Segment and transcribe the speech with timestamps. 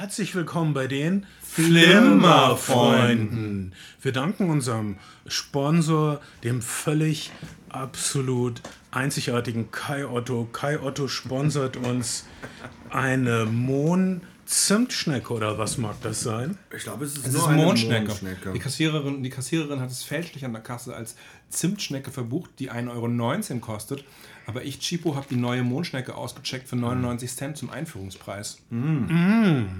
[0.00, 3.74] Herzlich willkommen bei den Flimmerfreunden.
[4.00, 7.30] Wir danken unserem Sponsor, dem völlig
[7.68, 10.48] absolut einzigartigen Kai Otto.
[10.50, 12.24] Kai Otto sponsert uns
[12.88, 16.56] eine Mohn Zimtschnecke oder was mag das sein?
[16.74, 18.06] Ich glaube, es ist, Es nur ist eine Mondschnecke.
[18.06, 18.52] Mondschnecke.
[18.54, 21.14] Die, Kassiererin, die Kassiererin hat es fälschlich an der Kasse als
[21.50, 24.02] Zimtschnecke verbucht, die 1,19 Euro kostet.
[24.50, 28.58] Aber ich, Chipo, habe die neue Mondschnecke ausgecheckt für 99 Cent zum Einführungspreis.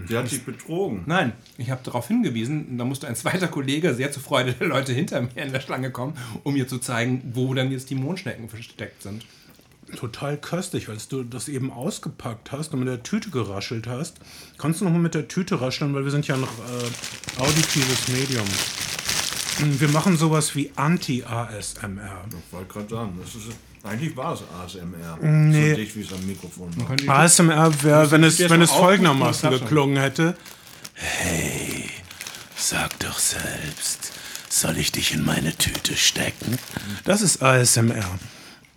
[0.09, 1.03] Die hat sich betrogen.
[1.07, 4.93] Nein, ich habe darauf hingewiesen, da musste ein zweiter Kollege, sehr zur Freude der Leute
[4.93, 8.49] hinter mir in der Schlange kommen, um mir zu zeigen, wo dann jetzt die Mondschnecken
[8.49, 9.27] versteckt sind.
[9.97, 14.21] Total köstlich, als du das eben ausgepackt hast und mit der Tüte geraschelt hast.
[14.57, 18.07] Kannst du noch mal mit der Tüte rascheln, weil wir sind ja ein äh, auditives
[18.07, 18.47] Medium.
[19.81, 22.25] Wir machen sowas wie Anti-ASMR.
[22.29, 23.49] Ich wollte gerade sagen, das ist,
[23.83, 25.19] eigentlich war es ASMR.
[25.23, 25.71] Nee.
[25.71, 26.71] So dicht, wie es am Mikrofon
[27.07, 27.21] war.
[27.21, 30.37] ASMR wäre, wenn es, wenn es folgendermaßen geklungen hätte.
[30.95, 31.89] Hey,
[32.57, 34.13] sag doch selbst,
[34.49, 36.59] soll ich dich in meine Tüte stecken?
[37.05, 38.19] Das ist ASMR.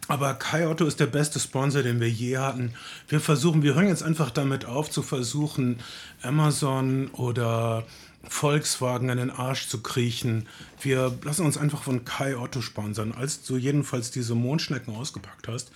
[0.07, 2.73] Aber Kai Otto ist der beste Sponsor, den wir je hatten.
[3.07, 5.79] Wir versuchen, wir hören jetzt einfach damit auf, zu versuchen,
[6.21, 7.83] Amazon oder
[8.27, 10.47] Volkswagen in den Arsch zu kriechen.
[10.81, 13.11] Wir lassen uns einfach von Kai Otto sponsern.
[13.11, 15.71] Als du jedenfalls diese Mondschnecken ausgepackt hast,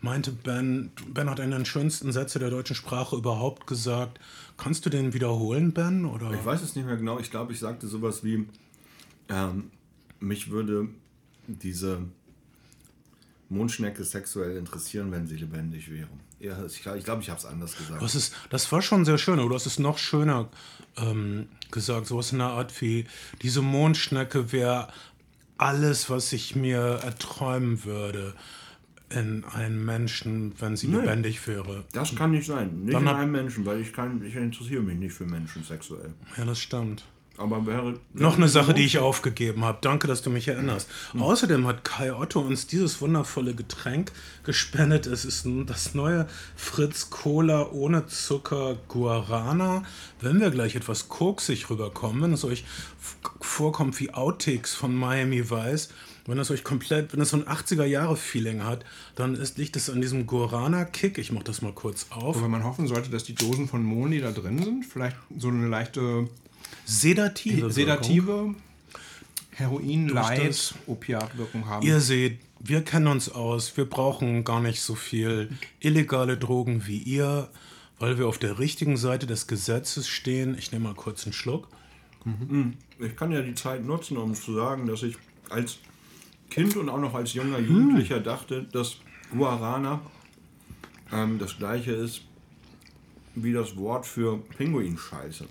[0.00, 4.20] meinte Ben, Ben hat einen der schönsten Sätze der deutschen Sprache überhaupt gesagt.
[4.56, 6.04] Kannst du den wiederholen, Ben?
[6.04, 6.32] Oder?
[6.32, 7.18] Ich weiß es nicht mehr genau.
[7.18, 8.46] Ich glaube, ich sagte sowas wie,
[9.28, 9.70] ähm,
[10.20, 10.88] mich würde
[11.46, 12.02] diese
[13.48, 16.08] Mondschnecke sexuell interessieren, wenn sie lebendig wäre.
[16.40, 18.00] Ja, ich glaube, ich, glaub, ich habe es anders gesagt.
[18.00, 20.48] Das, ist, das war schon sehr schön, aber du hast es noch schöner
[20.96, 22.06] ähm, gesagt.
[22.06, 23.06] Sowas in der Art wie,
[23.42, 24.88] diese Mondschnecke wäre
[25.56, 28.34] alles, was ich mir erträumen würde
[29.10, 31.84] in einem Menschen, wenn sie lebendig wäre.
[31.92, 32.84] Das kann nicht sein.
[32.84, 36.12] Nicht Dann in einem Menschen, weil ich, kann, ich interessiere mich nicht für Menschen sexuell.
[36.36, 37.04] Ja, das stimmt.
[37.38, 37.94] Aber wäre.
[38.14, 39.78] Noch eine Sache, die ich aufgegeben habe.
[39.80, 40.88] Danke, dass du mich erinnerst.
[41.16, 44.10] Außerdem hat Kai Otto uns dieses wundervolle Getränk
[44.42, 45.06] gespendet.
[45.06, 46.26] Es ist das neue
[46.56, 49.84] Fritz Cola ohne Zucker Guarana.
[50.20, 52.64] Wenn wir gleich etwas koksig rüberkommen, wenn es euch
[53.40, 55.90] vorkommt wie Outtakes von Miami Vice,
[56.26, 58.84] wenn es euch komplett, wenn es so ein 80er-Jahre-Feeling hat,
[59.14, 61.16] dann ist, liegt es an diesem Guarana-Kick.
[61.16, 62.36] Ich mach das mal kurz auf.
[62.36, 65.68] Wobei man hoffen sollte, dass die Dosen von Moni, da drin sind, vielleicht so eine
[65.68, 66.28] leichte
[66.84, 67.56] Sedative.
[67.56, 67.72] Wirkung.
[67.72, 68.54] sedative
[69.58, 71.86] heroin light opiatwirkung haben.
[71.86, 73.76] Ihr seht, wir kennen uns aus.
[73.76, 77.48] Wir brauchen gar nicht so viel illegale Drogen wie ihr,
[77.98, 80.56] weil wir auf der richtigen Seite des Gesetzes stehen.
[80.56, 81.68] Ich nehme mal kurz einen Schluck.
[82.98, 85.16] Ich kann ja die Zeit nutzen, um zu sagen, dass ich
[85.50, 85.78] als
[86.50, 88.96] Kind und auch noch als junger Jugendlicher dachte, dass
[89.36, 90.00] Guarana
[91.12, 92.22] ähm, das gleiche ist
[93.34, 95.46] wie das Wort für Pinguinscheiße.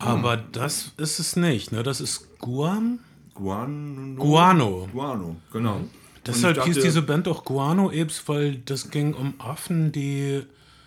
[0.00, 1.72] Aber das ist es nicht.
[1.72, 1.82] Ne?
[1.82, 2.98] Das ist Guam?
[3.34, 4.16] Guano.
[4.16, 4.88] Guano.
[4.92, 5.80] Guano, genau.
[6.26, 9.92] Deshalb Und ich hieß dachte, diese Band auch Guano Ebs, weil das ging um Affen,
[9.92, 10.42] die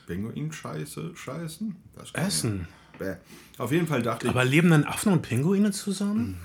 [0.08, 1.76] Pinguinscheiße scheißen?
[2.14, 2.68] Essen.
[2.94, 3.16] ich- Bäh.
[3.58, 6.38] Auf jeden Fall dachte Aber leben denn Affen und Pinguine zusammen?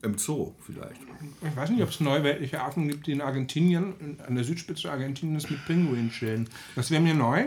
[0.00, 1.00] ich, im Zoo vielleicht.
[1.48, 5.50] Ich weiß nicht, ob es neuweltliche Affen gibt, die in Argentinien, an der Südspitze Argentiniens
[5.50, 6.48] mit Pinguinen chillen.
[6.76, 7.46] Das wäre mir neu.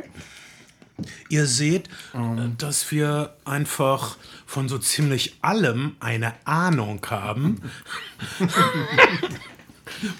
[1.29, 7.61] Ihr seht, äh, dass wir einfach von so ziemlich allem eine Ahnung haben.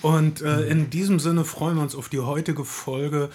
[0.02, 3.30] Und äh, in diesem Sinne freuen wir uns auf die heutige Folge.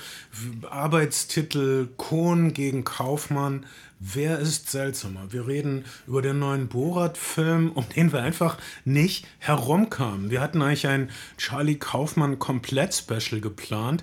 [0.68, 3.66] Arbeitstitel Kohn gegen Kaufmann.
[4.00, 5.32] Wer ist seltsamer?
[5.32, 10.30] Wir reden über den neuen Borat-Film, um den wir einfach nicht herumkamen.
[10.30, 14.02] Wir hatten eigentlich ein Charlie Kaufmann Komplett-Special geplant.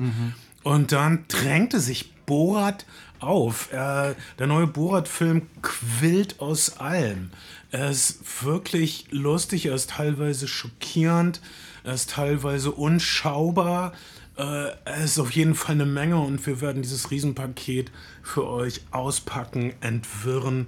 [0.64, 2.86] Und dann drängte sich Borat
[3.20, 3.72] auf.
[3.72, 7.32] Er, der neue Borat-Film quillt aus allem.
[7.72, 11.42] Er ist wirklich lustig, er ist teilweise schockierend,
[11.84, 13.94] er ist teilweise unschaubar.
[14.38, 18.82] Äh, er ist auf jeden Fall eine Menge und wir werden dieses Riesenpaket für euch
[18.92, 20.68] auspacken, entwirren,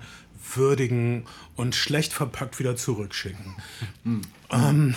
[0.56, 3.56] würdigen und schlecht verpackt wieder zurückschicken.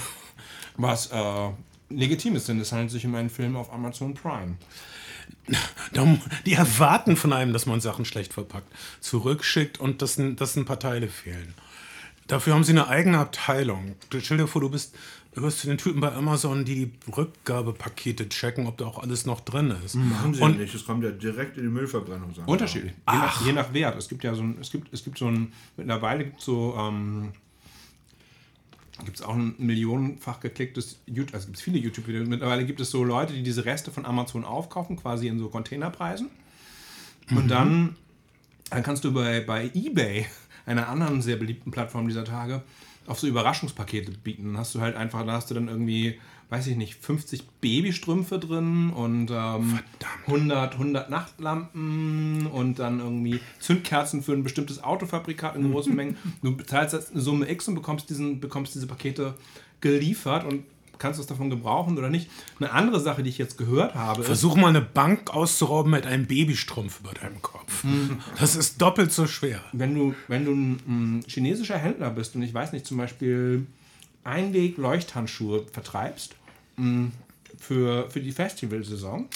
[0.76, 1.50] Was äh,
[1.90, 4.56] legitim ist, denn es handelt sich um einen Film auf Amazon Prime.
[6.46, 10.64] Die erwarten von einem, dass man Sachen schlecht verpackt zurückschickt und dass, ein- dass ein
[10.64, 11.54] paar Teile fehlen.
[12.28, 13.96] Dafür haben sie eine eigene Abteilung.
[14.20, 14.94] Stell dir vor, du bist,
[15.34, 19.26] du bist zu den Typen bei Amazon, die die Rückgabepakete checken, ob da auch alles
[19.26, 19.96] noch drin ist.
[19.96, 22.32] Machen sie Und- nicht, es kommt ja direkt in die Müllverbrennung.
[22.46, 22.92] Unterschiedlich.
[23.10, 23.98] Je nach, je nach Wert.
[23.98, 26.76] Es gibt ja so ein, es gibt, es gibt so ein, mittlerweile gibt es so,
[26.78, 27.32] ähm,
[29.04, 32.28] gibt es auch ein millionenfach geklicktes YouTube, also gibt es viele YouTube-Videos.
[32.28, 36.30] Mittlerweile gibt es so Leute, die diese Reste von Amazon aufkaufen, quasi in so Containerpreisen.
[37.30, 37.96] Und dann
[38.70, 40.26] dann kannst du bei, bei eBay,
[40.64, 42.62] einer anderen sehr beliebten Plattform dieser Tage,
[43.06, 44.44] auf so Überraschungspakete bieten.
[44.44, 46.18] Dann hast du halt einfach, da hast du dann irgendwie,
[46.48, 49.78] weiß ich nicht, 50 Babystrümpfe drin und ähm,
[50.26, 56.16] 100, 100 Nachtlampen und dann irgendwie Zündkerzen für ein bestimmtes Autofabrikat in großen Mengen.
[56.42, 59.34] Du bezahlst eine Summe X und bekommst, diesen, bekommst diese Pakete
[59.80, 60.64] geliefert und
[61.00, 62.30] kannst du es davon gebrauchen oder nicht.
[62.60, 66.26] Eine andere Sache, die ich jetzt gehört habe, Versuch mal eine Bank auszurauben mit einem
[66.26, 67.84] Babystrumpf über deinem Kopf.
[68.38, 69.60] Das ist doppelt so schwer.
[69.72, 73.66] wenn du, wenn du ein, chinesischer Händler bist und ich weiß nicht, zum Beispiel
[74.22, 76.36] Einweg-Leuchthandschuhe vertreibst
[76.76, 77.08] mh,
[77.58, 79.26] für, für die Festivalsaison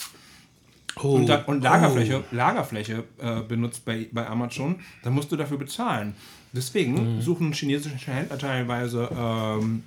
[1.02, 5.58] Oh, und, da, und Lagerfläche, Lagerfläche äh, benutzt bei, bei Amazon, dann musst du dafür
[5.58, 6.14] bezahlen.
[6.52, 9.82] Deswegen suchen chinesische Händler teilweise ähm,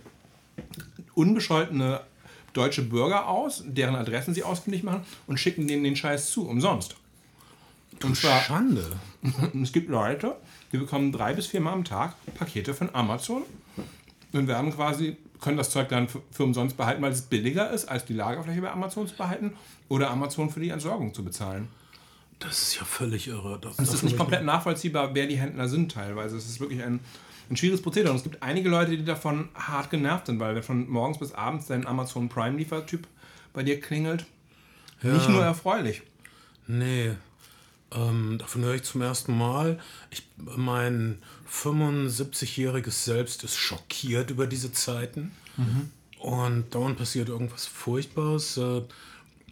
[1.17, 2.01] unbescholtene
[2.53, 6.95] deutsche Bürger aus, deren Adressen sie ausfindig machen und schicken denen den Scheiß zu, umsonst.
[8.03, 8.85] Und zwar, Schande.
[9.61, 10.35] es gibt Leute,
[10.71, 13.43] die bekommen drei bis viermal am Tag Pakete von Amazon
[14.31, 18.05] und werden quasi, können das Zeug dann für, umsonst behalten, weil es billiger ist, als
[18.05, 19.53] die Lagerfläche bei Amazon zu behalten
[19.89, 21.67] oder Amazon für die Entsorgung zu bezahlen.
[22.39, 23.57] Das ist ja völlig irre.
[23.59, 26.37] Das, es ist nicht komplett nachvollziehbar, wer die Händler sind teilweise.
[26.37, 26.99] Es ist wirklich ein,
[27.49, 28.11] ein schwieriges Prozedere.
[28.11, 31.33] Und es gibt einige Leute, die davon hart genervt sind, weil wenn von morgens bis
[31.33, 33.07] abends dein Amazon Prime-Liefertyp
[33.53, 34.25] bei dir klingelt,
[35.01, 36.01] nicht nur erfreulich.
[36.67, 37.11] Nee.
[37.94, 39.79] Ähm, davon höre ich zum ersten Mal.
[40.09, 45.31] Ich, mein 75-jähriges Selbst ist schockiert über diese Zeiten.
[46.19, 48.57] Und dauernd passiert irgendwas Furchtbares.
[48.57, 48.81] Äh,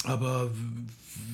[0.03, 0.51] aber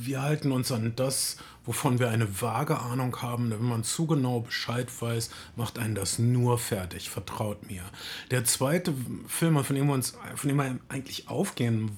[0.01, 3.51] wir halten uns an das, wovon wir eine vage Ahnung haben.
[3.51, 7.10] Wenn man zu genau Bescheid weiß, macht einen das nur fertig.
[7.10, 7.83] Vertraut mir.
[8.31, 8.94] Der zweite
[9.28, 11.98] Film, von dem wir uns, von dem wir eigentlich aufgehen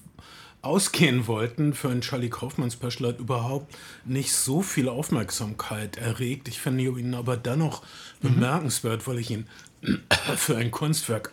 [0.64, 3.76] ausgehen wollten für ein Charlie Kaufmann Special hat überhaupt
[4.06, 6.48] nicht so viel Aufmerksamkeit erregt.
[6.48, 7.84] Ich finde ihn aber dennoch
[8.22, 9.46] bemerkenswert, weil ich ihn
[10.38, 11.32] für ein Kunstwerk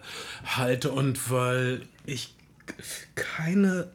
[0.44, 2.34] halte und weil ich
[3.16, 3.90] keine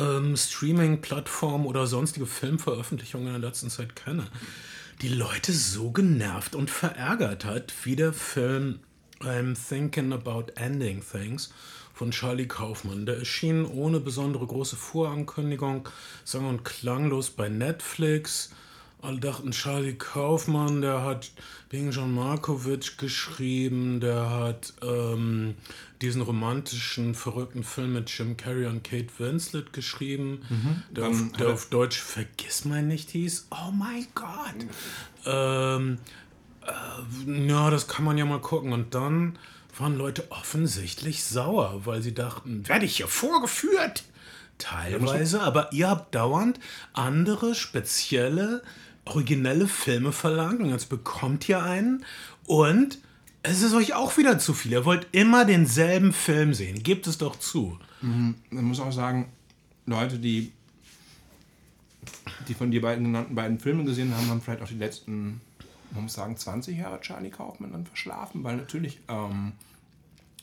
[0.00, 4.26] ähm, Streaming-Plattform oder sonstige Filmveröffentlichungen in der letzten Zeit kenne,
[5.02, 8.80] die Leute so genervt und verärgert hat, wie der Film
[9.20, 11.52] I'm Thinking About Ending Things
[11.92, 13.04] von Charlie Kaufmann.
[13.04, 15.88] Der erschien ohne besondere große Vorankündigung,
[16.24, 18.50] sang- und klanglos bei Netflix.
[19.02, 21.30] Alle dachten, Charlie Kaufmann, der hat
[21.70, 25.54] wegen John Markovic geschrieben, der hat ähm,
[26.02, 30.42] diesen romantischen, verrückten Film mit Jim Carrey und Kate Winslet geschrieben,
[30.90, 33.48] der, auf, der er- auf Deutsch Vergiss mein nicht hieß.
[33.50, 34.66] Oh mein Gott!
[35.24, 35.98] Ähm,
[36.66, 38.72] äh, ja, das kann man ja mal gucken.
[38.74, 39.38] Und dann
[39.78, 44.04] waren Leute offensichtlich sauer, weil sie dachten, werde ich hier vorgeführt?
[44.58, 46.60] Teilweise, aber ihr habt dauernd
[46.92, 48.62] andere spezielle,
[49.04, 52.04] originelle Filme verlangt und jetzt bekommt ihr einen
[52.46, 52.98] und
[53.42, 54.72] es ist euch auch wieder zu viel.
[54.72, 56.82] Ihr wollt immer denselben Film sehen.
[56.82, 57.78] Gebt es doch zu.
[58.50, 59.32] Man muss auch sagen,
[59.86, 60.52] Leute, die,
[62.48, 65.40] die von dir beiden genannten beiden Filme gesehen haben, haben vielleicht auch die letzten,
[65.92, 69.52] man muss sagen, 20 Jahre Charlie Kaufman dann verschlafen, weil natürlich ähm,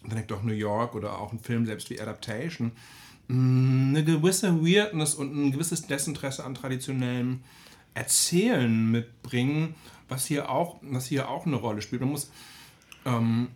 [0.06, 2.71] direkt auch New York oder auch ein Film selbst wie Adaptation
[3.27, 7.42] mh, eine gewisse Weirdness und ein gewisses Desinteresse an traditionellem
[7.97, 9.73] Erzählen mitbringen,
[10.07, 12.01] was hier auch, was hier auch eine Rolle spielt.
[12.01, 12.30] Man muss,
[13.06, 13.47] ähm,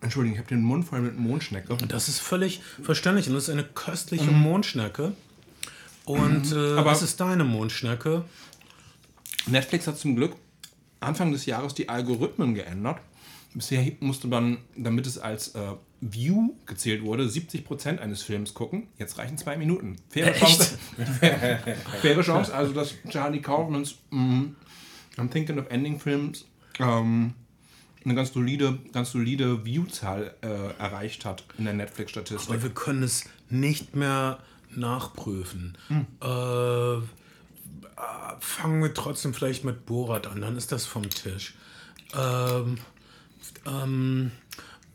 [0.00, 1.76] Entschuldigung, ich habe den Mund voll mit Mondschnecke.
[1.88, 5.12] Das ist völlig verständlich und das ist eine köstliche Mondschnecke.
[6.04, 8.24] Und äh, Aber- was ist deine Mondschnecke?
[9.46, 10.36] Netflix hat zum Glück
[11.00, 12.98] Anfang des Jahres die Algorithmen geändert.
[13.54, 15.60] Bisher musste man, damit es als äh,
[16.12, 18.88] View gezählt wurde, 70% eines Films gucken.
[18.98, 19.96] Jetzt reichen zwei Minuten.
[20.10, 20.78] Faire Chance.
[22.02, 24.44] faire Chance, also dass Charlie Kaufmans mm,
[25.16, 26.44] I'm Thinking of Ending Films
[26.78, 27.34] ähm,
[28.04, 30.46] eine ganz solide, ganz solide View-Zahl äh,
[30.78, 32.50] erreicht hat in der Netflix-Statistik.
[32.50, 34.40] Aber wir können es nicht mehr
[34.74, 35.78] nachprüfen.
[36.20, 37.00] Äh, äh,
[38.40, 41.54] fangen wir trotzdem vielleicht mit Borat an, dann ist das vom Tisch.
[42.14, 42.78] Ähm,
[43.66, 44.32] ähm,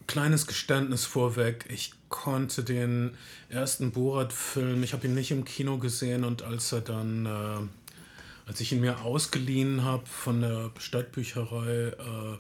[0.09, 1.65] kleines Geständnis vorweg.
[1.69, 3.11] Ich konnte den
[3.47, 8.59] ersten Borat-Film, ich habe ihn nicht im Kino gesehen und als er dann, äh, als
[8.59, 12.37] ich ihn mir ausgeliehen habe von der Stadtbücherei, äh,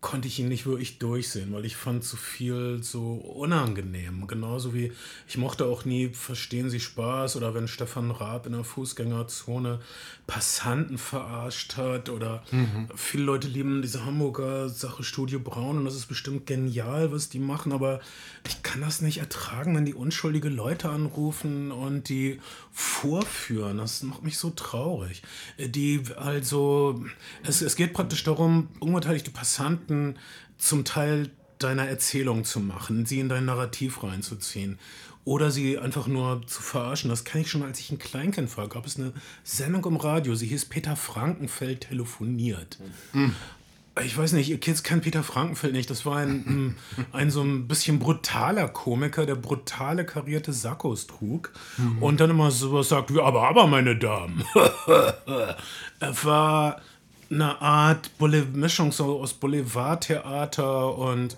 [0.00, 4.26] konnte ich ihn nicht wirklich durchsehen, weil ich fand zu viel so unangenehm.
[4.26, 4.92] Genauso wie
[5.26, 9.80] ich mochte auch nie Verstehen Sie Spaß oder wenn Stefan Raab in der Fußgängerzone
[10.26, 12.88] Passanten verarscht hat oder mhm.
[12.94, 17.38] viele Leute lieben diese Hamburger Sache Studio Braun und das ist bestimmt genial, was die
[17.38, 18.00] machen, aber
[18.46, 22.40] ich kann das nicht ertragen, wenn die unschuldige Leute anrufen und die
[22.70, 23.78] vorführen.
[23.78, 25.22] Das macht mich so traurig.
[25.58, 27.02] Die also,
[27.42, 30.16] es, es geht praktisch darum, unbeteiligte Passanten Gedanken
[30.58, 34.78] zum Teil deiner Erzählung zu machen, sie in dein Narrativ reinzuziehen
[35.24, 37.10] oder sie einfach nur zu verarschen.
[37.10, 38.68] Das kann ich schon, als ich ein Kleinkind war.
[38.68, 42.78] Gab es eine Sendung im Radio, sie hieß Peter Frankenfeld telefoniert.
[43.12, 43.34] Mhm.
[44.04, 45.90] Ich weiß nicht, ihr Kids kennt Peter Frankenfeld nicht.
[45.90, 46.76] Das war ein,
[47.12, 52.00] ein so ein bisschen brutaler Komiker, der brutale karierte Sakkos trug mhm.
[52.00, 54.44] und dann immer sowas sagt wie, aber, aber, meine Damen.
[56.00, 56.80] er war
[57.30, 58.10] eine Art
[58.54, 61.36] Mischung so aus Boulevardtheater und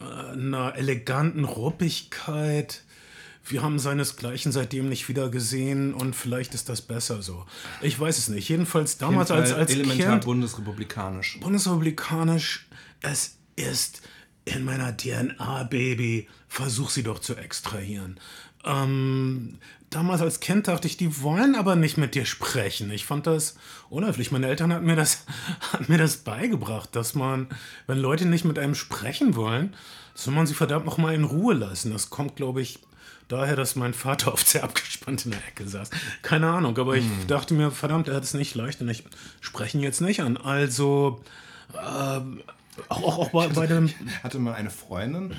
[0.00, 2.82] äh, einer eleganten Ruppigkeit.
[3.44, 7.46] Wir haben seinesgleichen seitdem nicht wieder gesehen und vielleicht ist das besser so.
[7.80, 8.48] Ich weiß es nicht.
[8.48, 11.40] Jedenfalls damals Jeden als, als elementar Kind, bundesrepublikanisch.
[11.40, 12.66] Bundesrepublikanisch.
[13.00, 14.02] Es ist
[14.44, 16.28] in meiner DNA, Baby.
[16.48, 18.20] Versuch sie doch zu extrahieren.
[18.64, 19.58] Ähm,
[19.90, 22.90] damals als Kind dachte ich, die wollen aber nicht mit dir sprechen.
[22.90, 23.56] Ich fand das
[23.88, 24.30] unhöflich.
[24.30, 25.24] Meine Eltern hatten mir das,
[25.72, 27.48] hatten mir das beigebracht, dass man,
[27.86, 29.74] wenn Leute nicht mit einem sprechen wollen,
[30.14, 31.92] soll man sie verdammt noch mal in Ruhe lassen.
[31.92, 32.80] Das kommt, glaube ich,
[33.28, 35.90] daher, dass mein Vater oft sehr abgespannt in der Ecke saß.
[36.22, 37.26] Keine Ahnung, aber ich hm.
[37.26, 39.04] dachte mir, verdammt, er hat es nicht leicht und ich
[39.40, 40.36] spreche ihn jetzt nicht an.
[40.36, 41.20] Also,
[41.74, 42.20] äh,
[42.88, 43.86] auch, auch, auch bei, bei dem.
[43.86, 45.34] Ich hatte mal eine Freundin,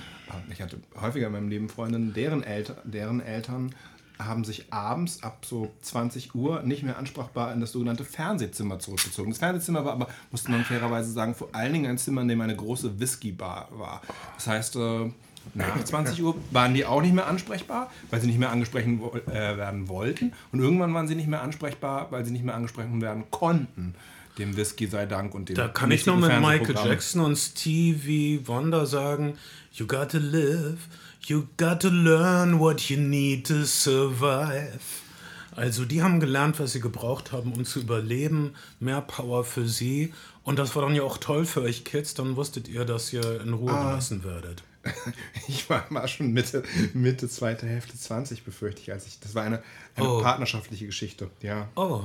[0.51, 3.74] ich hatte häufiger in meinem Leben Freundinnen, deren, Elter, deren Eltern
[4.20, 9.30] haben sich abends ab so 20 Uhr nicht mehr ansprechbar in das sogenannte Fernsehzimmer zurückgezogen.
[9.30, 12.42] Das Fernsehzimmer war aber, musste man fairerweise sagen, vor allen Dingen ein Zimmer, in dem
[12.42, 14.02] eine große Whisky-Bar war.
[14.36, 15.10] Das heißt, äh,
[15.54, 19.58] nach 20 Uhr waren die auch nicht mehr ansprechbar, weil sie nicht mehr angesprochen äh,
[19.58, 20.34] werden wollten.
[20.52, 23.96] Und irgendwann waren sie nicht mehr ansprechbar, weil sie nicht mehr angesprochen werden konnten.
[24.38, 28.42] Dem Whisky sei Dank und dem Da kann ich nur mit Michael Jackson und Stevie
[28.46, 29.38] Wonder sagen,
[29.74, 30.78] you gotta live
[31.22, 34.80] You got to learn what you need to survive.
[35.56, 38.56] Also die haben gelernt, was sie gebraucht haben, um zu überleben.
[38.80, 40.14] Mehr Power für sie.
[40.44, 42.14] Und das war dann ja auch toll für euch Kids.
[42.14, 43.90] Dann wusstet ihr, dass ihr in Ruhe ah.
[43.90, 44.64] gelassen werdet.
[45.48, 49.20] Ich war mal schon Mitte, Mitte zweite Hälfte 20, befürchte ich, als ich.
[49.20, 49.62] Das war eine,
[49.96, 50.22] eine oh.
[50.22, 51.68] partnerschaftliche Geschichte, ja.
[51.76, 52.04] Oh.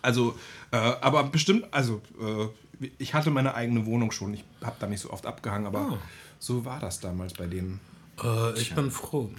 [0.00, 0.38] Also,
[0.70, 4.34] äh, aber bestimmt, also äh, ich hatte meine eigene Wohnung schon.
[4.34, 5.98] Ich habe da nicht so oft abgehangen, aber oh.
[6.38, 7.80] so war das damals bei denen.
[8.22, 9.30] Äh, ich bin froh.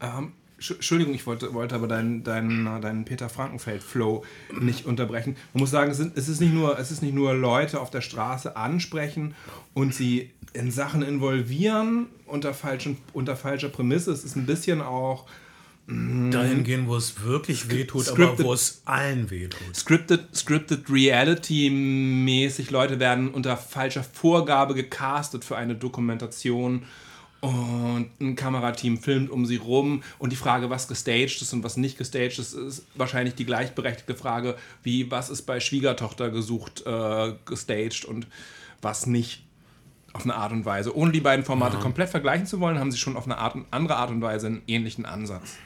[0.00, 4.24] Ähm, Entschuldigung, ich wollte, wollte aber deinen, deinen, deinen Peter Frankenfeld-Flow
[4.60, 5.36] nicht unterbrechen.
[5.54, 7.90] Man muss sagen, es, sind, es, ist nicht nur, es ist nicht nur Leute auf
[7.90, 9.34] der Straße ansprechen
[9.72, 14.12] und sie in Sachen involvieren unter, falschen, unter falscher Prämisse.
[14.12, 15.26] Es ist ein bisschen auch.
[15.86, 19.74] Mm, Dahin gehen, wo es wirklich wehtut, scripted, aber wo es allen wehtut.
[19.74, 22.70] Scripted, scripted Reality-mäßig.
[22.70, 26.82] Leute werden unter falscher Vorgabe gecastet für eine Dokumentation
[27.40, 31.76] und ein Kamerateam filmt um sie rum und die Frage, was gestaged ist und was
[31.76, 37.32] nicht gestaged ist, ist wahrscheinlich die gleichberechtigte Frage, wie was ist bei Schwiegertochter gesucht, äh,
[37.46, 38.26] gestaged und
[38.82, 39.42] was nicht
[40.12, 40.94] auf eine Art und Weise.
[40.94, 41.82] Ohne die beiden Formate ja.
[41.82, 44.62] komplett vergleichen zu wollen, haben sie schon auf eine Art, andere Art und Weise einen
[44.66, 45.56] ähnlichen Ansatz.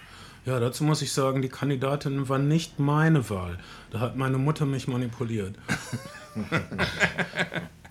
[0.47, 3.59] Ja, dazu muss ich sagen, die Kandidatin war nicht meine Wahl.
[3.91, 5.57] Da hat meine Mutter mich manipuliert.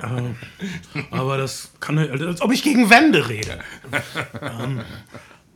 [0.04, 0.36] ähm,
[1.12, 3.60] aber das kann als ob ich gegen Wände rede.
[4.42, 4.82] ähm,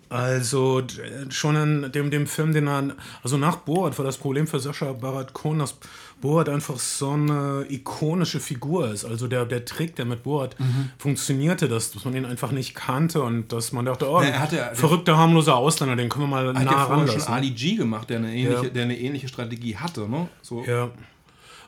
[0.09, 0.83] also
[1.29, 4.93] schon in dem, dem Film, den er, also nach Borat war das Problem für Sascha
[4.93, 5.75] Barat Kohn, dass
[6.21, 9.03] Borat einfach so eine ikonische Figur ist.
[9.03, 10.91] Also der, der Trick, der mit Borat mhm.
[10.97, 14.73] funktionierte, dass, dass man ihn einfach nicht kannte und dass man dachte, oh, ja, ja,
[14.73, 17.19] verrückter, harmloser Ausländer, den können wir mal nah ran lassen.
[17.19, 18.69] Hat schon Ali G gemacht, der eine ähnliche, ja.
[18.69, 20.29] der eine ähnliche Strategie hatte, ne?
[20.41, 20.63] So.
[20.63, 20.89] Ja.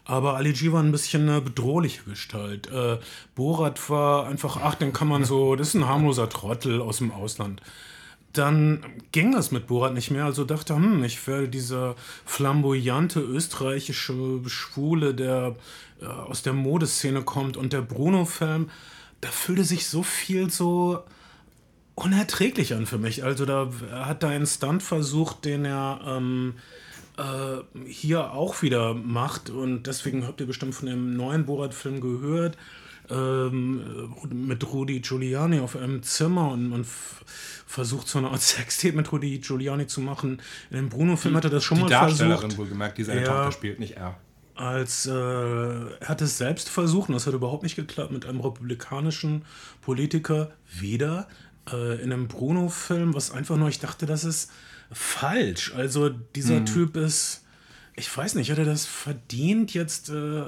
[0.09, 2.65] Aber Ali G war ein bisschen eine bedrohliche Gestalt.
[2.71, 2.97] Äh,
[3.35, 7.11] Borat war einfach, ach, den kann man so, das ist ein harmloser Trottel aus dem
[7.11, 7.61] Ausland.
[8.33, 14.41] Dann ging das mit Borat nicht mehr, also dachte, hm, ich werde dieser flamboyante österreichische
[14.47, 15.55] Schwule, der
[16.01, 18.71] äh, aus der Modeszene kommt und der Bruno-Film,
[19.21, 21.03] da fühlte sich so viel so
[21.93, 23.23] unerträglich an für mich.
[23.23, 26.55] Also da hat er einen Stunt versucht, den er ähm,
[27.19, 29.49] äh, hier auch wieder macht.
[29.49, 32.57] Und deswegen habt ihr bestimmt von dem neuen Borat-Film gehört.
[33.11, 36.85] Ähm, mit Rudi Giuliani auf einem Zimmer und man
[37.65, 40.41] versucht so eine Art Sextape mit Rudi Giuliani zu machen.
[40.69, 42.19] In dem Bruno-Film hat er das schon die mal versucht.
[42.19, 44.15] Die Darstellerin wohlgemerkt, die seine ja, Tochter spielt, nicht er.
[44.53, 48.41] als äh, er hat es selbst versucht, und das hat überhaupt nicht geklappt, mit einem
[48.41, 49.43] republikanischen
[49.81, 51.27] Politiker wieder
[51.73, 54.51] äh, in einem Bruno-Film, was einfach nur, ich dachte, das ist
[54.91, 55.73] falsch.
[55.75, 57.43] Also dieser Typ ist,
[57.95, 59.73] ich weiß nicht, hat er das verdient?
[59.73, 60.43] Jetzt äh,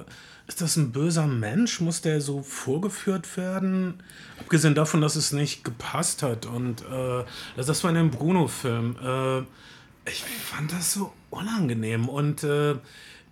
[0.47, 1.79] ist das ein böser Mensch?
[1.79, 4.01] Muss der so vorgeführt werden?
[4.39, 6.45] Abgesehen davon, dass es nicht gepasst hat.
[6.45, 7.23] Und äh,
[7.55, 8.95] das, das war in dem Bruno-Film.
[9.01, 9.39] Äh,
[10.09, 12.09] ich fand das so unangenehm.
[12.09, 12.75] Und äh,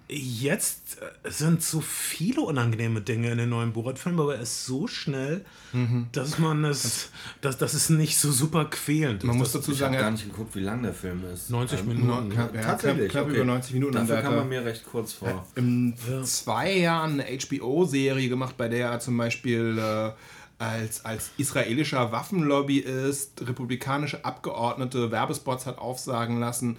[0.09, 4.87] jetzt äh, sind so viele unangenehme Dinge in den neuen Borat-Film, aber er ist so
[4.87, 5.45] schnell,
[6.11, 7.11] dass man es,
[7.41, 9.27] dass, dass es nicht so super quälend ist.
[9.27, 11.49] Man muss dazu Ich habe sagen, gar nicht geguckt, wie lang der Film ist.
[11.51, 12.29] 90 Ähm, Minuten.
[12.31, 13.35] knapp, ja, knapp, Tatsächlich, knapp okay.
[13.35, 13.93] über 90 Minuten.
[13.93, 15.45] Dafür da kam er mir recht kurz vor.
[15.55, 20.11] in zwei Jahren eine HBO-Serie gemacht, bei der er zum Beispiel äh,
[20.57, 26.77] als, als israelischer Waffenlobbyist republikanische Abgeordnete Werbespots hat aufsagen lassen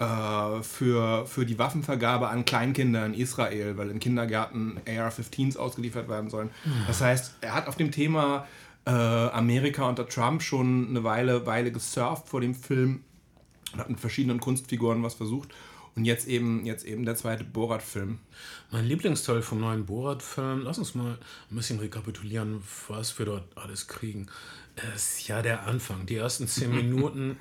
[0.00, 6.30] äh, für, für die Waffenvergabe an Kleinkinder in Israel, weil in Kindergärten AR-15s ausgeliefert werden
[6.30, 6.50] sollen.
[6.86, 8.46] Das heißt, er hat auf dem Thema
[8.86, 13.04] äh, Amerika unter Trump schon eine Weile, Weile gesurft vor dem Film
[13.74, 15.50] und hat mit verschiedenen Kunstfiguren was versucht.
[15.96, 18.20] Und jetzt eben, jetzt eben der zweite Borat-Film.
[18.70, 21.18] Mein Lieblingsteil vom neuen Borat-Film, lass uns mal
[21.50, 24.28] ein bisschen rekapitulieren, was wir dort alles kriegen.
[24.94, 27.36] Es ist ja der Anfang, die ersten zehn Minuten,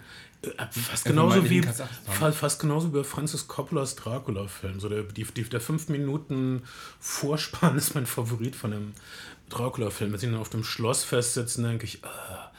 [0.72, 4.80] fast genauso wie fast genauso wie bei Francis Coppolas Dracula-Film.
[4.80, 6.64] So der, die, der fünf Minuten
[7.00, 8.94] Vorspann ist mein Favorit von dem
[9.50, 10.12] Dracula-Film.
[10.12, 12.52] Wenn sie dann auf dem Schloss festsitzen, denke ich, ah,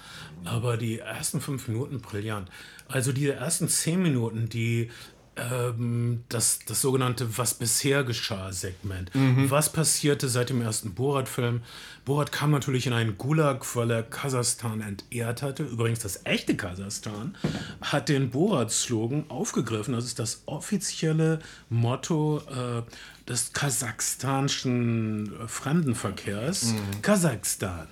[0.44, 2.50] aber die ersten fünf Minuten brillant.
[2.88, 4.90] Also die ersten zehn Minuten, die
[5.36, 9.10] ähm, das, das sogenannte Was bisher geschah Segment.
[9.48, 11.62] Was passierte seit dem ersten Borat-Film?
[12.04, 15.62] Borat kam natürlich in einen Gulag, weil er Kasachstan entehrt hatte.
[15.62, 17.36] Übrigens das echte Kasachstan
[17.80, 19.94] hat den Borat-Slogan aufgegriffen.
[19.94, 22.82] Das ist das offizielle Motto äh,
[23.28, 26.74] des kasachstanischen Fremdenverkehrs.
[27.02, 27.86] Kasachstan.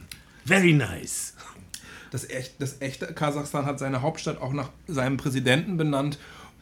[0.45, 1.35] Very nice.
[2.11, 6.19] Das, echt, das echte Kasachstan hat seine Hauptstadt auch nach seinem Präsidenten benannt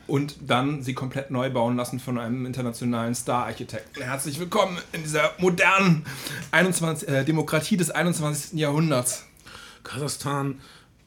[0.07, 4.03] und dann sie komplett neu bauen lassen von einem internationalen Star-Architekten.
[4.03, 6.05] Herzlich willkommen in dieser modernen
[6.53, 8.59] 21, äh, Demokratie des 21.
[8.59, 9.25] Jahrhunderts.
[9.83, 10.61] Kasachstan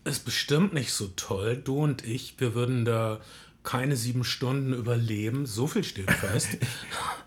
[0.04, 1.62] ist bestimmt nicht so toll.
[1.64, 3.20] Du und ich, wir würden da
[3.64, 5.46] keine sieben Stunden überleben.
[5.46, 6.50] So viel steht fest.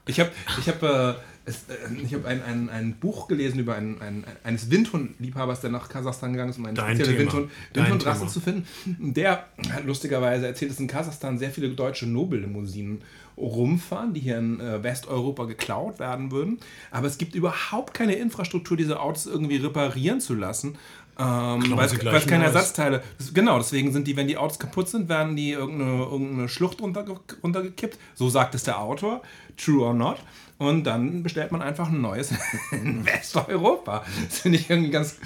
[0.05, 3.75] Ich habe ich hab, äh, es, äh, ich hab ein, ein, ein Buch gelesen über
[3.75, 7.18] einen, ein, eines Windhund-Liebhabers, der nach Kasachstan gegangen ist, um eine Dein spezielle.
[7.18, 8.66] Windhund, Windhundrasse zu finden.
[9.14, 13.02] Der hat lustigerweise erzählt, dass in Kasachstan sehr viele deutsche Nobellimousinen
[13.37, 16.59] rumfahren, die hier in äh, Westeuropa geklaut werden würden.
[16.90, 20.76] Aber es gibt überhaupt keine Infrastruktur, diese Autos irgendwie reparieren zu lassen.
[21.18, 22.44] Ähm, weil, es- gleich weil es keine.
[22.44, 23.02] Ersatzteile.
[23.18, 26.81] Das, genau, deswegen sind die, wenn die Autos kaputt sind, werden die irgendeine, irgendeine Schlucht
[26.81, 27.98] runterge runtergekippt.
[28.14, 29.22] So sagt es der Autor.
[29.57, 30.16] True or not.
[30.62, 32.33] Und dann bestellt man einfach ein neues
[32.70, 34.05] in Westeuropa.
[34.29, 35.18] Das finde ich irgendwie ganz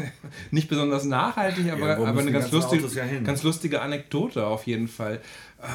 [0.52, 4.86] nicht besonders nachhaltig, aber, Ja, aber eine ganz lustige, ja ganz lustige Anekdote auf jeden
[4.86, 5.20] Fall.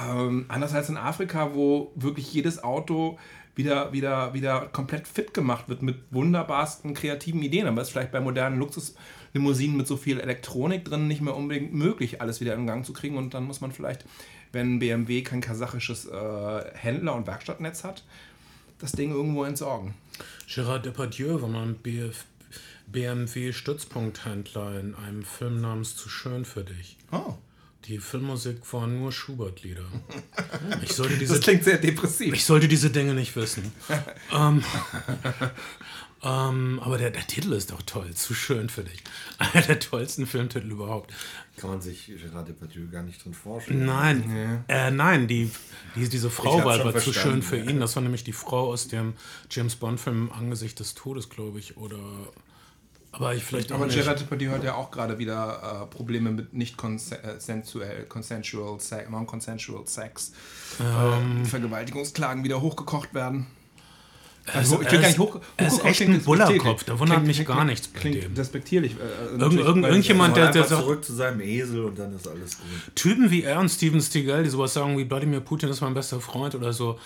[0.10, 3.20] Ähm, anders als in Afrika, wo wirklich jedes Auto
[3.56, 7.68] wieder, wieder, wieder komplett fit gemacht wird mit wunderbarsten kreativen Ideen.
[7.68, 11.74] Aber es ist vielleicht bei modernen Luxuslimousinen mit so viel Elektronik drin nicht mehr unbedingt
[11.74, 13.18] möglich, alles wieder in Gang zu kriegen.
[13.18, 14.06] Und dann muss man vielleicht,
[14.54, 18.06] wenn BMW kein kasachisches äh, Händler- und Werkstattnetz hat,
[18.80, 19.94] das Ding irgendwo entsorgen.
[20.48, 22.26] Gérard Depardieu war mal ein BF
[22.88, 26.98] BMW-Stützpunkthändler in einem Film namens Zu schön für dich.
[27.12, 27.36] Oh.
[27.86, 29.86] Die Filmmusik waren nur Schubert-Lieder.
[30.82, 32.34] Ich sollte diese Das klingt sehr depressiv.
[32.34, 33.72] Ich sollte diese Dinge nicht wissen.
[34.34, 34.64] ähm,
[36.22, 38.14] ähm, aber der, der Titel ist doch toll.
[38.14, 39.04] Zu schön für dich.
[39.38, 41.14] Einer der tollsten Filmtitel überhaupt.
[41.56, 43.86] Kann man sich Gerard Depardieu gar nicht drin vorstellen.
[43.86, 45.50] Nein, äh, nein, die,
[45.96, 47.80] die, diese Frau war, war zu schön für ihn.
[47.80, 49.14] Das war nämlich die Frau aus dem
[49.50, 51.78] James Bond-Film Angesicht des Todes, glaube ich.
[51.78, 52.00] Oder.
[53.12, 53.98] Aber ich vielleicht auch Aber nicht.
[53.98, 59.88] Gerard Depardieu hat ja auch gerade wieder äh, Probleme mit nicht consensual, consensual, sex, non-consensual
[59.88, 60.34] Sex.
[60.80, 63.48] Ähm, Vergewaltigungsklagen wieder hochgekocht werden.
[64.52, 65.20] Also, er ist-
[65.58, 68.24] er ist echt ein klingt Bullerkopf, da wundert Klingt- mich klingt- gar nichts bei Klingt
[68.24, 68.34] dem.
[68.34, 68.94] despektierlich.
[68.94, 72.28] Äh, Irgend, natürlich, irgend, irgendjemand, Der, der, sagt, zurück zu seinem Esel und dann ist
[72.28, 72.96] alles gut.
[72.96, 76.20] Typen wie er und Steven Seagal, die sowas sagen wie Wladimir Putin ist mein bester
[76.20, 76.98] Freund oder so,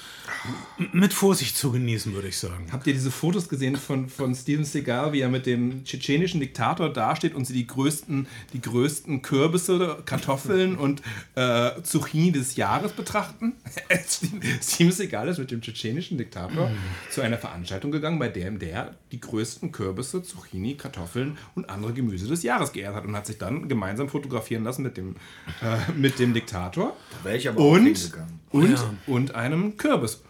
[0.94, 2.68] mit Vorsicht zu genießen, würde ich sagen.
[2.72, 6.90] Habt ihr diese Fotos gesehen von, von Steven Seagal, wie er mit dem tschetschenischen Diktator
[6.94, 11.02] dasteht und sie die größten, die größten Kürbisse, Kartoffeln und
[11.36, 13.54] äh, Zucchini des Jahres betrachten?
[14.62, 16.72] Steven Seagal ist mit dem tschetschenischen Diktator
[17.12, 22.28] zu einer Veranstaltung gegangen, bei der der die größten Kürbisse, Zucchini, Kartoffeln und andere Gemüse
[22.28, 25.16] des Jahres geehrt hat und hat sich dann gemeinsam fotografieren lassen mit dem,
[25.62, 28.12] äh, mit dem Diktator Wäre ich aber auch und,
[28.52, 28.94] und, Ja.
[29.08, 30.22] und einem Kürbis.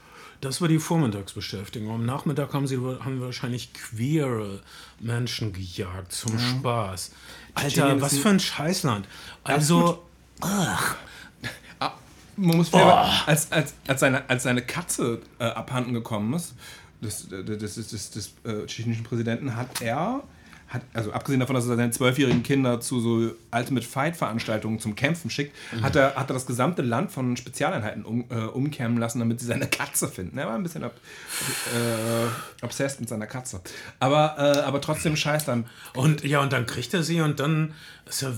[0.41, 1.89] Das war die Vormittagsbeschäftigung.
[1.95, 4.61] Am Nachmittag haben sie haben wahrscheinlich queere
[4.99, 7.11] Menschen gejagt zum Spaß.
[7.53, 9.07] Alter, was für ein Scheißland.
[9.45, 10.03] Also,
[12.35, 16.55] Man muss fair, als, als, als, seine, als seine Katze äh, abhanden gekommen ist,
[17.03, 20.23] des, des, des, des, des äh, tschechischen Präsidenten, hat er,
[20.67, 25.29] hat, also abgesehen davon, dass er seine zwölfjährigen Kinder zu so Ultimate Fight-Veranstaltungen zum Kämpfen
[25.29, 29.39] schickt, hat, er, hat er das gesamte Land von Spezialeinheiten um, äh, umkämmen lassen, damit
[29.39, 30.37] sie seine Katze finden.
[30.37, 33.61] Er war ein bisschen ob, äh, obsessed mit seiner Katze.
[33.99, 35.65] Aber, äh, aber trotzdem scheiß dann.
[35.93, 37.73] Und ja, und dann kriegt er sie und dann
[38.05, 38.33] ist er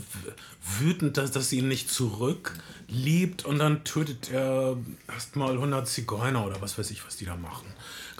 [0.79, 2.53] wütend, dass, dass sie ihn nicht zurück
[2.87, 7.35] liebt und dann tötet er erstmal 100 Zigeuner oder was weiß ich, was die da
[7.35, 7.67] machen.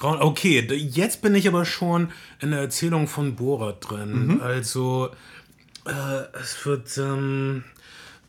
[0.02, 4.42] Okay, jetzt bin ich aber schon in der Erzählung von Borat drin.
[4.42, 5.10] Also,
[5.86, 7.64] äh, es wird, ähm,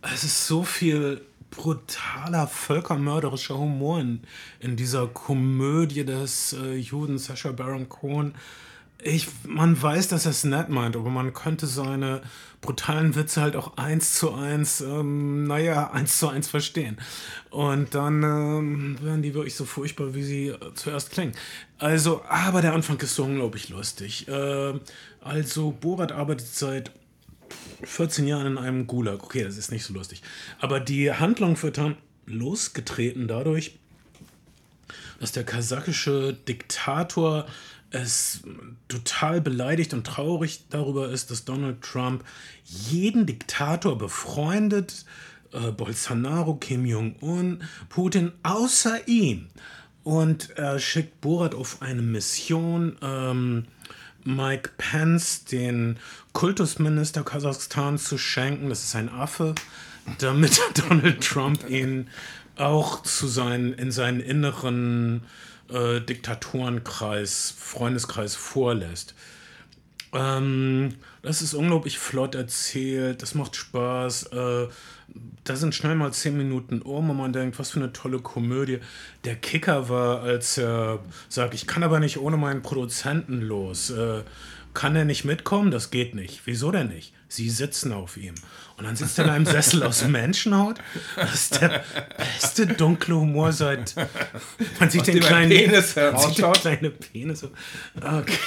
[0.02, 4.20] es ist so viel brutaler, völkermörderischer Humor in,
[4.60, 8.34] in dieser Komödie des äh, Juden Sacha Baron Cohen.
[9.02, 12.22] Ich, man weiß, dass er es nett meint, aber man könnte seine
[12.60, 16.98] brutalen Witze halt auch eins zu eins, ähm, naja, eins zu eins verstehen.
[17.50, 21.34] Und dann ähm, werden die wirklich so furchtbar, wie sie äh, zuerst klingen.
[21.78, 24.28] Also, aber der Anfang ist so unglaublich lustig.
[24.28, 24.74] Äh,
[25.20, 26.90] also, Borat arbeitet seit
[27.82, 29.22] 14 Jahren in einem Gulag.
[29.22, 30.22] Okay, das ist nicht so lustig.
[30.58, 33.78] Aber die Handlung wird dann losgetreten dadurch,
[35.20, 37.46] dass der kasachische Diktator
[37.96, 38.42] es
[38.88, 42.24] total beleidigt und traurig darüber ist, dass Donald Trump
[42.64, 45.04] jeden Diktator befreundet,
[45.52, 49.48] äh, Bolsonaro, Kim Jong-un, Putin, außer ihm.
[50.04, 53.64] Und er schickt Borat auf eine Mission, ähm,
[54.24, 55.98] Mike Pence, den
[56.32, 58.68] Kultusminister Kasachstans, zu schenken.
[58.68, 59.54] Das ist ein Affe,
[60.18, 62.08] damit Donald Trump ihn
[62.56, 65.22] auch zu seinen, in seinen inneren
[65.70, 69.14] äh, Diktatorenkreis, Freundeskreis vorlässt.
[70.12, 74.24] Ähm, das ist unglaublich flott erzählt, das macht Spaß.
[74.32, 74.68] Äh,
[75.44, 78.80] da sind schnell mal zehn Minuten um und man denkt, was für eine tolle Komödie.
[79.24, 83.90] Der Kicker war, als er sagt, ich kann aber nicht ohne meinen Produzenten los.
[83.90, 84.22] Äh,
[84.74, 85.70] kann er nicht mitkommen?
[85.70, 86.42] Das geht nicht.
[86.44, 87.12] Wieso denn nicht?
[87.28, 88.34] Sie sitzen auf ihm.
[88.76, 90.78] Und dann sitzt er in einem Sessel aus Menschenhaut.
[91.16, 91.82] Das ist der
[92.16, 93.94] beste dunkle Humor seit.
[94.78, 96.60] Man sieht den kleinen Penis man sieht den herausschaut.
[96.60, 97.44] kleine Penis.
[97.96, 98.38] Okay.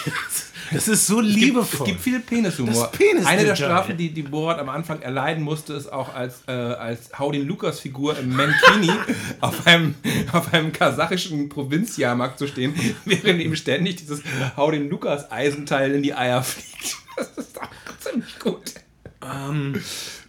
[0.71, 1.87] Das ist so Es liebevoll.
[1.87, 2.91] gibt viel Penishumor.
[2.91, 3.55] Penis- Eine der.
[3.55, 7.79] Strafen, die, die Borat am Anfang erleiden musste, ist auch als, äh, als Haudin Lukas
[7.79, 8.91] Figur im Mankini
[9.41, 9.95] auf einem,
[10.31, 12.73] auf einem kasachischen Provinzjahrmarkt zu stehen,
[13.05, 14.21] während ihm ständig dieses
[14.57, 16.97] Haudin Lukas Eisenteil in die Eier fliegt.
[17.17, 17.67] Das ist auch
[17.99, 18.75] ziemlich gut.
[19.21, 19.73] Ähm,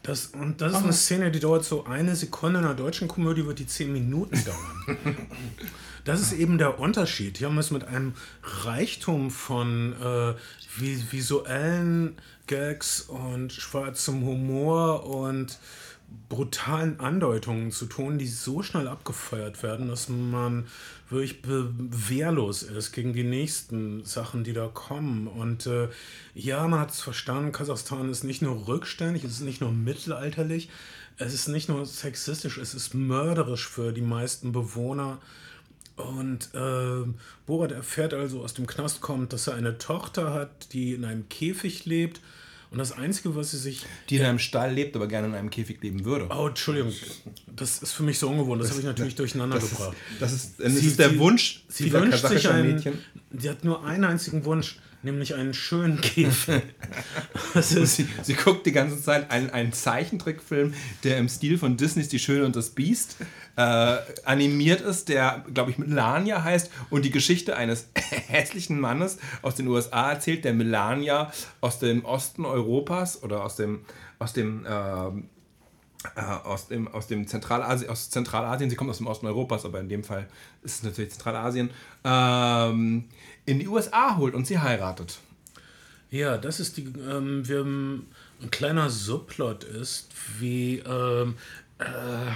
[0.03, 2.59] das, und das ist eine Szene, die dauert so eine Sekunde.
[2.59, 4.97] In einer deutschen Komödie wird die zehn Minuten dauern.
[6.05, 7.39] Das ist eben der Unterschied.
[7.39, 10.35] Hier haben wir es mit einem Reichtum von äh,
[10.79, 15.59] vi- visuellen Gags und schwarzem Humor und
[16.29, 20.67] brutalen Andeutungen zu tun, die so schnell abgefeuert werden, dass man
[21.09, 25.29] wirklich wehrlos ist gegen die nächsten Sachen, die da kommen.
[25.29, 25.89] Und äh,
[26.35, 30.69] ja, man hat es verstanden, Kasachstan ist nicht nur rückständig, es ist nicht nur mittelalterlich,
[31.17, 35.19] es ist nicht nur sexistisch, es ist mörderisch für die meisten Bewohner.
[36.03, 37.09] Und äh,
[37.47, 41.29] Borat erfährt also aus dem Knast kommt, dass er eine Tochter hat, die in einem
[41.29, 42.21] Käfig lebt.
[42.73, 45.51] Und das Einzige, was sie sich Die in einem Stall lebt, aber gerne in einem
[45.51, 46.29] Käfig leben würde.
[46.31, 46.93] Oh, Entschuldigung.
[47.49, 48.63] Das ist für mich so ungewohnt.
[48.63, 49.97] Das habe ich natürlich durcheinander gebracht.
[50.21, 52.75] Das ist, das Sie- ist der sie- Wunsch Sie wünscht sich einen.
[52.77, 52.99] Mädchen.
[53.37, 56.63] Sie hat nur einen einzigen Wunsch, nämlich einen schönen Käfig.
[57.55, 57.71] Ist.
[57.71, 62.19] Sie, sie guckt die ganze Zeit einen, einen Zeichentrickfilm, der im Stil von Disneys Die
[62.19, 63.17] Schöne und das Biest
[63.57, 69.55] äh, animiert ist, der, glaube ich, Melania heißt und die Geschichte eines hässlichen Mannes aus
[69.55, 73.85] den USA erzählt, der Melania aus dem Osten Europas oder aus dem,
[74.19, 75.29] aus dem ähm,
[76.17, 79.81] äh, aus dem, aus dem Zentralasien, aus Zentralasien, sie kommt aus dem Osten Europas, aber
[79.81, 80.29] in dem Fall
[80.63, 81.71] ist es natürlich Zentralasien,
[82.05, 83.05] ähm,
[83.47, 85.19] in die USA holt und sie heiratet.
[86.11, 86.85] Ja, das ist die.
[86.85, 90.79] Ähm, wir, ein kleiner Subplot ist, wie.
[90.79, 91.37] Ähm,
[91.79, 92.33] äh,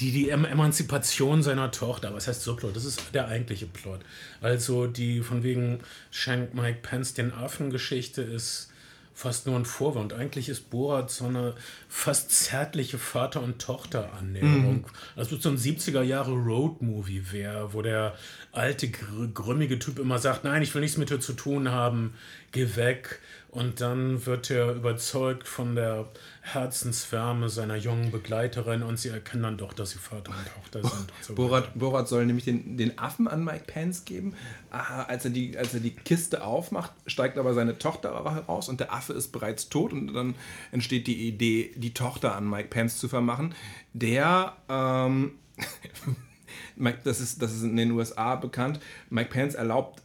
[0.00, 2.76] die, die Em Emanzipation seiner Tochter, was heißt Subplot?
[2.76, 4.00] Das ist der eigentliche Plot.
[4.40, 8.70] Also die von wegen schenkt Mike Pence den Affen-Geschichte ist
[9.14, 10.12] fast nur ein Vorwand.
[10.12, 11.54] Eigentlich ist Borat so eine
[11.88, 14.86] fast zärtliche Vater- und Tochter-Annäherung.
[15.14, 18.14] Das wird so ein 70er Jahre Road-Movie wäre, wo der
[18.50, 22.14] alte, gr grümmige Typ immer sagt, nein, ich will nichts mit dir zu tun haben,
[22.50, 23.20] geh weg.
[23.54, 26.08] Und dann wird er überzeugt von der
[26.40, 31.00] Herzenswärme seiner jungen Begleiterin und sie erkennen dann doch, dass sie Vater und Tochter sind.
[31.00, 34.34] Und so Borat, Borat soll nämlich den, den Affen an Mike Pence geben.
[34.70, 38.80] Ah, als, er die, als er die Kiste aufmacht, steigt aber seine Tochter heraus und
[38.80, 39.92] der Affe ist bereits tot.
[39.92, 40.34] Und dann
[40.72, 43.54] entsteht die Idee, die Tochter an Mike Pence zu vermachen.
[43.92, 45.34] Der, ähm,
[46.74, 50.02] Mike, das, ist, das ist in den USA bekannt, Mike Pence erlaubt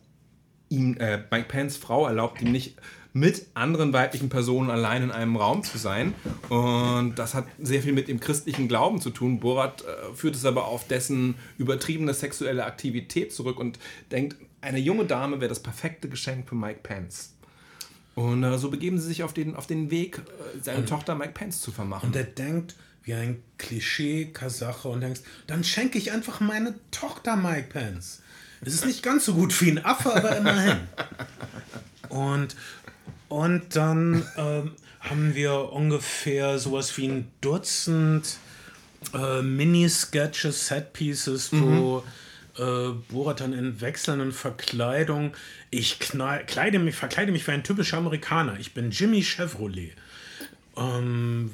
[0.69, 2.75] ihm, äh, Mike Pence Frau erlaubt ihm nicht
[3.19, 6.13] mit anderen weiblichen Personen allein in einem Raum zu sein.
[6.47, 9.39] Und das hat sehr viel mit dem christlichen Glauben zu tun.
[9.39, 13.79] Borat äh, führt es aber auf dessen übertriebene sexuelle Aktivität zurück und
[14.11, 17.33] denkt, eine junge Dame wäre das perfekte Geschenk für Mike Pence.
[18.15, 21.33] Und äh, so begeben sie sich auf den, auf den Weg, äh, seine Tochter Mike
[21.33, 22.07] Pence zu vermachen.
[22.07, 27.69] Und er denkt wie ein Klischee-Kasache und denkst, dann schenke ich einfach meine Tochter Mike
[27.69, 28.21] Pence.
[28.61, 30.79] Es ist nicht ganz so gut wie ein Affe, aber immerhin.
[32.09, 32.55] Und,
[33.29, 38.37] und dann ähm, haben wir ungefähr sowas wie ein Dutzend
[39.13, 42.03] äh, Mini-Sketches, Set-Pieces, wo
[42.57, 45.31] äh, Borat dann in wechselnden Verkleidungen.
[45.69, 48.59] Ich knall, kleide mich, verkleide mich wie ein typischer Amerikaner.
[48.59, 49.93] Ich bin Jimmy Chevrolet.
[50.75, 51.51] Ähm,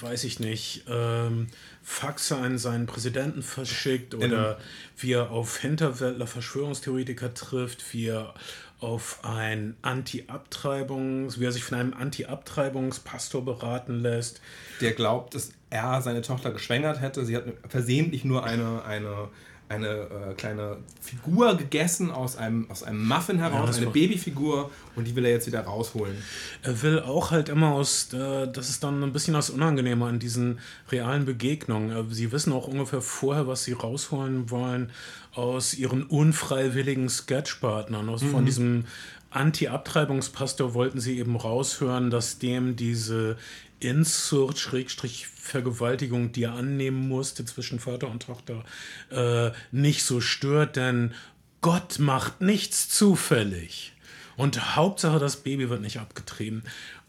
[0.00, 0.84] weiß ich nicht.
[0.88, 1.48] Ähm,
[1.82, 4.58] Faxe an seinen Präsidenten verschickt oder
[4.98, 8.34] wie er auf Hinterwäldler Verschwörungstheoretiker trifft, wie er
[8.82, 14.40] auf ein Anti-Abtreibungs, wie er sich von einem Anti-Abtreibungspastor beraten lässt.
[14.80, 17.24] der glaubt, dass er seine Tochter geschwängert hätte.
[17.24, 19.28] Sie hat versehentlich nur eine, eine,
[19.72, 25.06] eine äh, kleine Figur gegessen aus einem, aus einem Muffin heraus, das eine Babyfigur, und
[25.06, 26.16] die will er jetzt wieder rausholen.
[26.62, 30.18] Er will auch halt immer aus, äh, das ist dann ein bisschen das Unangenehme an
[30.18, 30.58] diesen
[30.90, 31.90] realen Begegnungen.
[31.90, 34.90] Äh, Sie wissen auch ungefähr vorher, was sie rausholen wollen
[35.34, 38.08] aus ihren unfreiwilligen Sketchpartnern.
[38.08, 38.84] Aus, Von diesem
[39.34, 43.36] Anti-Abtreibungspastor wollten sie eben raushören, dass dem diese
[43.80, 48.64] Inzucht, Schrägstrich Vergewaltigung, die er annehmen musste zwischen Vater und Tochter,
[49.10, 51.12] äh, nicht so stört, denn
[51.60, 53.92] Gott macht nichts zufällig.
[54.36, 56.62] Und Hauptsache, das Baby wird nicht abgetrieben.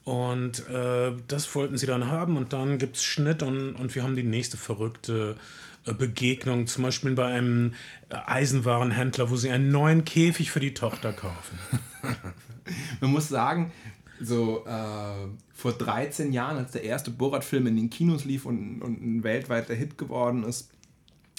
[0.04, 2.38] Und äh, das wollten sie dann haben.
[2.38, 5.38] Und dann gibt es Schnitt und, und wir haben die nächste verrückte
[5.86, 6.68] äh, Begegnung.
[6.68, 7.74] Zum Beispiel bei einem
[8.10, 11.58] Eisenwarenhändler, wo sie einen neuen Käfig für die Tochter kaufen.
[13.02, 13.72] Man muss sagen,
[14.20, 19.02] so äh, vor 13 Jahren, als der erste Borat-Film in den Kinos lief und, und
[19.02, 20.70] ein weltweiter Hit geworden ist,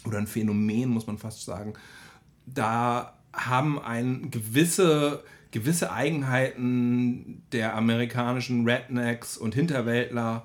[0.07, 1.74] oder ein Phänomen, muss man fast sagen,
[2.46, 10.44] da haben ein gewisse, gewisse Eigenheiten der amerikanischen Rednecks und Hinterwäldler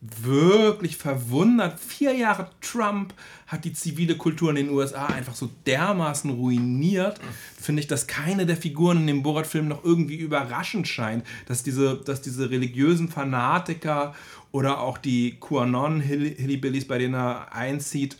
[0.00, 1.80] wirklich verwundert.
[1.80, 3.14] Vier Jahre Trump
[3.48, 7.20] hat die zivile Kultur in den USA einfach so dermaßen ruiniert,
[7.60, 11.96] finde ich, dass keine der Figuren in dem Borat-Film noch irgendwie überraschend scheint, dass diese,
[11.96, 14.14] dass diese religiösen Fanatiker
[14.52, 18.16] oder auch die QAnon-Hillbillies, bei denen er einzieht,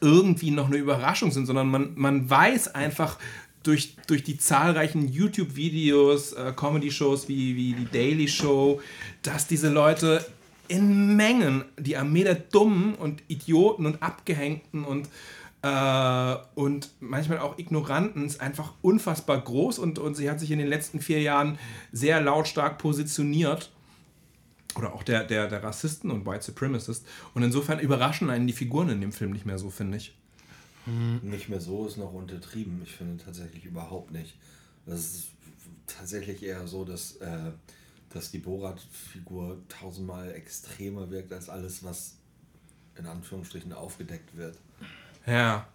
[0.00, 3.18] irgendwie noch eine Überraschung sind, sondern man, man weiß einfach
[3.62, 8.80] durch, durch die zahlreichen YouTube-Videos, äh, Comedy-Shows wie, wie die Daily Show,
[9.22, 10.24] dass diese Leute
[10.68, 15.08] in Mengen die Armee der Dummen und Idioten und Abgehängten und,
[15.62, 20.58] äh, und manchmal auch Ignoranten ist einfach unfassbar groß und, und sie hat sich in
[20.58, 21.58] den letzten vier Jahren
[21.92, 23.70] sehr lautstark positioniert
[24.76, 27.06] oder auch der, der, der Rassisten und White Supremacist.
[27.32, 30.16] Und insofern überraschen einen die Figuren in dem Film nicht mehr so, finde ich.
[31.22, 32.82] Nicht mehr so ist noch untertrieben.
[32.84, 34.36] Ich finde tatsächlich überhaupt nicht.
[34.84, 35.28] Das ist
[35.86, 37.52] tatsächlich eher so, dass, äh,
[38.14, 42.16] dass die Borat-Figur tausendmal extremer wirkt als alles, was
[42.96, 44.56] in Anführungsstrichen aufgedeckt wird.
[45.26, 45.66] Ja.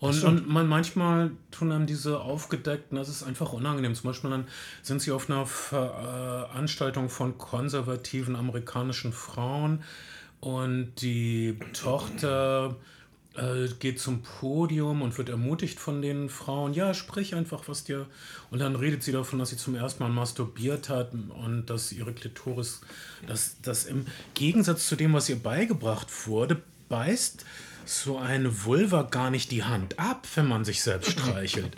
[0.00, 3.94] Und, und man, manchmal tun einem diese aufgedeckten, das ist einfach unangenehm.
[3.94, 4.46] Zum Beispiel dann
[4.82, 9.82] sind sie auf einer Veranstaltung von konservativen amerikanischen Frauen
[10.40, 12.76] und die Tochter
[13.38, 18.06] äh, geht zum Podium und wird ermutigt von den Frauen, ja, sprich einfach, was dir.
[18.50, 22.12] Und dann redet sie davon, dass sie zum ersten Mal masturbiert hat und dass ihre
[22.12, 22.80] Klitoris,
[23.26, 27.44] dass das im Gegensatz zu dem, was ihr beigebracht wurde, beißt
[27.84, 31.76] so eine Vulva gar nicht die Hand ab, wenn man sich selbst streichelt.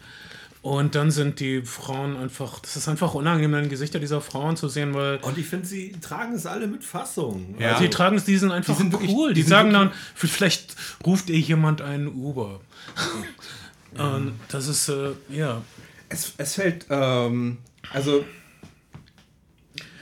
[0.62, 4.68] Und dann sind die Frauen einfach, das ist einfach unangenehm, die Gesichter dieser Frauen zu
[4.68, 7.55] sehen, weil Und ich finde, sie tragen es alle mit Fassung.
[7.59, 7.79] Ja.
[7.79, 9.29] die tragen es, die sind einfach sind wirklich- cool.
[9.31, 12.61] Die, die sind sagen dann, vielleicht ruft ihr jemand einen Uber.
[13.99, 15.62] Und das ist, äh, ja.
[16.11, 17.59] Es, es fällt, ähm,
[17.92, 18.25] also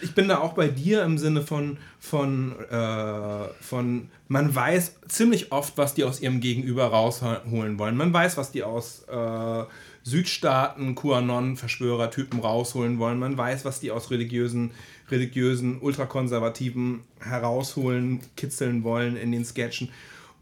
[0.02, 5.52] ich bin da auch bei dir im Sinne von, von, äh, von, man weiß ziemlich
[5.52, 7.96] oft, was die aus ihrem Gegenüber rausholen wollen.
[7.96, 9.64] Man weiß, was die aus äh,
[10.08, 13.18] Südstaaten, QAnon-Verschwörertypen rausholen wollen.
[13.18, 14.70] Man weiß, was die aus religiösen,
[15.10, 19.90] religiösen, ultrakonservativen herausholen, kitzeln wollen in den Sketchen.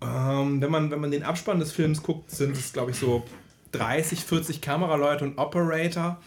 [0.01, 3.25] Ähm, wenn, man, wenn man den Abspann des Films guckt, sind es, glaube ich, so
[3.73, 6.19] 30, 40 Kameraleute und Operator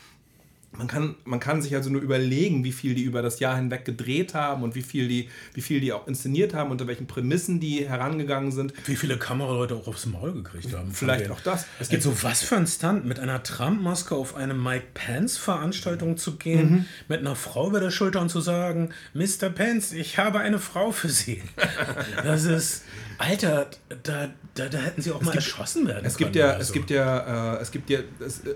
[0.80, 3.84] man kann, man kann sich also nur überlegen, wie viel die über das Jahr hinweg
[3.84, 7.60] gedreht haben und wie viel die, wie viel die auch inszeniert haben, unter welchen Prämissen
[7.60, 8.74] die herangegangen sind.
[8.86, 10.94] Wie viele Kameraleute auch aufs Maul gekriegt haben.
[10.94, 11.65] Vielleicht auch das.
[11.82, 16.38] Es gibt also was für ein Stunt, mit einer Trump-Maske auf eine Mike Pence-Veranstaltung zu
[16.38, 16.86] gehen, mhm.
[17.10, 19.50] mit einer Frau über der Schulter und zu sagen, Mr.
[19.50, 21.44] Pence, ich habe eine Frau für Sie.
[22.24, 22.86] das ist,
[23.18, 23.70] Alter,
[24.04, 26.32] da, da, da hätten sie auch es mal gibt, erschossen werden es können.
[26.32, 28.56] Gibt ja, Es gibt ja, äh, es gibt ja, es, äh,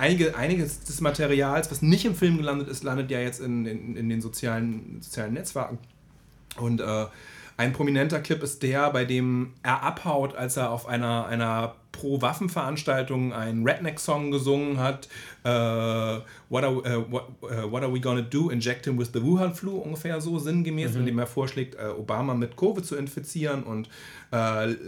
[0.00, 3.96] einige, einiges des Materials, was nicht im Film gelandet ist, landet ja jetzt in, in,
[3.96, 5.78] in den sozialen, sozialen Netzwerken.
[6.56, 7.06] Und äh,
[7.56, 13.34] ein prominenter Clip ist der, bei dem er abhaut, als er auf einer, einer Pro-Waffen-Veranstaltung
[13.34, 15.08] einen Redneck-Song gesungen hat.
[15.44, 18.48] Uh, what, are, uh, what, uh, what, are, we gonna do?
[18.48, 21.00] Inject him with the Wuhan Flu, ungefähr so sinngemäß, mhm.
[21.00, 23.90] indem er vorschlägt, Obama mit Covid zu infizieren und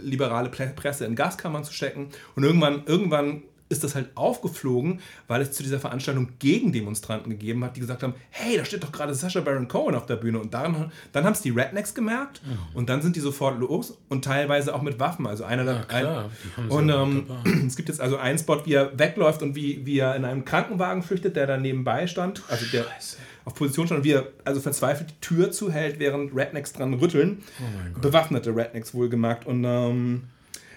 [0.01, 2.07] liberale Presse in Gaskammern zu stecken.
[2.35, 7.75] Und irgendwann, irgendwann ist das halt aufgeflogen, weil es zu dieser Veranstaltung Gegendemonstranten gegeben hat,
[7.75, 10.39] die gesagt haben, hey, da steht doch gerade Sasha Baron Cohen auf der Bühne.
[10.39, 12.75] Und daran, dann haben es die Rednecks gemerkt mhm.
[12.75, 15.27] und dann sind die sofort los und teilweise auch mit Waffen.
[15.27, 17.25] Also einer ja, klar, ein, und ähm,
[17.67, 20.45] es gibt jetzt also einen Spot, wie er wegläuft und wie, wie er in einem
[20.45, 22.43] Krankenwagen flüchtet, der da nebenbei stand.
[22.47, 23.17] Also der Scheiße.
[23.45, 27.43] auf Position stand und wie er also verzweifelt die Tür zuhält, während Rednecks dran rütteln.
[27.59, 29.45] Oh Bewaffnete Rednecks wohlgemerkt.
[29.45, 30.23] Und ähm,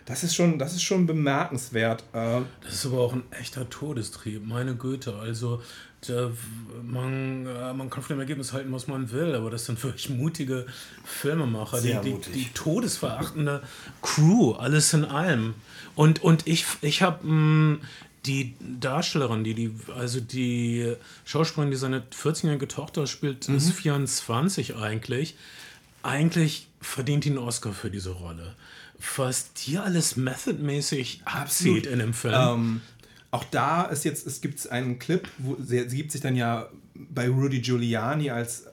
[0.07, 2.05] das ist schon, das ist schon bemerkenswert.
[2.13, 2.41] Äh.
[2.63, 5.15] Das ist aber auch ein echter Todestrieb, meine Güte.
[5.17, 5.61] Also
[6.85, 10.67] man, man kann von dem Ergebnis halten, was man will, aber das sind wirklich mutige
[11.05, 13.63] Filmemacher, die, die, die, todesverachtende
[14.03, 15.55] Crew, alles in allem.
[15.97, 17.81] Und, und ich, ich habe hm,
[18.25, 23.57] die Darstellerin, die, die, also die Schauspielerin, die seine 14-jährige Tochter spielt, mhm.
[23.57, 25.37] ist 24 eigentlich.
[26.05, 28.55] Eigentlich verdient die einen Oscar für diese Rolle
[29.17, 32.35] was dir alles methodmäßig abzieht in dem Film.
[32.37, 32.81] Ähm,
[33.31, 36.69] auch da ist jetzt, es gibt einen Clip, wo sie, sie gibt sich dann ja
[36.95, 38.67] bei Rudy Giuliani als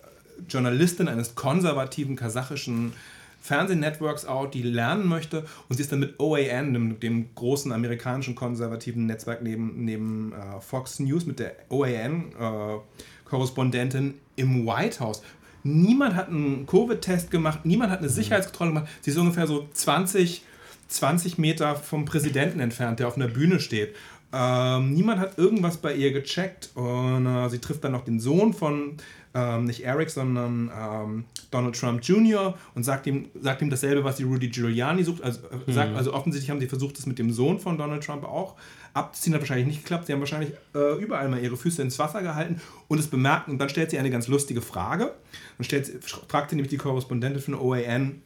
[0.48, 2.94] Journalistin eines konservativen kasachischen
[3.42, 8.36] Fernsehnetworks out, die lernen möchte und sie ist dann mit OAN, dem, dem großen amerikanischen
[8.36, 15.22] konservativen Netzwerk neben, neben äh, Fox News, mit der OAN-Korrespondentin äh, im White House.
[15.64, 18.14] Niemand hat einen Covid-Test gemacht, niemand hat eine mhm.
[18.14, 18.88] Sicherheitskontrolle gemacht.
[19.02, 20.44] Sie ist ungefähr so 20,
[20.90, 23.96] 20 Meter vom Präsidenten entfernt, der auf einer Bühne steht.
[24.36, 28.54] Ähm, niemand hat irgendwas bei ihr gecheckt und äh, sie trifft dann noch den Sohn
[28.54, 28.98] von,
[29.36, 32.56] ähm, nicht Eric, sondern ähm, Donald Trump Jr.
[32.74, 35.22] und sagt ihm, sagt ihm dasselbe, was die Rudy Giuliani sucht.
[35.22, 35.98] Also, äh, sagt, mhm.
[35.98, 38.56] also offensichtlich haben sie versucht, das mit dem Sohn von Donald Trump auch
[38.94, 39.34] abzuziehen.
[39.34, 40.08] Hat wahrscheinlich nicht geklappt.
[40.08, 43.48] Sie haben wahrscheinlich äh, überall mal ihre Füße ins Wasser gehalten und es bemerkt.
[43.48, 45.14] Und dann stellt sie eine ganz lustige Frage.
[45.58, 45.92] Dann stellt,
[46.28, 48.22] fragt sie nämlich die Korrespondentin von OAN,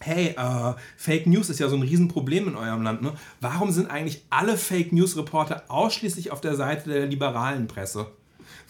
[0.00, 3.02] hey, äh, Fake News ist ja so ein Riesenproblem in eurem Land.
[3.02, 3.12] Ne?
[3.40, 8.06] Warum sind eigentlich alle Fake News Reporter ausschließlich auf der Seite der liberalen Presse?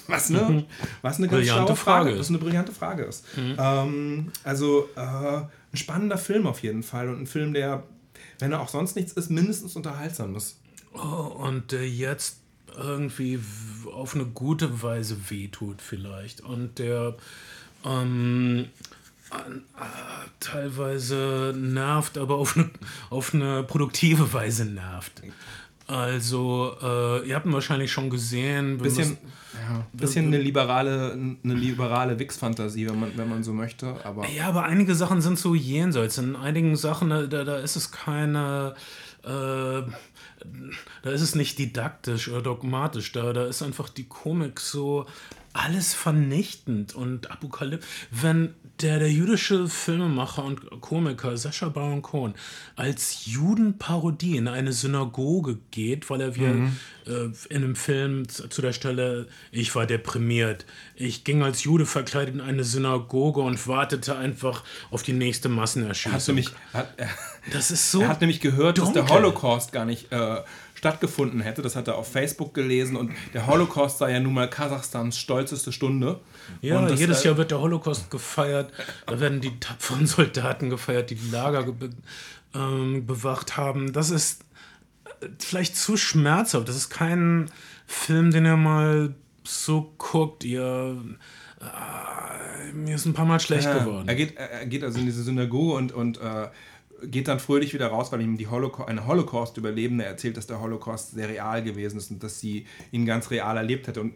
[0.06, 0.64] Was eine, mhm.
[1.02, 2.28] was eine ganz brillante Frage, Frage ist.
[2.30, 3.24] eine brillante Frage ist.
[3.36, 3.56] Mhm.
[3.58, 7.84] Ähm, also äh, ein spannender Film auf jeden Fall und ein Film, der,
[8.40, 10.59] wenn er auch sonst nichts ist, mindestens unterhaltsam ist.
[10.92, 12.40] Oh, und der jetzt
[12.76, 13.38] irgendwie
[13.92, 16.40] auf eine gute Weise wehtut vielleicht.
[16.40, 17.16] Und der
[17.84, 18.66] ähm,
[19.30, 19.34] äh,
[20.40, 22.70] teilweise nervt, aber auf eine,
[23.10, 25.22] auf eine produktive Weise nervt.
[25.86, 28.78] Also, äh, ihr habt ihn wahrscheinlich schon gesehen.
[28.78, 29.18] Bisschen,
[29.54, 33.96] ja, bisschen eine liberale, eine liberale Wix-Fantasie, wenn man, wenn man so möchte.
[34.04, 36.18] Aber ja, aber einige Sachen sind so jenseits.
[36.18, 38.74] In einigen Sachen, da, da ist es keine.
[39.24, 39.82] Äh,
[41.02, 45.06] da ist es nicht didaktisch oder dogmatisch, da, da ist einfach die Komik so
[45.52, 47.88] alles vernichtend und apokalyptisch.
[48.10, 52.34] Wenn der, der jüdische Filmemacher und Komiker Sascha Baron Cohen
[52.76, 56.76] als Judenparodie in eine Synagoge geht, weil er wie mhm.
[57.06, 60.64] äh, in einem Film zu der Stelle, ich war deprimiert.
[60.94, 66.12] Ich ging als Jude verkleidet in eine Synagoge und wartete einfach auf die nächste Massenerschießung.
[66.12, 67.08] Hat nämlich, hat, er,
[67.52, 68.02] das ist so.
[68.02, 68.94] Er hat nämlich gehört, dunkel.
[68.94, 70.42] dass der Holocaust gar nicht äh,
[70.80, 71.60] stattgefunden hätte.
[71.60, 75.72] Das hat er auf Facebook gelesen und der Holocaust sei ja nun mal Kasachstans stolzeste
[75.72, 76.20] Stunde.
[76.62, 78.72] Ja, jedes äh, Jahr wird der Holocaust gefeiert.
[79.04, 81.90] Da werden die tapferen Soldaten gefeiert, die die Lager be
[82.54, 83.92] ähm, bewacht haben.
[83.92, 84.42] Das ist
[85.20, 86.66] äh, vielleicht zu schmerzhaft.
[86.66, 87.50] Das ist kein
[87.86, 89.14] Film, den ihr mal
[89.44, 90.44] so guckt.
[90.44, 90.96] Ihr
[91.60, 94.08] äh, mir ist ein paar Mal schlecht ja, geworden.
[94.08, 96.48] Er geht, er geht also in diese Synagoge und, und äh,
[97.04, 101.12] geht dann fröhlich wieder raus, weil ihm die Holocaust, eine Holocaust-Überlebende erzählt, dass der Holocaust
[101.12, 104.00] sehr real gewesen ist und dass sie ihn ganz real erlebt hätte.
[104.00, 104.14] Und,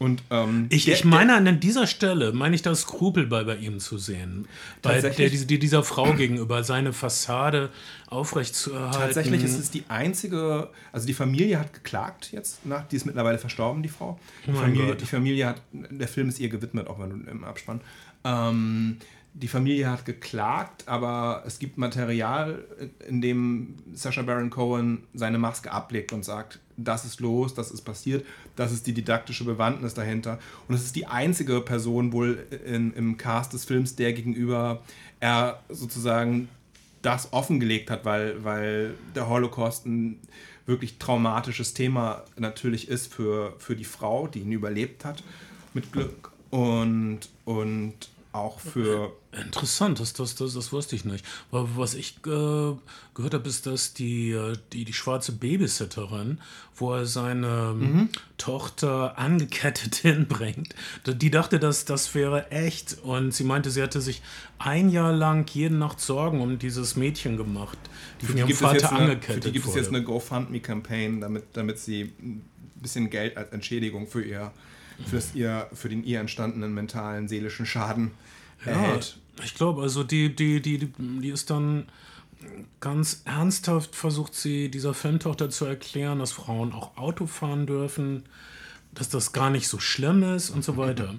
[0.00, 3.56] und, ähm, ich, der- ich meine, an dieser Stelle meine ich das Skrupel bei, bei
[3.56, 4.46] ihm zu sehen.
[4.82, 7.70] Bei der, die, dieser Frau gegenüber, seine Fassade
[8.08, 9.00] aufrechtzuerhalten.
[9.00, 13.38] Tatsächlich ist es die einzige, also die Familie hat geklagt jetzt, nach, die ist mittlerweile
[13.38, 14.18] verstorben, die Frau.
[14.46, 17.44] Die, mein Familie, die Familie hat, der Film ist ihr gewidmet, auch wenn du im
[17.44, 17.80] Abspann.
[18.24, 18.96] Ähm,
[19.36, 22.64] die Familie hat geklagt, aber es gibt Material,
[23.08, 27.82] in dem Sacha Baron Cohen seine Maske ablegt und sagt, das ist los, das ist
[27.82, 28.24] passiert,
[28.54, 30.38] das ist die didaktische Bewandtnis dahinter.
[30.68, 34.82] Und es ist die einzige Person wohl in, im Cast des Films, der gegenüber
[35.18, 36.48] er sozusagen
[37.02, 40.20] das offengelegt hat, weil, weil der Holocaust ein
[40.64, 45.24] wirklich traumatisches Thema natürlich ist für, für die Frau, die ihn überlebt hat,
[45.74, 46.30] mit Glück.
[46.50, 47.94] Und, und
[48.34, 49.12] auch für.
[49.32, 51.24] Interessant, das, das, das, das wusste ich nicht.
[51.50, 52.74] Aber was ich äh,
[53.14, 56.40] gehört habe, ist, dass die, äh, die, die schwarze Babysitterin,
[56.76, 58.08] wo er seine Mhm.
[58.36, 60.74] Tochter angekettet hinbringt,
[61.06, 62.98] die dachte, dass das wäre echt.
[63.02, 64.22] Und sie meinte, sie hatte sich
[64.58, 67.78] ein Jahr lang jede Nacht Sorgen um dieses Mädchen gemacht,
[68.20, 69.80] die von ihrem Vater eine, angekettet für die gibt es wurde.
[69.80, 72.42] jetzt eine GoFundMe-Campaign, damit, damit sie ein
[72.76, 74.52] bisschen Geld als Entschädigung für ihr,
[75.06, 78.12] für, das ihr, für den ihr entstandenen mentalen, seelischen Schaden
[78.64, 79.18] erhält.
[79.42, 81.86] Ich glaube, also die, die, die, die, die ist dann
[82.80, 88.24] ganz ernsthaft versucht sie dieser Filmtochter zu erklären, dass Frauen auch Auto fahren dürfen,
[88.92, 91.14] dass das gar nicht so schlimm ist und so weiter.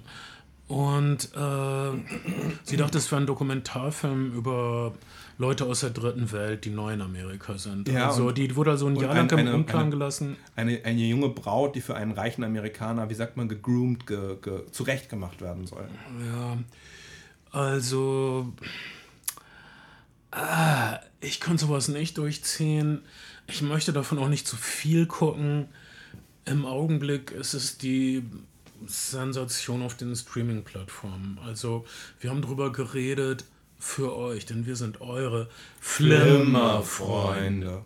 [0.68, 1.90] Und äh,
[2.64, 4.94] sie dachte, es wäre ein Dokumentarfilm über
[5.38, 7.88] Leute aus der dritten Welt, die neu in Amerika sind.
[7.88, 10.36] Ja, also und- die wurde also ein Jahr lang im eine- gelassen.
[10.54, 14.62] Eine, eine junge Braut, die für einen reichen Amerikaner, wie sagt man, gegroomt, ge, ge,
[14.70, 15.88] zurechtgemacht werden soll.
[16.26, 16.56] Ja,
[17.52, 18.52] also
[20.30, 23.02] ah, ich kann sowas nicht durchziehen.
[23.46, 25.68] Ich möchte davon auch nicht zu viel gucken.
[26.44, 28.24] Im Augenblick ist es die
[28.86, 31.38] Sensation auf den Streaming-Plattformen.
[31.44, 31.84] Also
[32.20, 33.44] wir haben drüber geredet
[33.78, 35.48] für euch, denn wir sind eure
[35.80, 37.82] Flimmerfreunde.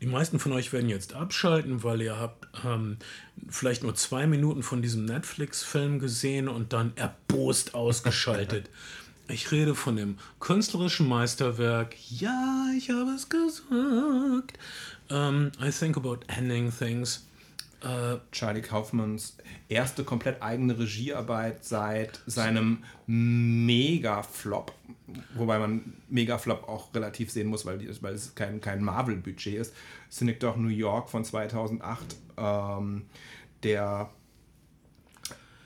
[0.00, 2.98] Die meisten von euch werden jetzt abschalten, weil ihr habt ähm,
[3.48, 8.70] vielleicht nur zwei Minuten von diesem Netflix-Film gesehen und dann erbost ausgeschaltet.
[9.26, 11.96] Ich rede von dem künstlerischen Meisterwerk.
[12.10, 14.58] Ja, ich habe es gesagt.
[15.08, 17.26] Ähm, I think about ending things.
[17.84, 19.36] Äh, Charlie Kaufmans
[19.68, 24.72] erste komplett eigene Regiearbeit seit seinem Mega-Flop.
[25.34, 29.74] Wobei man Mega-Flop auch relativ sehen muss, weil, weil es kein, kein Marvel-Budget ist.
[30.08, 33.02] Synecdoche New York von 2008, ähm,
[33.62, 34.08] der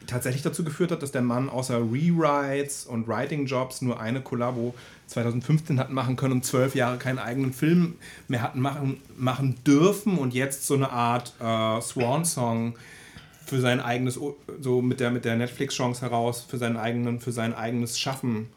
[0.07, 4.74] tatsächlich dazu geführt hat, dass der Mann außer Rewrites und Writing-Jobs nur eine Kollabo
[5.09, 7.96] 2015 hat machen können und zwölf Jahre keinen eigenen Film
[8.28, 12.74] mehr hatten machen, machen dürfen und jetzt so eine Art äh, Swan-Song
[13.46, 14.18] für sein eigenes,
[14.61, 18.49] so mit der, mit der Netflix-Chance heraus, für, seinen eigenen, für sein eigenes Schaffen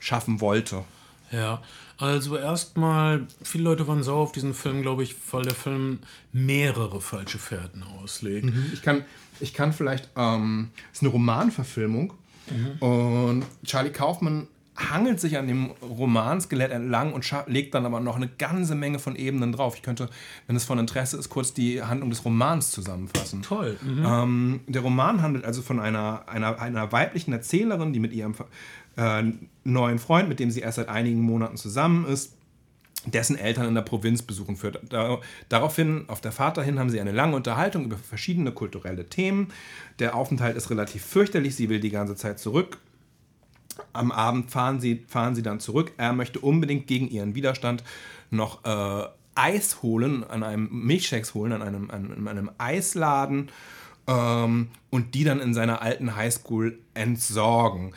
[0.00, 0.84] schaffen wollte.
[1.30, 1.62] Ja,
[1.96, 6.00] also erstmal, viele Leute waren sauer auf diesen Film, glaube ich, weil der Film
[6.32, 8.52] mehrere falsche Fährten auslegt.
[8.72, 9.04] Ich kann,
[9.40, 12.12] ich kann vielleicht, ähm, es ist eine Romanverfilmung
[12.80, 18.28] und Charlie Kaufman hangelt sich an dem Romanskelett entlang und legt dann aber noch eine
[18.28, 19.76] ganze Menge von Ebenen drauf.
[19.76, 20.08] Ich könnte,
[20.46, 23.42] wenn es von Interesse ist, kurz die Handlung des Romans zusammenfassen.
[23.42, 23.78] Toll.
[23.82, 24.04] Mhm.
[24.04, 28.34] Ähm, der Roman handelt also von einer, einer, einer weiblichen Erzählerin, die mit ihrem
[28.96, 29.22] äh,
[29.62, 32.34] neuen Freund, mit dem sie erst seit einigen Monaten zusammen ist,
[33.06, 34.80] dessen Eltern in der Provinz besuchen führt.
[34.88, 39.48] Da, daraufhin, auf der Fahrt dahin, haben sie eine lange Unterhaltung über verschiedene kulturelle Themen.
[39.98, 42.78] Der Aufenthalt ist relativ fürchterlich, sie will die ganze Zeit zurück.
[43.92, 45.92] Am Abend fahren sie, fahren sie dann zurück.
[45.96, 47.82] Er möchte unbedingt gegen ihren Widerstand
[48.30, 53.50] noch äh, Eis holen, an einem Milchshakes holen, an einem, an einem Eisladen
[54.06, 57.94] ähm, und die dann in seiner alten Highschool entsorgen.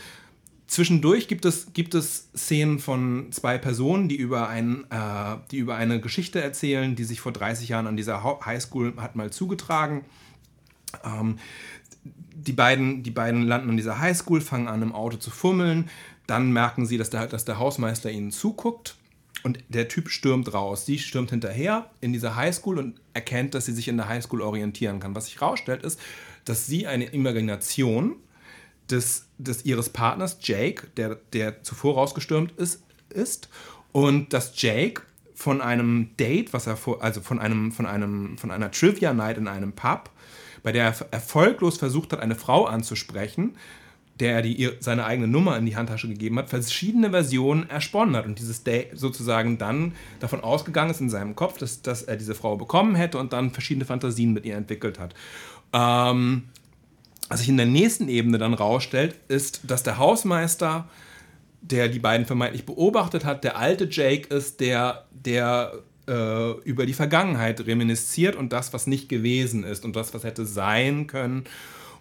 [0.68, 5.76] Zwischendurch gibt es, gibt es Szenen von zwei Personen, die über, ein, äh, die über
[5.76, 10.04] eine Geschichte erzählen, die sich vor 30 Jahren an dieser Highschool hat mal zugetragen.
[11.06, 11.40] Ähm,
[12.04, 15.90] die, beiden, die beiden landen an dieser Highschool, fangen an im Auto zu fummeln.
[16.28, 18.98] Dann merken sie, dass der, dass der Hausmeister ihnen zuguckt.
[19.44, 20.86] Und der Typ stürmt raus.
[20.86, 25.00] Sie stürmt hinterher in diese Highschool und erkennt, dass sie sich in der Highschool orientieren
[25.00, 25.16] kann.
[25.16, 26.00] Was sich herausstellt, ist,
[26.44, 28.18] dass sie eine Imagination
[28.90, 33.50] des, des ihres Partners Jake, der, der zuvor rausgestürmt ist, ist
[33.92, 35.02] und dass Jake
[35.34, 39.38] von einem Date, was er vor, also von einem von einem von einer Trivia Night
[39.38, 40.10] in einem Pub,
[40.64, 43.56] bei der er erfolglos versucht hat, eine Frau anzusprechen,
[44.20, 48.26] der er die, seine eigene Nummer in die Handtasche gegeben hat, verschiedene Versionen ersponnen hat
[48.26, 52.34] und dieses Date sozusagen dann davon ausgegangen ist in seinem Kopf, dass, dass er diese
[52.34, 55.14] Frau bekommen hätte und dann verschiedene Fantasien mit ihr entwickelt hat.
[55.74, 56.44] Ähm,
[57.30, 60.88] was sich in der nächsten Ebene dann rausstellt, ist, dass der Hausmeister,
[61.62, 65.74] der die beiden vermeintlich beobachtet hat, der alte Jake ist, der, der
[66.08, 70.46] äh, über die Vergangenheit reminisziert und das, was nicht gewesen ist und das, was hätte
[70.46, 71.44] sein können.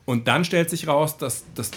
[0.05, 1.70] Und dann stellt sich raus, dass, dass,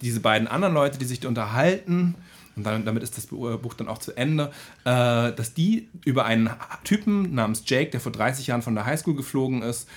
[0.00, 2.16] diese beiden anderen Leute, die sich unterhalten,
[2.56, 4.50] und dann, damit ist das Buch dann auch zu Ende,
[4.84, 6.50] äh, dass die über einen
[6.82, 9.88] Typen namens Jake, der vor 30 Jahren von der Highschool geflogen ist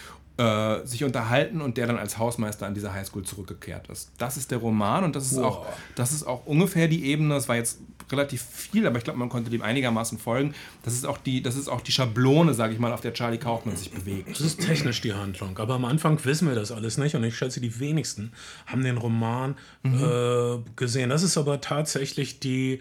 [0.42, 4.12] äh, sich unterhalten und der dann als Hausmeister an diese Highschool zurückgekehrt ist.
[4.18, 7.48] Das ist der Roman und das ist, auch, das ist auch ungefähr die Ebene, das
[7.48, 7.80] war jetzt
[8.12, 10.56] relativ viel, aber ich glaube, man konnte dem einigermaßen folgen.
[10.84, 13.38] Das ist auch die, das ist auch die Schablone, sage ich mal, auf der Charlie
[13.38, 14.32] Kaufmann sich bewegt.
[14.32, 17.38] Das ist technisch die Handlung, aber am Anfang wissen wir das alles nicht und ich
[17.38, 18.32] schätze, die wenigsten
[18.66, 20.04] haben den Roman mhm.
[20.04, 21.12] äh, gesehen.
[21.12, 22.80] Das ist aber tatsächlich die,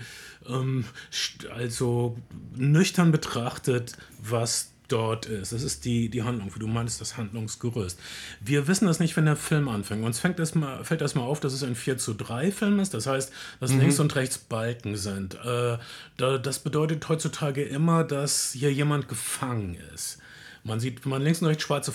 [0.49, 0.87] ähm,
[1.55, 2.17] also
[2.57, 5.53] nüchtern betrachtet, was dort ist.
[5.53, 7.99] Das ist die, die Handlung, wie du meinst, das Handlungsgerüst.
[8.41, 10.05] Wir wissen das nicht, wenn der Film anfängt.
[10.05, 12.95] Uns fängt das mal, fällt erstmal auf, dass es ein 4 zu 3 Film ist.
[12.95, 13.81] Das heißt, dass mhm.
[13.81, 15.35] links und rechts Balken sind.
[15.35, 15.79] Äh,
[16.17, 20.20] da, das bedeutet heutzutage immer, dass hier jemand gefangen ist.
[20.63, 21.93] Man sieht, wenn man links und rechts schwarze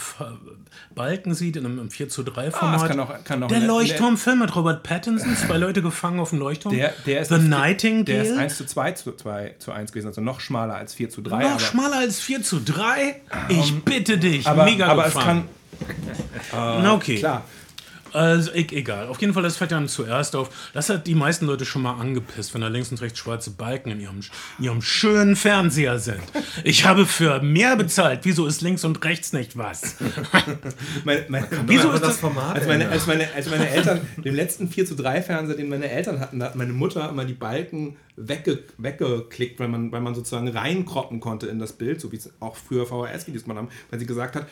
[0.95, 2.81] Balken sieht in einem 4 zu 3 Format.
[2.81, 6.39] Ah, kann auch, kann auch der Leuchtturmfilm mit Robert Pattinson, zwei Leute gefangen auf dem
[6.39, 6.73] Leuchtturm.
[6.73, 8.05] Der, der ist The Nightingale.
[8.05, 11.09] Der ist 1 zu 2 zu, 2 zu 1 gewesen, also noch schmaler als 4
[11.11, 11.43] zu 3.
[11.43, 13.21] Noch schmaler als 4 zu 3?
[13.49, 15.47] Ich um, bitte dich, aber, mega aber gefangen.
[15.79, 16.83] es kann.
[16.83, 17.17] Na okay.
[17.19, 17.43] Klar.
[18.15, 19.07] Also, e egal.
[19.07, 20.69] Auf jeden Fall, das fällt dann zuerst auf.
[20.73, 23.91] Das hat die meisten Leute schon mal angepisst, wenn da links und rechts schwarze Balken
[23.91, 24.21] in ihrem,
[24.57, 26.21] in ihrem schönen Fernseher sind.
[26.63, 28.21] Ich habe für mehr bezahlt.
[28.23, 29.97] Wieso ist links und rechts nicht was?
[31.03, 32.55] mein, mein, Wieso ist das Format?
[32.55, 35.89] Als meine, als, meine, als meine Eltern, den letzten 4 zu 3 Fernseher, den meine
[35.89, 40.15] Eltern hatten, da hat meine Mutter immer die Balken wegge, weggeklickt, weil man, weil man
[40.15, 43.99] sozusagen reinkroppen konnte in das Bild, so wie es auch früher VHS-Videos mal haben, weil
[43.99, 44.47] sie gesagt hat,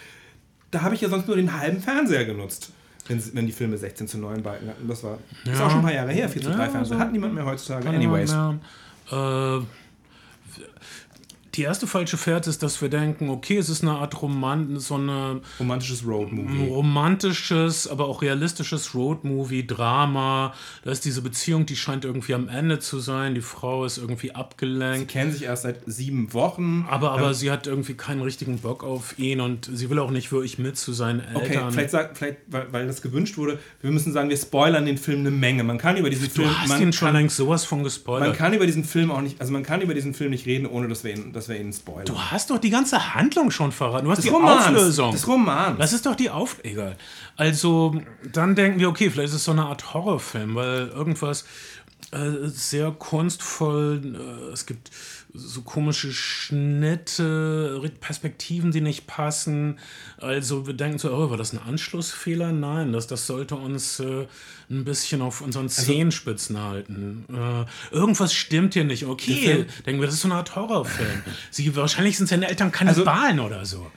[0.71, 2.73] da habe ich ja sonst nur den halben Fernseher genutzt
[3.07, 4.87] wenn, wenn die Filme 16 zu 9 Balken hatten.
[4.87, 5.53] Das war ja.
[5.53, 6.99] ist auch schon ein paar Jahre her, 4 zu 3 ja, Fernsehen.
[6.99, 7.87] Hat niemand mehr heutzutage.
[7.89, 8.31] Anyways.
[9.11, 9.59] Äh,
[11.55, 14.95] die erste falsche Fährte ist, dass wir denken, okay, es ist eine Art Roman, so
[14.95, 16.67] eine romantisches Roadmovie.
[16.67, 20.53] Romantisches, aber auch realistisches Roadmovie, Drama.
[20.83, 23.35] Da ist diese Beziehung, die scheint irgendwie am Ende zu sein.
[23.35, 25.11] Die Frau ist irgendwie abgelenkt.
[25.11, 26.87] Sie kennen sich erst seit sieben Wochen.
[26.89, 30.11] Aber, aber ähm, sie hat irgendwie keinen richtigen Bock auf ihn und sie will auch
[30.11, 31.65] nicht wirklich mit zu seinen Eltern.
[31.65, 34.97] Okay, vielleicht, sag, vielleicht weil, weil das gewünscht wurde, wir müssen sagen, wir spoilern den
[34.97, 35.63] Film eine Menge.
[35.63, 36.49] Man kann über diesen du Film.
[36.49, 38.29] Du hast ihn schon längst sowas von gespoilert.
[38.29, 40.65] Man kann über diesen Film auch nicht, also man kann über diesen Film nicht reden,
[40.65, 42.05] ohne dass wir ihn, dass wir ihn spoilern.
[42.05, 44.05] Du hast doch die ganze Handlung schon verraten.
[44.05, 45.11] Du hast das die Romans, Auflösung.
[45.11, 45.77] Das Roman.
[45.77, 46.57] Das ist doch die Auf...
[46.63, 46.97] Egal.
[47.35, 51.45] Also, dann denken wir, okay, vielleicht ist es so eine Art Horrorfilm, weil irgendwas
[52.11, 54.91] äh, sehr kunstvoll, äh, es gibt
[55.35, 59.79] so komische Schnitte, Perspektiven, die nicht passen.
[60.17, 62.51] Also wir denken so, oh, war das ein Anschlussfehler?
[62.51, 64.27] Nein, das, das sollte uns äh,
[64.69, 67.25] ein bisschen auf unseren also Zehenspitzen also, halten.
[67.33, 69.05] Äh, irgendwas stimmt hier nicht.
[69.05, 71.23] Okay, denken wir, das ist so eine Art Horrorfilm.
[71.49, 73.91] Sie, wahrscheinlich sind seine Eltern Kannibalen also, oder so.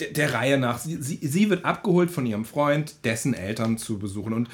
[0.00, 0.78] Der, der, Reihe nach.
[0.78, 4.32] Sie, sie, sie wird abgeholt von ihrem Freund, dessen Eltern zu besuchen.
[4.32, 4.48] Und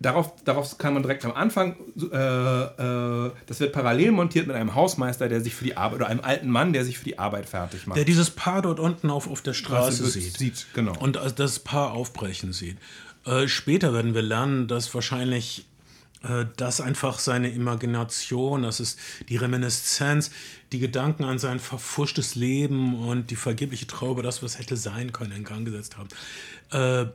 [0.00, 4.76] Darauf, darauf kann man direkt am Anfang, äh, äh, das wird parallel montiert mit einem
[4.76, 7.46] Hausmeister, der sich für die Arbeit, oder einem alten Mann, der sich für die Arbeit
[7.46, 7.96] fertig macht.
[7.96, 10.38] Der dieses Paar dort unten auf, auf der Straße wird, sieht.
[10.38, 10.66] sieht.
[10.74, 10.96] Genau.
[11.00, 12.76] Und das Paar aufbrechen sieht.
[13.24, 15.66] Äh, später werden wir lernen, dass wahrscheinlich
[16.22, 20.30] äh, das einfach seine Imagination, das ist die Reminiszenz,
[20.70, 25.32] die Gedanken an sein verfuschtes Leben und die vergebliche Traube, das, was hätte sein können,
[25.32, 26.08] in Gang gesetzt haben
[26.70, 27.06] äh,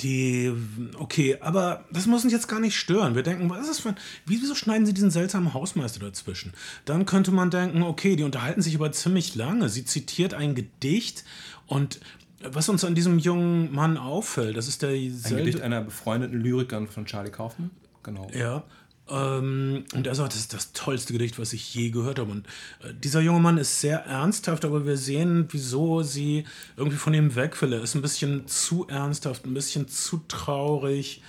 [0.00, 0.52] die,
[0.98, 3.14] okay, aber das muss uns jetzt gar nicht stören.
[3.14, 6.52] Wir denken, was ist das für ein, wieso schneiden sie diesen seltsamen Hausmeister dazwischen?
[6.84, 9.68] Dann könnte man denken, okay, die unterhalten sich aber ziemlich lange.
[9.68, 11.24] Sie zitiert ein Gedicht
[11.66, 12.00] und
[12.42, 16.86] was uns an diesem jungen Mann auffällt, das ist der Ein Gedicht einer befreundeten Lyrikerin
[16.86, 17.70] von Charlie Kaufman.
[18.02, 18.30] Genau.
[18.34, 18.64] Ja.
[19.10, 22.30] Ähm, und er sagt, das ist das tollste Gedicht, was ich je gehört habe.
[22.30, 22.46] Und
[22.82, 26.44] äh, dieser junge Mann ist sehr ernsthaft, aber wir sehen, wieso sie
[26.76, 27.72] irgendwie von ihm weg will.
[27.72, 31.22] Er ist ein bisschen zu ernsthaft, ein bisschen zu traurig,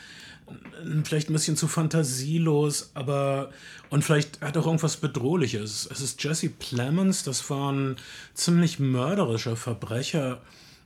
[1.03, 3.51] vielleicht ein bisschen zu fantasielos, aber
[3.89, 5.88] und vielleicht hat auch irgendwas Bedrohliches.
[5.91, 7.97] Es ist Jesse Plemons, das war ein
[8.34, 10.41] ziemlich mörderischer Verbrecher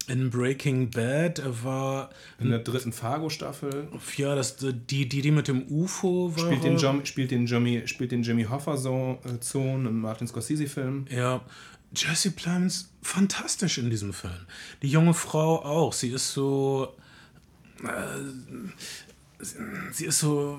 [0.08, 1.40] in Breaking Bad.
[1.40, 3.88] Er war in der dritten Fargo-Staffel.
[4.18, 6.46] Ja, das, die, die, die mit dem UFO war.
[6.46, 11.06] Spielt den, Jom, spielt den, Jimmy, spielt den Jimmy Hoffa-Sohn im Martin Scorsese-Film.
[11.10, 11.42] Ja.
[11.96, 14.46] Jesse Plemons, fantastisch in diesem Film.
[14.82, 15.94] Die junge Frau auch.
[15.94, 16.94] Sie ist so.
[17.84, 17.88] Äh,
[19.92, 20.58] sie ist so,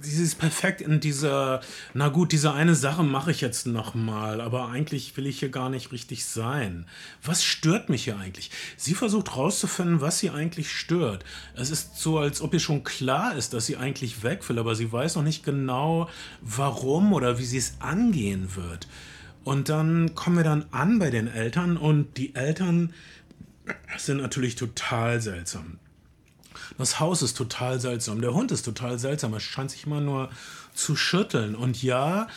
[0.00, 1.60] sie ist perfekt in dieser,
[1.94, 5.70] na gut, diese eine Sache mache ich jetzt nochmal, aber eigentlich will ich hier gar
[5.70, 6.86] nicht richtig sein.
[7.22, 8.50] Was stört mich hier eigentlich?
[8.76, 11.24] Sie versucht rauszufinden, was sie eigentlich stört.
[11.54, 14.74] Es ist so, als ob ihr schon klar ist, dass sie eigentlich weg will, aber
[14.74, 16.08] sie weiß noch nicht genau,
[16.40, 18.88] warum oder wie sie es angehen wird.
[19.44, 22.92] Und dann kommen wir dann an bei den Eltern und die Eltern
[23.96, 25.78] sind natürlich total seltsam.
[26.78, 28.20] Das Haus ist total seltsam.
[28.20, 29.32] Der Hund ist total seltsam.
[29.32, 30.30] Er scheint sich immer nur
[30.74, 31.54] zu schütteln.
[31.54, 32.28] Und ja,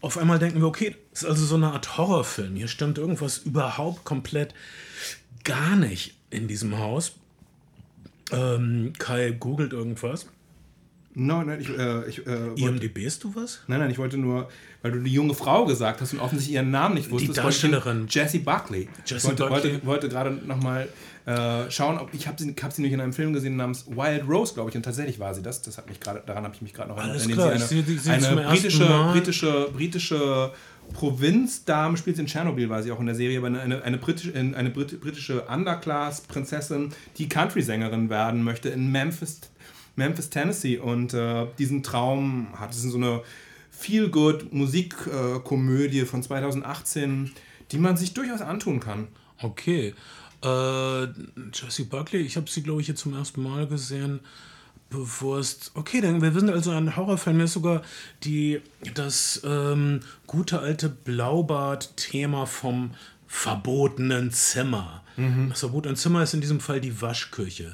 [0.00, 2.56] auf einmal denken wir, okay, das ist also so eine Art Horrorfilm.
[2.56, 4.54] Hier stimmt irgendwas überhaupt komplett
[5.44, 7.12] gar nicht in diesem Haus.
[8.32, 10.26] Ähm, Kai googelt irgendwas.
[11.18, 13.60] Nein, nein, ich, äh, ich äh, IMDBst du was?
[13.68, 14.48] Nein, nein, ich wollte nur,
[14.82, 17.38] weil du die junge Frau gesagt hast und offensichtlich ihren Namen nicht wusstest.
[17.38, 18.06] Die Darstellerin.
[18.10, 18.86] Jessie Buckley.
[19.06, 19.72] Jessie ich wollte, Buckley.
[19.72, 20.88] wollte, wollte gerade nochmal
[21.24, 24.28] äh, schauen, ob ich habe sie, hab sie nämlich in einem Film gesehen namens Wild
[24.28, 25.62] Rose, glaube ich, und tatsächlich war sie das.
[25.62, 27.38] Das hat mich gerade, daran habe ich mich gerade noch Alles erinnert.
[27.38, 30.52] klar, indem ich sie sehe die- sie eine, eine britische, britische, britische
[30.92, 33.96] Provinzdame spielt sie in Tschernobyl, war sie auch in der Serie, aber eine, eine, eine,
[33.98, 39.40] britische, eine Brit- britische Underclass-Prinzessin, die Country-Sängerin werden möchte in Memphis,
[39.96, 40.78] Memphis Tennessee.
[40.78, 42.70] Und äh, diesen Traum hat.
[42.70, 43.22] Es ist so eine
[43.70, 47.32] Feel-Good-Musikkomödie von 2018,
[47.72, 49.08] die man sich durchaus antun kann.
[49.42, 49.94] Okay.
[50.42, 51.04] Äh,
[51.52, 54.20] Jessie Buckley, ich habe sie, glaube ich, hier zum ersten Mal gesehen.
[54.88, 55.72] Bewusst.
[55.74, 57.38] Okay, dann wir sind also ein Horrorfilm.
[57.38, 57.82] Mir ist sogar
[58.22, 58.60] die,
[58.94, 62.92] das ähm, gute alte Blaubart-Thema vom
[63.26, 65.02] verbotenen Zimmer.
[65.48, 67.72] Das verbotene Zimmer ist in diesem Fall die Waschküche.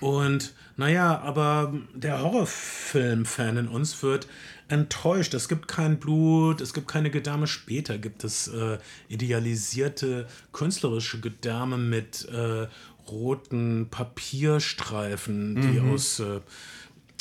[0.00, 4.26] Und naja, aber der Horrorfilm-Fan in uns wird
[4.68, 5.34] enttäuscht.
[5.34, 7.46] Es gibt kein Blut, es gibt keine Gedärme.
[7.46, 12.66] Später gibt es äh, idealisierte künstlerische Gedärme mit äh,
[13.08, 16.40] roten Papierstreifen, die aus äh,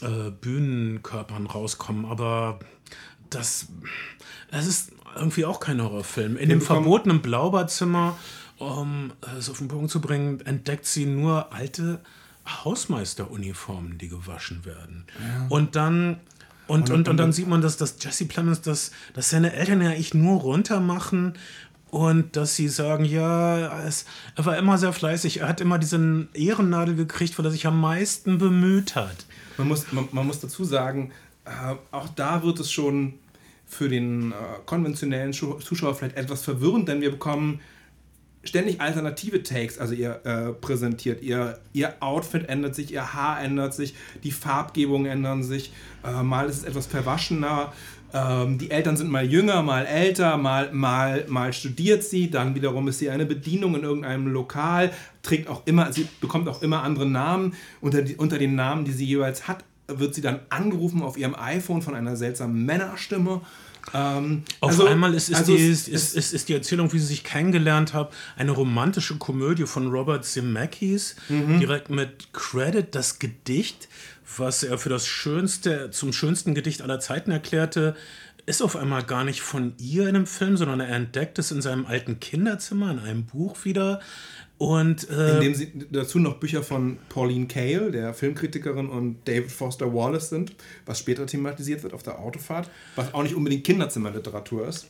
[0.02, 2.06] äh, Bühnenkörpern rauskommen.
[2.06, 2.60] Aber
[3.30, 3.68] das,
[4.52, 6.38] es ist irgendwie auch kein Horrorfilm.
[6.38, 8.18] In dem verbotenen Blaubadzimmer,
[8.58, 12.00] um es auf den Punkt zu bringen, entdeckt sie nur alte
[12.46, 15.06] Hausmeisteruniformen, die gewaschen werden.
[15.50, 16.20] Und dann.
[16.66, 19.90] Und, und, und, dann sieht man, dass, dass Jesse Plemons, dass, dass seine Eltern ja
[19.90, 21.34] eigentlich nur runter machen
[21.94, 26.30] und dass sie sagen, ja, es, er war immer sehr fleißig, er hat immer diesen
[26.34, 29.26] Ehrennadel gekriegt, weil er sich am meisten bemüht hat.
[29.58, 31.12] Man muss, man, man muss dazu sagen,
[31.46, 33.16] äh, auch da wird es schon
[33.68, 34.36] für den äh,
[34.66, 37.60] konventionellen Zuschauer vielleicht etwas verwirrend, denn wir bekommen
[38.44, 41.22] ständig alternative Takes, also ihr äh, präsentiert.
[41.22, 45.72] Ihr, ihr Outfit ändert sich, ihr Haar ändert sich, die Farbgebungen ändern sich.
[46.04, 47.72] Äh, mal ist es etwas verwaschener.
[48.14, 52.88] Ähm, die Eltern sind mal jünger, mal älter, mal, mal, mal studiert sie, dann wiederum
[52.88, 54.92] ist sie eine Bedienung in irgendeinem Lokal,
[55.24, 57.56] trägt auch immer, sie bekommt auch immer andere Namen.
[57.82, 61.36] Unter, die, unter den Namen, die sie jeweils hat, wird sie dann angerufen auf ihrem
[61.36, 63.42] iPhone von einer seltsamen Männerstimme.
[63.94, 67.00] Ähm, Auf also- einmal ist, ist, also die, es- ist, ist, ist die Erzählung, wie
[67.00, 71.60] sie sich kennengelernt haben, eine romantische Komödie von Robert Zemeckis, Mhm.
[71.60, 73.90] direkt mit Credit, das Gedicht,
[74.38, 77.96] was er für das schönste, zum schönsten Gedicht aller Zeiten erklärte,
[78.46, 81.62] ist auf einmal gar nicht von ihr in dem Film, sondern er entdeckt es in
[81.62, 84.00] seinem alten Kinderzimmer, in einem Buch wieder.
[84.58, 89.52] Und äh, in dem sie dazu noch Bücher von Pauline Kael, der Filmkritikerin, und David
[89.52, 94.68] Foster Wallace sind, was später thematisiert wird auf der Autofahrt, was auch nicht unbedingt Kinderzimmerliteratur
[94.68, 94.88] ist.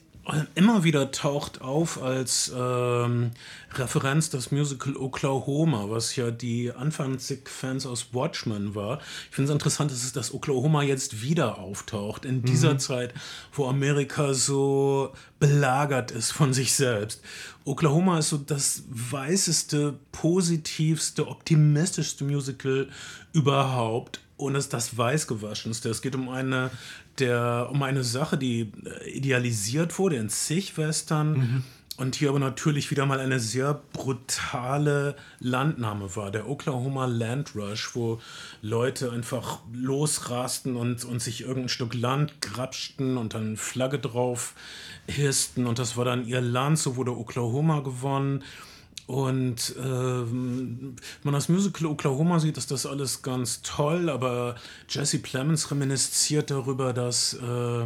[0.55, 3.32] Immer wieder taucht auf als ähm,
[3.74, 9.01] Referenz das Musical Oklahoma, was ja die Anfangssequenz aus Watchmen war.
[9.30, 13.13] Ich finde es interessant, dass es das Oklahoma jetzt wieder auftaucht, in dieser Zeit,
[13.51, 17.21] wo Amerika so belagert ist von sich selbst.
[17.65, 22.88] Oklahoma ist so das weißeste, positivste, optimistischste Musical
[23.34, 25.89] überhaupt und es ist das weißgewaschenste.
[25.89, 26.71] Es geht um eine,
[27.20, 31.64] der, um eine Sache, die äh, idealisiert wurde in zig Western
[31.95, 36.32] und hier aber natürlich wieder mal eine sehr brutale Landnahme war.
[36.32, 38.20] Der Oklahoma Land Rush, wo
[38.61, 44.55] Leute einfach losrasten und, und sich irgendein Stück Land grapschten und dann Flagge drauf
[45.07, 48.43] hissten und das war dann ihr Land, so wurde Oklahoma gewonnen.
[49.06, 54.56] Und ähm, wenn man das Musical Oklahoma sieht, ist das alles ganz toll, aber
[54.88, 57.86] Jesse Plemons reminisziert darüber, dass äh,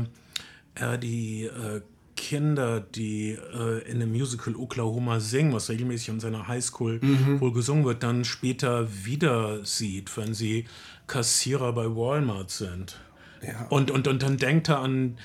[0.75, 1.81] er die äh,
[2.15, 6.99] Kinder, die äh, in dem Musical Oklahoma singen, was regelmäßig an seiner Highschool
[7.39, 10.65] wohl gesungen wird, dann später wieder sieht, wenn sie
[11.05, 12.99] Kassierer bei Walmart sind.
[13.41, 13.65] Ja.
[13.69, 15.17] Und, und, und dann denkt er an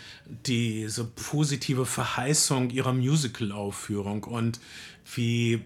[0.46, 4.58] diese positive Verheißung ihrer Musical-Aufführung und
[5.14, 5.60] wie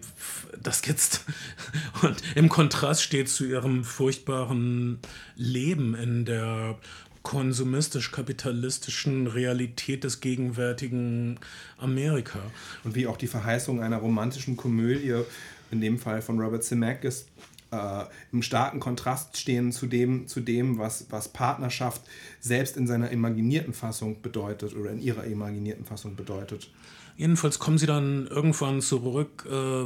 [0.61, 1.25] das jetzt
[2.01, 4.99] und im Kontrast steht zu ihrem furchtbaren
[5.35, 6.77] Leben in der
[7.23, 11.39] konsumistisch-kapitalistischen Realität des gegenwärtigen
[11.77, 12.39] Amerika.
[12.85, 15.23] Und wie auch die Verheißung einer romantischen Komödie,
[15.69, 17.25] in dem Fall von Robert Zemeckis,
[17.71, 22.01] äh, im starken Kontrast stehen zu dem, zu dem was, was Partnerschaft
[22.39, 26.69] selbst in seiner imaginierten Fassung bedeutet oder in ihrer imaginierten Fassung bedeutet.
[27.17, 29.45] Jedenfalls kommen sie dann irgendwann zurück.
[29.49, 29.85] Äh,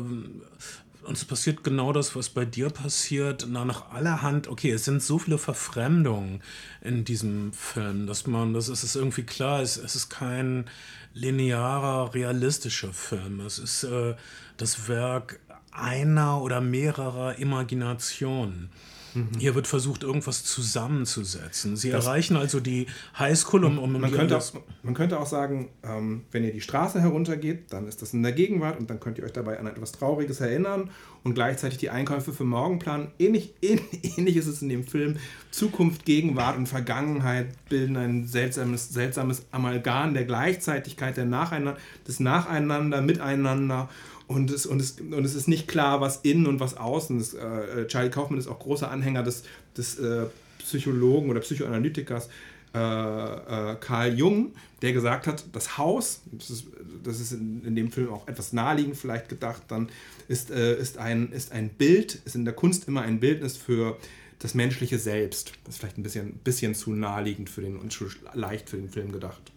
[1.04, 3.48] und es passiert genau das, was bei dir passiert.
[3.50, 6.44] Na, nach allerhand, okay, es sind so viele Verfremdungen
[6.82, 10.66] in diesem Film, dass man, das ist, ist irgendwie klar, es, es ist kein
[11.14, 13.40] linearer, realistischer Film.
[13.40, 14.16] Es ist äh,
[14.58, 15.40] das Werk
[15.72, 18.70] einer oder mehrerer Imaginationen.
[19.14, 19.30] Mhm.
[19.38, 21.76] Hier wird versucht, irgendwas zusammenzusetzen.
[21.76, 24.54] Sie das erreichen also die Highschool, um, um man, könnte auch,
[24.84, 28.32] man könnte auch sagen, ähm, wenn ihr die Straße heruntergeht, dann ist das in der
[28.32, 30.90] Gegenwart und dann könnt ihr euch dabei an etwas Trauriges erinnern
[31.24, 33.12] und gleichzeitig die Einkäufe für morgen planen.
[33.20, 35.18] Ähnlich, ähnlich ist es in dem Film.
[35.52, 43.02] Zukunft, Gegenwart und Vergangenheit bilden ein seltsames, seltsames Amalgam der Gleichzeitigkeit, der Nacheinander, des Nacheinander,
[43.02, 43.90] Miteinander
[44.36, 47.34] und es, und, es, und es ist nicht klar, was innen und was außen ist.
[47.34, 49.44] Äh, Charlie Kaufman ist auch großer Anhänger des,
[49.78, 50.26] des äh,
[50.60, 52.30] Psychologen oder Psychoanalytikers
[52.74, 56.68] äh, äh Carl Jung, der gesagt hat, das Haus, das ist,
[57.04, 59.90] das ist in, in, dem Film auch etwas naheliegend vielleicht gedacht, dann
[60.28, 63.98] ist, äh, ist, ein, ist ein Bild, ist in der Kunst immer ein Bildnis für
[64.40, 65.54] das menschliche Selbst.
[65.66, 68.90] Das ist vielleicht ein bisschen, bisschen zu naheliegend für den und zu leicht für den
[68.90, 69.52] Film gedacht.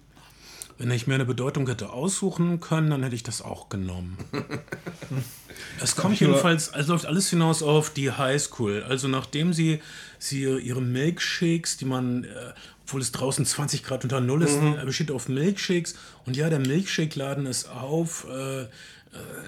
[0.78, 4.18] Wenn ich mir eine Bedeutung hätte aussuchen können, dann hätte ich das auch genommen.
[5.80, 8.82] es kommt jedenfalls, es läuft alles hinaus auf die Highschool.
[8.88, 9.80] Also nachdem sie,
[10.18, 12.28] sie ihre Milkshakes, die man, äh,
[12.84, 14.76] obwohl es draußen 20 Grad unter Null ist, mhm.
[14.84, 15.94] besteht auf Milkshakes.
[16.26, 18.26] Und ja, der Milkshake-Laden ist auf.
[18.28, 18.66] Äh, äh,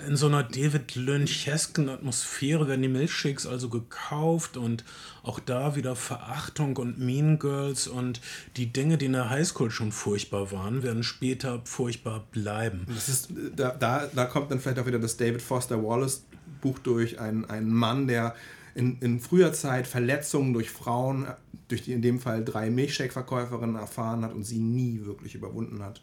[0.06, 4.84] in so einer David Lynchesken Atmosphäre werden die Milchshakes also gekauft und
[5.22, 8.20] auch da wieder Verachtung und Mean Girls und
[8.56, 12.86] die Dinge, die in der Highschool schon furchtbar waren, werden später furchtbar bleiben.
[12.88, 16.24] Das ist, da, da, da kommt dann vielleicht auch wieder das David Foster Wallace
[16.60, 18.34] Buch durch, ein, ein Mann, der
[18.74, 21.26] in, in früher Zeit Verletzungen durch Frauen,
[21.68, 26.02] durch die in dem Fall drei Milchshake-Verkäuferinnen erfahren hat und sie nie wirklich überwunden hat.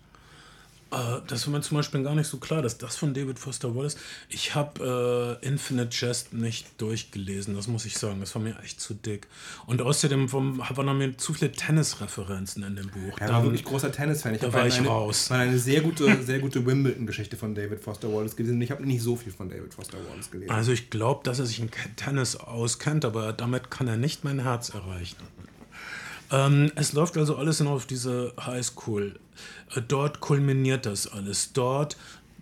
[0.94, 3.76] Äh, das war mir zum Beispiel gar nicht so klar, dass das von David Foster
[3.76, 3.98] Wallace.
[4.30, 8.20] Ich habe äh, Infinite Jest nicht durchgelesen, das muss ich sagen.
[8.20, 9.28] Das war mir echt zu dick.
[9.66, 13.18] Und außerdem waren da mir zu viele Tennisreferenzen in dem Buch.
[13.20, 14.36] Er war wirklich großer Tennisfan.
[14.36, 15.30] Ich da war ich eine, raus.
[15.30, 18.62] war eine sehr gute, sehr gute Wimbledon-Geschichte von David Foster Wallace gelesen.
[18.62, 20.52] Ich habe nicht so viel von David Foster Wallace gelesen.
[20.52, 24.40] Also ich glaube, dass er sich in Tennis auskennt, aber damit kann er nicht mein
[24.40, 25.18] Herz erreichen.
[26.32, 29.20] Ähm, es läuft also alles noch auf diese Highschool.
[29.76, 31.54] Äh, dort kulminiert das alles.
[31.54, 31.98] Dort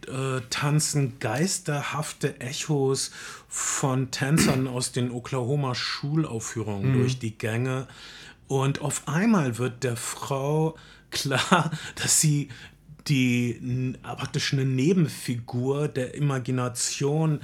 [0.07, 3.11] äh, tanzen geisterhafte Echos
[3.47, 6.99] von Tänzern aus den Oklahoma Schulaufführungen mhm.
[6.99, 7.87] durch die Gänge.
[8.47, 10.75] Und auf einmal wird der Frau
[11.09, 12.49] klar, dass sie
[13.07, 17.41] die praktisch eine Nebenfigur der Imagination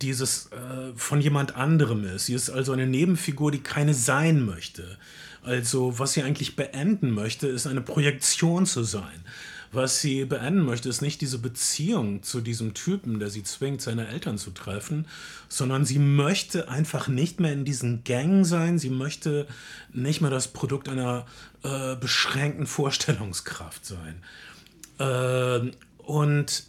[0.00, 2.26] dieses äh, von jemand anderem ist.
[2.26, 4.98] Sie ist also eine Nebenfigur, die keine sein möchte.
[5.42, 9.24] Also was sie eigentlich beenden möchte, ist eine Projektion zu sein.
[9.72, 14.06] Was sie beenden möchte, ist nicht diese Beziehung zu diesem Typen, der sie zwingt, seine
[14.06, 15.06] Eltern zu treffen,
[15.48, 18.78] sondern sie möchte einfach nicht mehr in diesen Gang sein.
[18.78, 19.46] Sie möchte
[19.94, 21.24] nicht mehr das Produkt einer
[21.62, 24.22] äh, beschränkten Vorstellungskraft sein.
[24.98, 26.64] Äh, und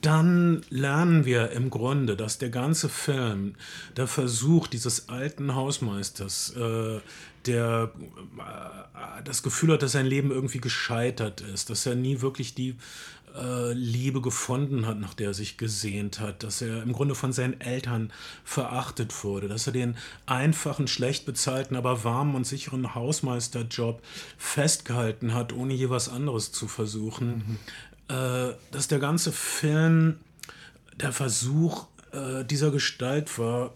[0.00, 3.56] dann lernen wir im Grunde, dass der ganze Film
[3.96, 7.00] der Versuch dieses alten Hausmeisters, äh,
[7.46, 7.92] der
[8.38, 12.76] äh, das Gefühl hat, dass sein Leben irgendwie gescheitert ist, dass er nie wirklich die
[13.34, 17.32] äh, Liebe gefunden hat, nach der er sich gesehnt hat, dass er im Grunde von
[17.32, 18.12] seinen Eltern
[18.44, 24.02] verachtet wurde, dass er den einfachen, schlecht bezahlten, aber warmen und sicheren Hausmeisterjob
[24.38, 27.28] festgehalten hat, ohne je was anderes zu versuchen.
[27.28, 27.58] Mhm
[28.06, 30.18] äh, dass der ganze Film
[31.00, 31.86] der Versuch
[32.44, 33.72] dieser Gestalt war,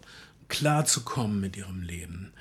[0.49, 2.33] klarzukommen mit ihrem Leben,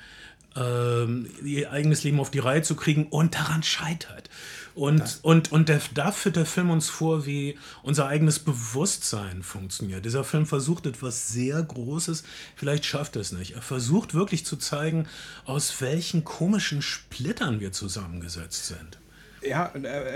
[0.56, 4.28] ihr eigenes Leben auf die Reihe zu kriegen und daran scheitert.
[4.74, 5.16] Und, das.
[5.22, 10.04] und, und der, da führt der Film uns vor, wie unser eigenes Bewusstsein funktioniert.
[10.04, 12.22] Dieser Film versucht etwas sehr Großes,
[12.54, 13.56] vielleicht schafft er es nicht.
[13.56, 15.08] Er versucht wirklich zu zeigen,
[15.44, 18.98] aus welchen komischen Splittern wir zusammengesetzt sind.
[19.48, 19.72] Ja,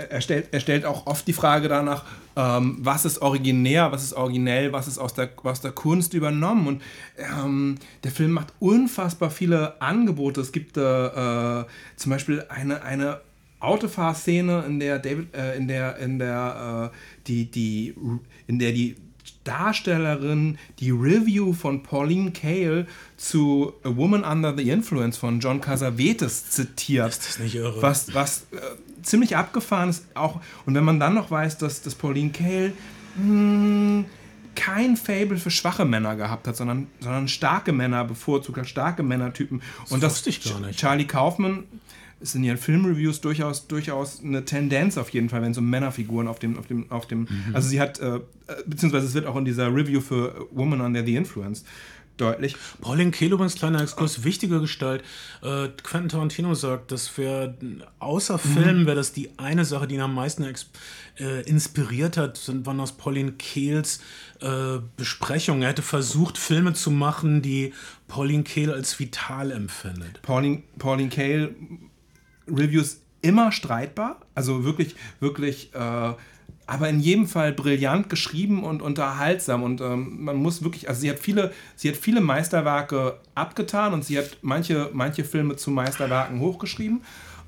[0.09, 2.03] er stellt, er stellt auch oft die Frage danach,
[2.35, 6.67] ähm, was ist originär, was ist originell, was ist aus der, aus der Kunst übernommen.
[6.67, 6.81] Und
[7.17, 10.41] ähm, der Film macht unfassbar viele Angebote.
[10.41, 11.63] Es gibt äh,
[11.95, 13.21] zum Beispiel eine, eine
[13.59, 17.95] Autofahrszene, in der David, äh, in der, in der, äh, die, die,
[18.47, 18.95] in der die
[19.43, 26.49] Darstellerin die Review von Pauline Kael zu A Woman Under the Influence von John Casavetes
[26.49, 27.09] zitiert.
[27.09, 27.81] Ist das nicht irre?
[27.81, 28.57] Was, was äh,
[29.03, 30.05] ziemlich abgefahren ist.
[30.15, 32.73] Auch, und wenn man dann noch weiß, dass, dass Pauline Kael
[33.15, 34.05] mh,
[34.55, 39.61] kein Fable für schwache Männer gehabt hat, sondern, sondern starke Männer bevorzugt hat, starke Männertypen.
[39.81, 40.79] Das und das ich gar nicht.
[40.79, 41.63] Charlie Kaufman
[42.19, 46.27] ist in ihren Filmreviews durchaus, durchaus eine Tendenz auf jeden Fall, wenn es um Männerfiguren
[46.27, 47.27] auf dem, auf dem, auf dem, Mhm.
[47.53, 48.21] also sie hat, äh, äh,
[48.65, 51.65] beziehungsweise es wird auch in dieser Review für Woman Under the Influence
[52.17, 52.55] deutlich.
[52.81, 55.03] Pauline Kehl übrigens, kleiner Exkurs, wichtige Gestalt.
[55.41, 57.55] Äh, Quentin Tarantino sagt, das wäre,
[57.99, 60.43] außer Filmen wäre das die eine Sache, die ihn am meisten
[61.19, 63.99] äh, inspiriert hat, sind, waren aus Pauline Kehls
[64.41, 65.63] äh, Besprechungen.
[65.63, 67.73] Er hätte versucht, Filme zu machen, die
[68.07, 70.21] Pauline Kehl als vital empfindet.
[70.21, 71.55] Pauline, Pauline Kael
[72.47, 76.13] Reviews immer streitbar, also wirklich, wirklich, äh,
[76.65, 81.09] aber in jedem Fall brillant geschrieben und unterhaltsam und ähm, man muss wirklich, also sie
[81.09, 86.39] hat viele, sie hat viele Meisterwerke abgetan und sie hat manche, manche Filme zu Meisterwerken
[86.39, 87.01] hochgeschrieben.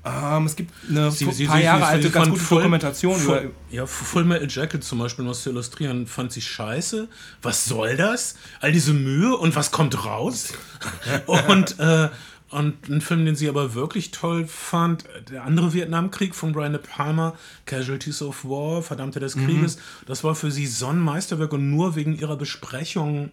[0.04, 3.38] Ähm, es gibt eine Sie- sie- paar sie- Jahre alte ganz gute Full- Dokumentation über,
[3.40, 7.08] Full, ja, Full Metal Jacket zum Beispiel, um was zu illustrieren, fand sie scheiße.
[7.42, 8.36] Was soll das?
[8.60, 10.52] All diese Mühe und was kommt raus?
[11.48, 12.08] und, äh,
[12.50, 16.80] und ein Film, den sie aber wirklich toll fand, der andere Vietnamkrieg von Brian De
[16.80, 17.34] Palma,
[17.64, 21.96] Casualties of War, Verdammte des Krieges, das war für sie so ein Meisterwerk und nur
[21.96, 23.30] wegen ihrer Besprechung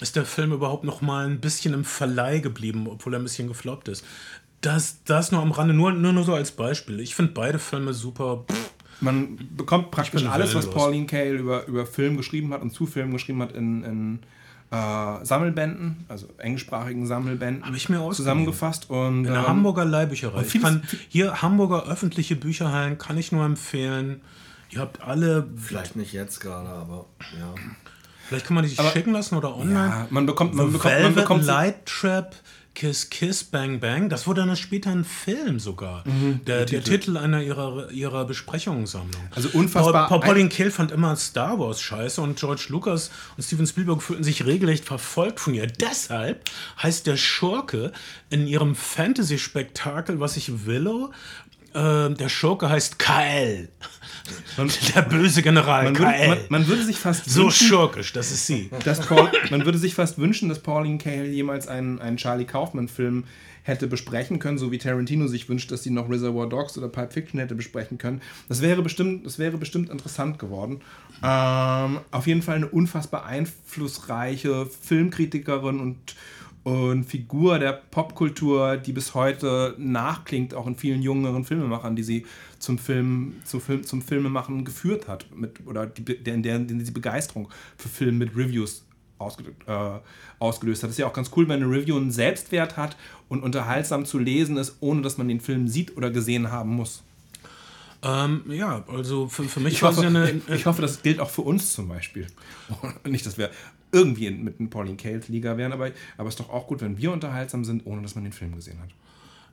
[0.00, 3.48] ist der Film überhaupt noch mal ein bisschen im Verleih geblieben, obwohl er ein bisschen
[3.48, 4.04] gefloppt ist.
[4.60, 7.00] Das, das nur am Rande, nur, nur, nur so als Beispiel.
[7.00, 8.44] Ich finde beide Filme super.
[8.50, 10.70] Pff, man bekommt praktisch alles, was.
[10.70, 14.18] Pauline Kael über, über Film geschrieben hat und zu Film geschrieben hat in, in
[14.70, 20.42] äh, Sammelbänden, also englischsprachigen Sammelbänden, Hab ich mir zusammengefasst und In der ähm, Hamburger Leihbücherei.
[20.42, 24.20] Ich kann, hier Hamburger öffentliche Bücherhallen kann ich nur empfehlen.
[24.70, 27.06] Ihr habt alle, Vielleicht nicht jetzt gerade, aber
[27.38, 27.54] ja.
[28.28, 29.74] vielleicht kann man die sich Aber- schicken lassen oder online.
[29.88, 32.34] ja, man bekommt, man bekommt, man bekommt Light Trap,
[32.74, 34.08] Kiss Kiss Bang Bang.
[34.08, 36.02] Das wurde dann später ein Film sogar.
[36.46, 39.22] der, der Titel einer ihrer, ihrer Besprechungssammlung.
[39.34, 43.42] Also unfassbar- Paul, Paul, Pauline Kael fand immer Star Wars scheiße und George Lucas und
[43.44, 45.66] Steven Spielberg fühlten sich regelrecht verfolgt von ihr.
[45.66, 46.50] Deshalb
[46.82, 47.92] heißt der Schurke
[48.30, 51.12] in ihrem Fantasy-Spektakel, was ich Willow,
[51.74, 53.68] äh, der Schurke heißt KL.
[54.94, 56.02] der böse General man, KL.
[56.02, 58.70] würde, man, man würde sich fast so wünschen, schurkisch, das ist sie.
[58.84, 63.24] dass Paul, man würde sich fast wünschen, dass Pauline Kael jemals einen, einen Charlie Kaufman-Film
[63.64, 67.12] hätte besprechen können, so wie Tarantino sich wünscht, dass sie noch Reservoir Dogs oder Pulp
[67.12, 68.20] Fiction hätte besprechen können.
[68.46, 70.82] Das wäre bestimmt, das wäre bestimmt interessant geworden.
[71.22, 76.14] Ähm, auf jeden Fall eine unfassbar einflussreiche Filmkritikerin und,
[76.64, 82.26] und Figur der Popkultur, die bis heute nachklingt, auch in vielen jüngeren Filmemachern, die sie
[82.58, 86.66] zum Film, zum Film, zum Filmemachen geführt hat, mit, oder die, der, in der, in
[86.66, 88.86] der sie Begeisterung für Film mit Reviews
[89.18, 90.00] ausge, äh,
[90.38, 90.88] ausgelöst hat.
[90.88, 92.96] Das ist ja auch ganz cool, wenn eine Review einen Selbstwert hat
[93.28, 97.02] und unterhaltsam zu lesen ist, ohne dass man den Film sieht oder gesehen haben muss.
[98.04, 100.42] Ähm, ja, also für, für mich Ich hoffe, ja eine.
[100.54, 102.26] ich hoffe, das gilt auch für uns zum Beispiel.
[103.08, 103.50] Nicht, dass wir
[103.94, 106.98] irgendwie mit einem Pauline Kael Liga wären, aber, aber es ist doch auch gut, wenn
[106.98, 108.90] wir unterhaltsam sind, ohne dass man den Film gesehen hat.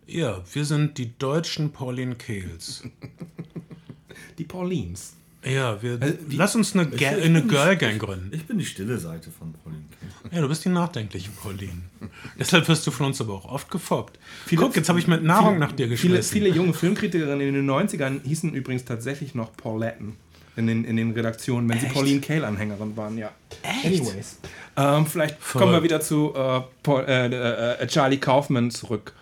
[0.07, 2.83] Ja, wir sind die deutschen Pauline Kahles.
[4.37, 5.13] Die Paulines.
[5.43, 8.29] Ja, wir, Also, lass uns eine, Ga ich- eine Girl Gang gründen.
[8.31, 10.31] Ich bin die stille Seite von Pauline Kael.
[10.35, 11.81] Ja, du bist die nachdenkliche Pauline.
[12.39, 14.19] Deshalb wirst du von uns aber auch oft gefoppt.
[14.45, 16.31] Viele- Guck, jetzt habe ich mit Nahrung nach dir Viele, geschmissen.
[16.33, 20.15] viele junge Filmkritikerinnen in den 90ern hießen übrigens tatsächlich noch Pauletten
[20.55, 23.31] in den, in den Redaktionen, wenn sie Pauline Kael-Anhängerin waren, ja.
[23.63, 24.01] Echt?
[24.01, 24.37] Anyways.
[24.77, 25.59] Ähm, vielleicht Verrückt.
[25.61, 29.13] kommen wir wieder zu äh, Paul, äh, äh, äh, Charlie Kaufman zurück.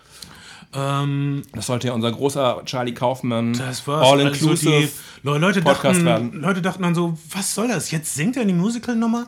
[0.74, 4.02] ähm, Das sollte ja unser großer Charlie Kaufman das war's.
[4.08, 4.88] Also All-Inclusive
[5.22, 6.32] die Le- Leute, Podcast dachten, werden.
[6.40, 7.90] Leute dachten dann so, was soll das?
[7.90, 9.26] Jetzt singt er die Musical-Nummer.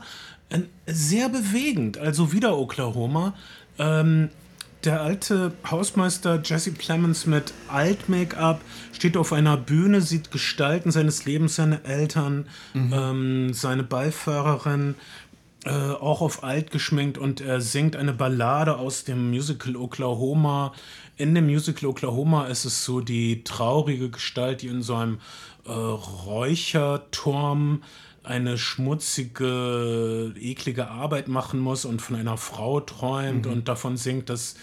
[0.51, 1.99] Äh, Sehr bewegend.
[1.99, 3.35] Also wieder Oklahoma.
[3.79, 4.29] Ähm,
[4.85, 8.61] der alte Hausmeister Jesse Plemons mit Alt-Make-up
[8.93, 14.97] steht auf einer Bühne, sieht Gestalten seines Lebens, seine Eltern, ähm, seine Beifahrerin,
[15.65, 20.73] äh, auch auf alt geschminkt und er singt eine Ballade aus dem Musical Oklahoma.
[21.17, 25.21] In dem Musical Oklahoma ist es so die traurige Gestalt, die in so einem
[25.65, 27.85] äh, Räucherturm
[28.25, 34.55] eine schmutzige, eklige Arbeit machen muss und von einer Frau träumt und davon singt, dass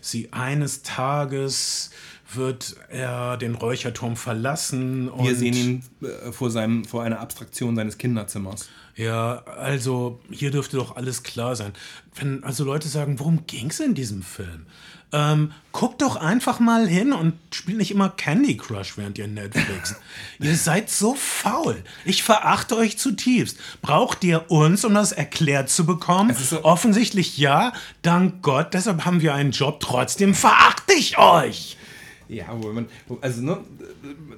[0.00, 1.90] sie eines Tages
[2.34, 5.10] wird er den Räucherturm verlassen.
[5.18, 8.68] Wir sehen ihn äh, vor, seinem, vor einer Abstraktion seines Kinderzimmers.
[8.96, 11.72] Ja, also hier dürfte doch alles klar sein.
[12.16, 14.66] Wenn also Leute sagen, worum ging es in diesem Film?
[15.10, 19.96] Ähm, guckt doch einfach mal hin und spielt nicht immer Candy Crush, während ihr Netflix.
[20.38, 21.82] ihr seid so faul.
[22.04, 23.58] Ich verachte euch zutiefst.
[23.80, 26.34] Braucht ihr uns, um das erklärt zu bekommen?
[26.34, 27.72] so Offensichtlich ja.
[28.02, 28.74] Dank Gott.
[28.74, 29.80] Deshalb haben wir einen Job.
[29.80, 31.78] Trotzdem verachte ich euch.
[32.28, 32.86] Ja, wo man,
[33.22, 33.58] also ne,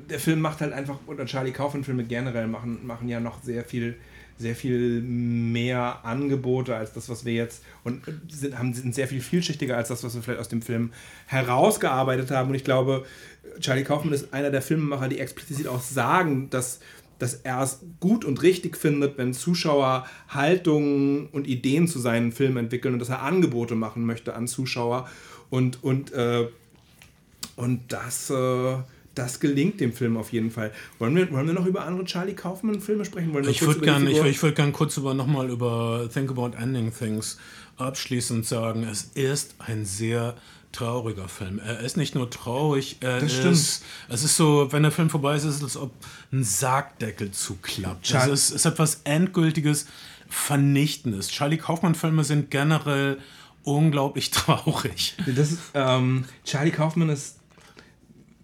[0.09, 3.99] der Film macht halt einfach, oder Charlie Kaufman-Filme generell machen, machen ja noch sehr viel
[4.41, 9.21] sehr viel mehr Angebote als das, was wir jetzt und sind, haben, sind sehr viel
[9.21, 10.93] vielschichtiger als das, was wir vielleicht aus dem Film
[11.27, 12.49] herausgearbeitet haben.
[12.49, 13.05] Und ich glaube,
[13.61, 16.81] Charlie Kaufman ist einer der Filmemacher, die explizit auch sagen, dass,
[17.19, 22.57] dass er es gut und richtig findet, wenn Zuschauer Haltungen und Ideen zu seinen Filmen
[22.57, 25.09] entwickeln und dass er Angebote machen möchte an Zuschauer.
[25.51, 26.49] Und, und, äh,
[27.57, 28.31] und das.
[28.31, 28.77] Äh,
[29.15, 30.73] das gelingt dem Film auf jeden Fall.
[30.99, 33.33] Wollen wir, wollen wir noch über andere Charlie Kaufman-Filme sprechen?
[33.35, 36.93] Wollen wir ich würde gerne ich, würd gern kurz über, nochmal über Think About Ending
[36.97, 37.39] Things
[37.77, 40.37] abschließend sagen, es ist ein sehr
[40.73, 41.59] trauriger Film.
[41.59, 43.53] Er ist nicht nur traurig, er das stimmt.
[43.53, 45.93] ist, es ist so, wenn der Film vorbei ist, ist es, als ob
[46.33, 48.09] ein Sargdeckel zuklappt.
[48.13, 49.87] Es ist, ist etwas Endgültiges,
[50.29, 51.29] Vernichtendes.
[51.29, 53.19] Charlie Kaufmann-Filme sind generell
[53.65, 55.17] unglaublich traurig.
[55.27, 57.40] Das ähm, Charlie Kaufman ist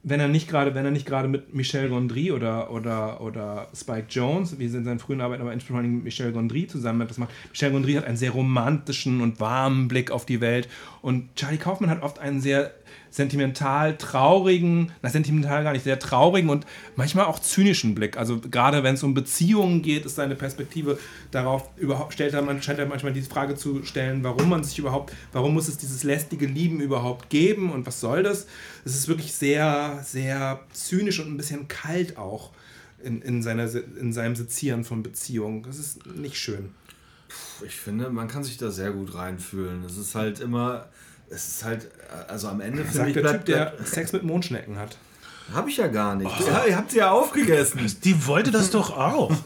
[0.09, 4.07] wenn er nicht gerade, wenn er nicht gerade mit Michel Gondry oder, oder, oder Spike
[4.09, 7.31] Jones, wie sie in seinen frühen Arbeiten, aber insbesondere mit Michel Gondry zusammen das macht.
[7.51, 10.69] Michel Gondry hat einen sehr romantischen und warmen Blick auf die Welt
[11.03, 12.73] und Charlie Kaufman hat oft einen sehr
[13.11, 18.17] sentimental traurigen, na sentimental gar nicht, sehr traurigen und manchmal auch zynischen Blick.
[18.17, 20.99] Also gerade wenn es um Beziehungen geht, ist seine Perspektive
[21.31, 24.79] darauf überhaupt, stellt er, man, scheint er manchmal die Frage zu stellen, warum man sich
[24.79, 28.47] überhaupt, warum muss es dieses lästige Lieben überhaupt geben und was soll das?
[28.85, 32.51] Es ist wirklich sehr, sehr zynisch und ein bisschen kalt auch
[33.03, 35.63] in, in, seiner, in seinem Sezieren von Beziehungen.
[35.63, 36.71] Das ist nicht schön.
[37.65, 39.85] Ich finde, man kann sich da sehr gut reinfühlen.
[39.85, 40.89] Es ist halt immer,
[41.31, 41.89] es ist halt,
[42.29, 43.15] also am Ende finde ich.
[43.15, 44.97] Der Typ, der Sex mit Mondschnecken hat.
[45.53, 46.31] Habe ich ja gar nicht.
[46.41, 46.47] Oh.
[46.47, 47.81] Ja, ihr habt sie ja aufgegessen.
[48.05, 49.35] Die wollte das doch auch.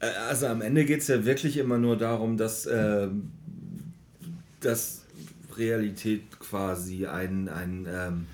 [0.00, 3.06] Äh, also am Ende geht es ja wirklich immer nur darum, dass, äh,
[4.58, 5.02] dass
[5.56, 8.26] Realität quasi ein, ein, ähm,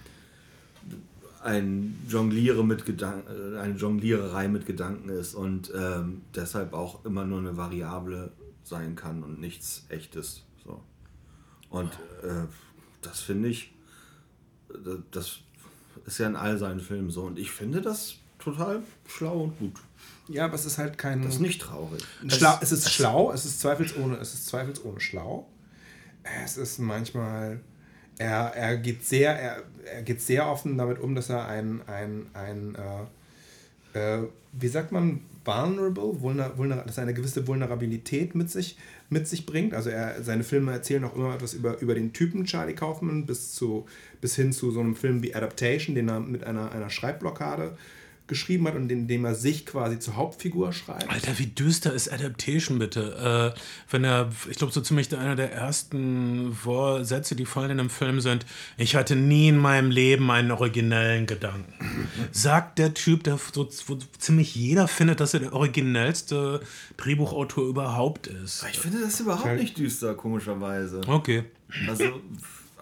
[1.44, 7.40] ein Jongliere mit Gedanken, eine Jongliererei mit Gedanken ist und ähm, deshalb auch immer nur
[7.40, 8.32] eine Variable
[8.64, 10.42] sein kann und nichts echtes.
[11.70, 11.92] Und
[12.22, 12.46] äh,
[13.00, 13.72] das finde ich,
[15.10, 15.38] das
[16.06, 17.22] ist ja in all seinen Filmen so.
[17.22, 19.74] Und ich finde das total schlau und gut.
[20.28, 21.22] Ja, aber es ist halt kein.
[21.22, 22.04] Das ist nicht traurig.
[22.28, 25.46] Schlau, es ist schlau, es ist zweifelsohne, es ist zweifelsohne schlau.
[26.44, 27.60] Es ist manchmal.
[28.18, 32.26] Er, er, geht sehr, er, er geht sehr offen damit um, dass er ein, ein,
[32.34, 33.06] ein äh,
[33.98, 38.76] äh, wie sagt man, vulnerable, vulner, vulner, dass er eine gewisse Vulnerabilität mit sich,
[39.10, 39.74] mit sich bringt.
[39.74, 43.52] Also er, seine Filme erzählen auch immer etwas über, über den Typen Charlie Kaufman bis,
[43.52, 43.86] zu,
[44.20, 47.76] bis hin zu so einem Film wie Adaptation, den er mit einer, einer Schreibblockade
[48.30, 51.10] geschrieben hat und in dem er sich quasi zur Hauptfigur schreibt.
[51.10, 53.54] Alter, wie düster ist Adaptation bitte?
[53.54, 53.60] Äh,
[53.90, 56.56] wenn er, ich glaube, so ziemlich einer der ersten
[57.02, 58.46] Sätze, die fallen in dem Film sind,
[58.78, 61.74] ich hatte nie in meinem Leben einen originellen Gedanken.
[62.32, 66.60] Sagt der Typ, der so, wo ziemlich jeder findet, dass er der originellste
[66.96, 68.64] Drehbuchautor überhaupt ist.
[68.72, 71.02] Ich finde das überhaupt nicht düster, komischerweise.
[71.06, 71.44] Okay.
[71.88, 72.20] Also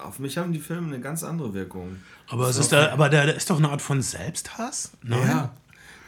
[0.01, 1.97] auf mich haben die Filme eine ganz andere Wirkung.
[2.29, 4.93] Aber, es ist da, aber da, da ist doch eine Art von Selbsthass?
[5.03, 5.27] Nein?
[5.27, 5.53] Ja.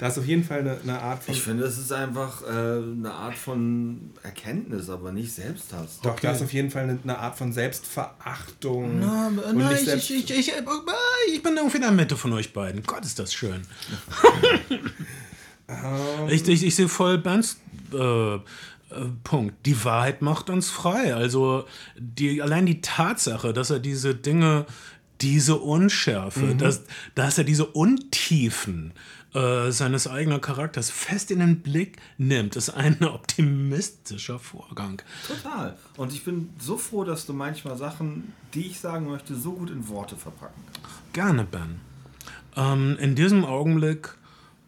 [0.00, 1.34] Da ist auf jeden Fall eine, eine Art von.
[1.34, 6.00] Ich finde, es ist einfach äh, eine Art von Erkenntnis, aber nicht Selbsthass.
[6.02, 6.20] Doch, okay.
[6.22, 8.98] da ist auf jeden Fall eine, eine Art von Selbstverachtung.
[8.98, 10.52] Na, nein, ich, ich, ich, ich,
[11.34, 12.82] ich bin irgendwie in der Mitte von euch beiden.
[12.82, 13.60] Gott, ist das schön.
[15.68, 16.28] um.
[16.30, 17.58] ich, ich, ich sehe voll Bands.
[17.92, 18.38] Äh,
[19.24, 19.66] Punkt.
[19.66, 21.14] Die Wahrheit macht uns frei.
[21.14, 21.64] Also
[21.96, 24.66] die, allein die Tatsache, dass er diese Dinge,
[25.20, 26.58] diese Unschärfe, mhm.
[26.58, 26.82] dass,
[27.14, 28.92] dass er diese Untiefen
[29.34, 35.02] äh, seines eigenen Charakters fest in den Blick nimmt, ist ein optimistischer Vorgang.
[35.26, 35.76] Total.
[35.96, 39.70] Und ich bin so froh, dass du manchmal Sachen, die ich sagen möchte, so gut
[39.70, 41.12] in Worte verpacken kannst.
[41.12, 41.80] Gerne, Ben.
[42.56, 44.16] Ähm, in diesem Augenblick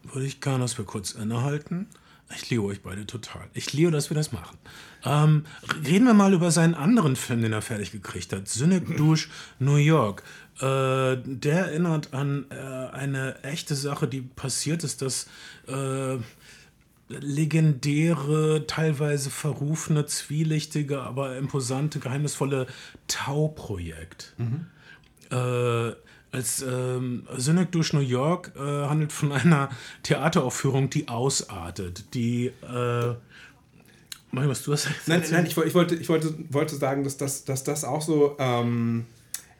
[0.03, 1.87] würde ich gerne, dass wir kurz innehalten
[2.35, 3.47] ich liebe euch beide total.
[3.53, 4.57] Ich liebe, dass wir das machen.
[5.05, 5.45] Ähm,
[5.85, 8.47] reden wir mal über seinen anderen Film, den er fertig gekriegt hat.
[8.47, 9.27] Cynic Douche
[9.59, 10.23] New York.
[10.57, 15.27] Äh, der erinnert an äh, eine echte Sache, die passiert ist, das
[15.67, 16.17] äh,
[17.09, 22.67] legendäre, teilweise verrufene, zwielichtige, aber imposante, geheimnisvolle
[23.07, 24.33] Tau-Projekt.
[24.37, 24.65] Mhm.
[26.33, 29.69] Als ähm, Cynic durch New York äh, handelt von einer
[30.01, 33.13] Theateraufführung, die ausartet, die äh,
[34.31, 37.45] Mach was du hast Nein, nein, ich, ich, wollte, ich wollte, wollte sagen, dass das,
[37.45, 38.35] dass das auch so.
[38.39, 39.05] Ähm,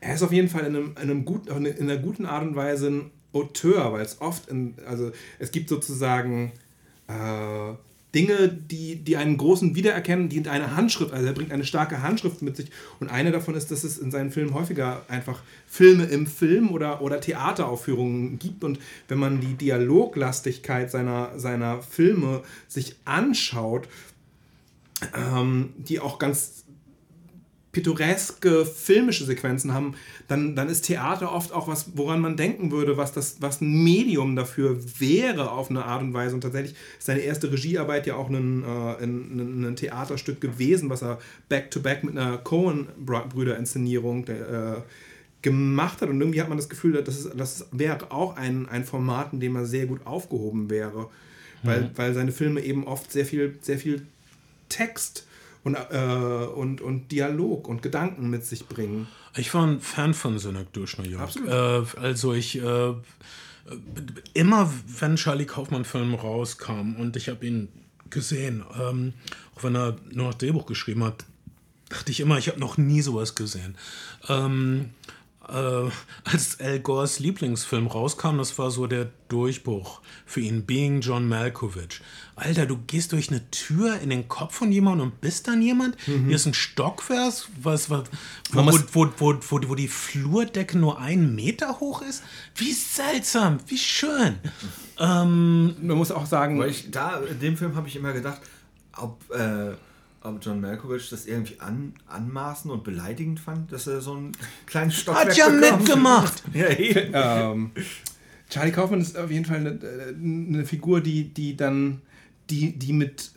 [0.02, 2.56] er ist auf jeden Fall in, einem, in, einem gut, in einer guten Art und
[2.56, 6.54] Weise ein Auteur, weil es oft, in, also es gibt sozusagen
[7.08, 7.74] äh,
[8.14, 12.42] Dinge, die, die einen großen wiedererkennen, die eine Handschrift, also er bringt eine starke Handschrift
[12.44, 12.70] mit sich.
[13.00, 17.02] Und eine davon ist, dass es in seinen Filmen häufiger einfach Filme im Film oder,
[17.02, 18.64] oder Theateraufführungen gibt.
[18.64, 23.88] Und wenn man die Dialoglastigkeit seiner, seiner Filme sich anschaut,
[25.16, 26.63] ähm, die auch ganz
[27.74, 29.96] pittoreske filmische Sequenzen haben,
[30.28, 33.84] dann, dann ist Theater oft auch was, woran man denken würde, was, das, was ein
[33.84, 36.36] Medium dafür wäre auf eine Art und Weise.
[36.36, 41.02] Und tatsächlich ist seine erste Regiearbeit ja auch ein, äh, ein, ein Theaterstück gewesen, was
[41.02, 41.20] er
[41.50, 44.82] back-to-back -back mit einer Cohen-Brüder-Inszenierung äh,
[45.42, 46.10] gemacht hat.
[46.10, 49.40] Und irgendwie hat man das Gefühl, dass es, das wäre auch ein, ein Format, in
[49.40, 51.10] dem er sehr gut aufgehoben wäre.
[51.64, 51.90] Weil, mhm.
[51.96, 54.06] weil seine Filme eben oft sehr viel, sehr viel
[54.70, 55.26] Text
[55.64, 59.08] und, äh, und, und Dialog und Gedanken mit sich bringen.
[59.36, 61.36] Ich war ein Fan von Synecdoche New York.
[61.48, 62.94] Äh, also ich äh,
[64.34, 67.70] immer, wenn Charlie Kaufmann-Film rauskam und ich habe ihn
[68.10, 69.14] gesehen, ähm,
[69.56, 71.26] auch wenn er nur noch Drehbuch geschrieben hat,
[71.90, 73.76] dachte ich immer, ich habe noch nie sowas gesehen.
[74.28, 74.90] Ähm,
[75.50, 75.90] äh,
[76.24, 82.02] als Al Gores Lieblingsfilm rauskam, das war so der Durchbruch für ihn, Being John Malkovich.
[82.36, 85.96] Alter, du gehst durch eine Tür in den Kopf von jemandem und bist dann jemand.
[86.08, 86.28] Mhm.
[86.28, 88.04] Hier ist ein Stockwerk, was, was,
[88.52, 92.24] wo, wo, wo, wo, wo, wo die Flurdecke nur einen Meter hoch ist.
[92.56, 94.40] Wie seltsam, wie schön.
[95.00, 98.42] Ähm, Man muss auch sagen, weil ich da in dem Film habe ich immer gedacht,
[98.98, 99.74] ob äh,
[100.24, 104.32] ob John Malkovich das irgendwie an, anmaßen und beleidigend fand, dass er so einen
[104.66, 106.44] kleinen Stockwerk Hat ja mitgemacht!
[106.54, 107.72] ja, ähm,
[108.50, 109.80] Charlie Kaufman ist auf jeden Fall eine,
[110.16, 112.02] eine, Figur, die, die dann,
[112.50, 113.32] die, die mit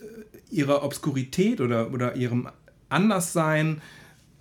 [0.51, 2.49] ihrer Obskurität oder, oder ihrem
[2.89, 3.81] Anderssein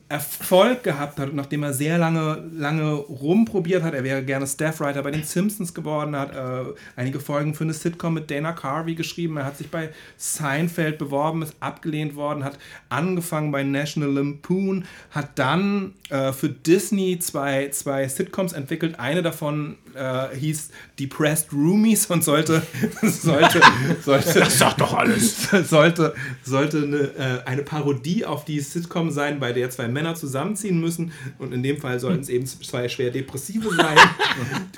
[0.08, 3.96] Erfolg gehabt hat, nachdem er sehr lange, lange rumprobiert hat.
[3.96, 8.14] Er wäre gerne Staffwriter bei den Simpsons geworden, hat äh, einige Folgen für eine Sitcom
[8.14, 9.38] mit Dana Carvey geschrieben.
[9.38, 15.40] Er hat sich bei Seinfeld beworben, ist abgelehnt worden, hat angefangen bei National Lampoon, hat
[15.40, 19.00] dann äh, für Disney zwei, zwei Sitcoms entwickelt.
[19.00, 20.70] Eine davon äh, hieß
[21.00, 22.62] Depressed Roomies und sollte,
[23.02, 23.62] sollte,
[24.04, 25.50] sollte das sagt doch alles.
[25.70, 30.80] Sollte, sollte eine, äh, eine Parodie auf die Sitcom sein, bei der zwei Männer zusammenziehen
[30.80, 33.98] müssen und in dem Fall sollten es eben zwei schwer Depressive sein.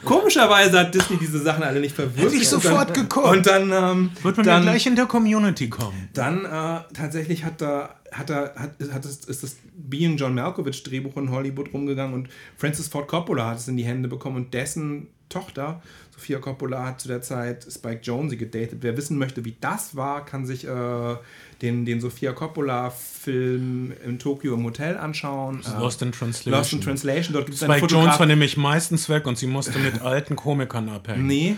[0.03, 2.27] Komischerweise hat Disney diese Sachen alle nicht verwirrt.
[2.27, 3.27] Hätte ich sofort geguckt.
[3.27, 6.09] Und dann ähm, wird man dann, gleich in der Community kommen.
[6.13, 10.83] Dann äh, tatsächlich hat da hat er, hat, hat es, ist das Being John Malkovich
[10.83, 14.53] Drehbuch in Hollywood rumgegangen und Francis Ford Coppola hat es in die Hände bekommen und
[14.53, 15.81] dessen Tochter,
[16.15, 18.79] Sophia Coppola, hat zu der Zeit Spike Jonze gedatet.
[18.81, 21.15] Wer wissen möchte, wie das war, kann sich äh,
[21.61, 25.61] den, den Sophia Coppola-Film in Tokio im Hotel anschauen.
[25.79, 26.53] Lost in Translation.
[26.53, 27.33] Lost in Translation.
[27.33, 31.27] Dort gibt's Spike Jones war nämlich meistens weg und sie musste mit alten Komikern abhängen.
[31.27, 31.57] Nee,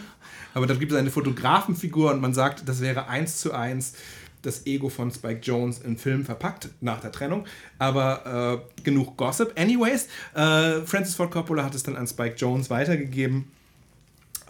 [0.53, 3.93] aber dort gibt es eine Fotografenfigur und man sagt, das wäre eins zu eins
[4.41, 7.45] das Ego von Spike Jones in Film verpackt nach der Trennung.
[7.77, 9.53] Aber äh, genug Gossip.
[9.59, 13.51] Anyways, äh, Francis Ford Coppola hat es dann an Spike Jones weitergegeben.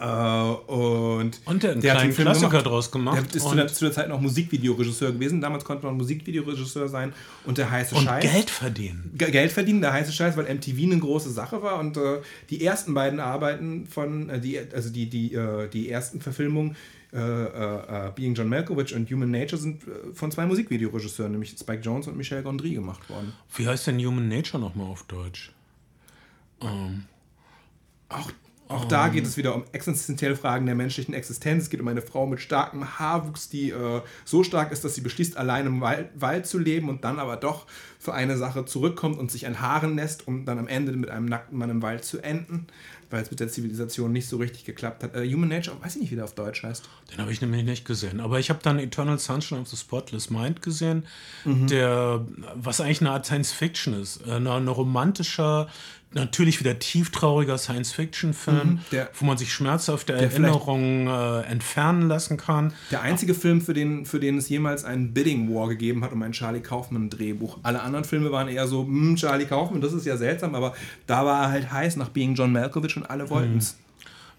[0.00, 2.66] Äh, und, und der, der hat einen Klassiker gemacht.
[2.66, 3.18] draus gemacht.
[3.18, 5.42] Der ist zu der, zu der, Zeit noch Musikvideoregisseur gewesen.
[5.42, 7.12] Damals konnte man Musikvideoregisseur sein
[7.44, 8.22] und der heiße und Scheiß.
[8.22, 9.12] Geld verdienen.
[9.14, 11.78] G Geld verdienen, der heiße Scheiß, weil MTV eine große Sache war.
[11.78, 16.22] Und äh, die ersten beiden Arbeiten von, äh, die, also die, die, äh, die ersten
[16.22, 16.76] Verfilmungen
[17.12, 21.50] äh, äh, äh, Being John Malkovich und Human Nature sind äh, von zwei Musikvideoregisseuren, nämlich
[21.58, 23.32] Spike Jones und Michel Gondry, gemacht worden.
[23.56, 25.52] Wie heißt denn Human Nature nochmal auf Deutsch?
[26.62, 27.04] Ähm,
[28.08, 28.30] auch
[28.70, 31.64] auch da geht es wieder um existenzielle Fragen der menschlichen Existenz.
[31.64, 35.00] Es geht um eine Frau mit starkem Haarwuchs, die äh, so stark ist, dass sie
[35.00, 37.66] beschließt, allein im Wald, Wald, zu leben und dann aber doch
[37.98, 41.58] für eine Sache zurückkommt und sich enthaaren lässt, um dann am Ende mit einem nackten
[41.58, 42.68] Mann im Wald zu enden
[43.10, 45.16] weil es mit der Zivilisation nicht so richtig geklappt hat.
[45.16, 46.88] Uh, Human Nature, weiß ich nicht, wie der auf Deutsch heißt.
[47.12, 48.20] Den habe ich nämlich nicht gesehen.
[48.20, 51.04] Aber ich habe dann Eternal Sunshine of the Spotless Mind gesehen,
[51.44, 51.66] mhm.
[51.66, 54.26] der, was eigentlich eine Art Science Fiction ist.
[54.26, 55.68] Äh, eine, eine romantischer,
[56.12, 62.72] natürlich wieder tieftrauriger Science-Fiction-Film, mhm, wo man sich schmerzhafte Erinnerungen äh, entfernen lassen kann.
[62.90, 66.22] Der einzige Film, für den, für den es jemals einen Bidding War gegeben hat um
[66.22, 67.58] ein Charlie Kaufman-Drehbuch.
[67.62, 70.74] Alle anderen Filme waren eher so, hm, Charlie Kaufman, das ist ja seltsam, aber
[71.06, 73.74] da war er halt heiß nach Being John Malkovich und alle wollten es.
[73.74, 73.90] Mhm.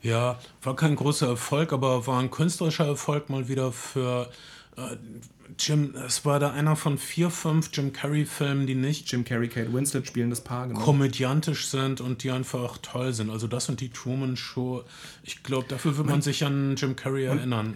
[0.04, 4.30] Ja, war kein großer Erfolg, aber war ein künstlerischer Erfolg mal wieder für
[4.78, 4.98] Äh,
[5.60, 9.74] Jim, es war da einer von vier, fünf Jim Carrey-Filmen, die nicht Jim Carrey, Kate
[9.74, 10.80] Winslet spielen das Paar, genau.
[10.80, 13.30] komödiantisch sind und die einfach toll sind.
[13.30, 14.84] Also das und die Truman Show.
[15.24, 17.76] Ich glaube, dafür wird man sich an Jim Carrey erinnern.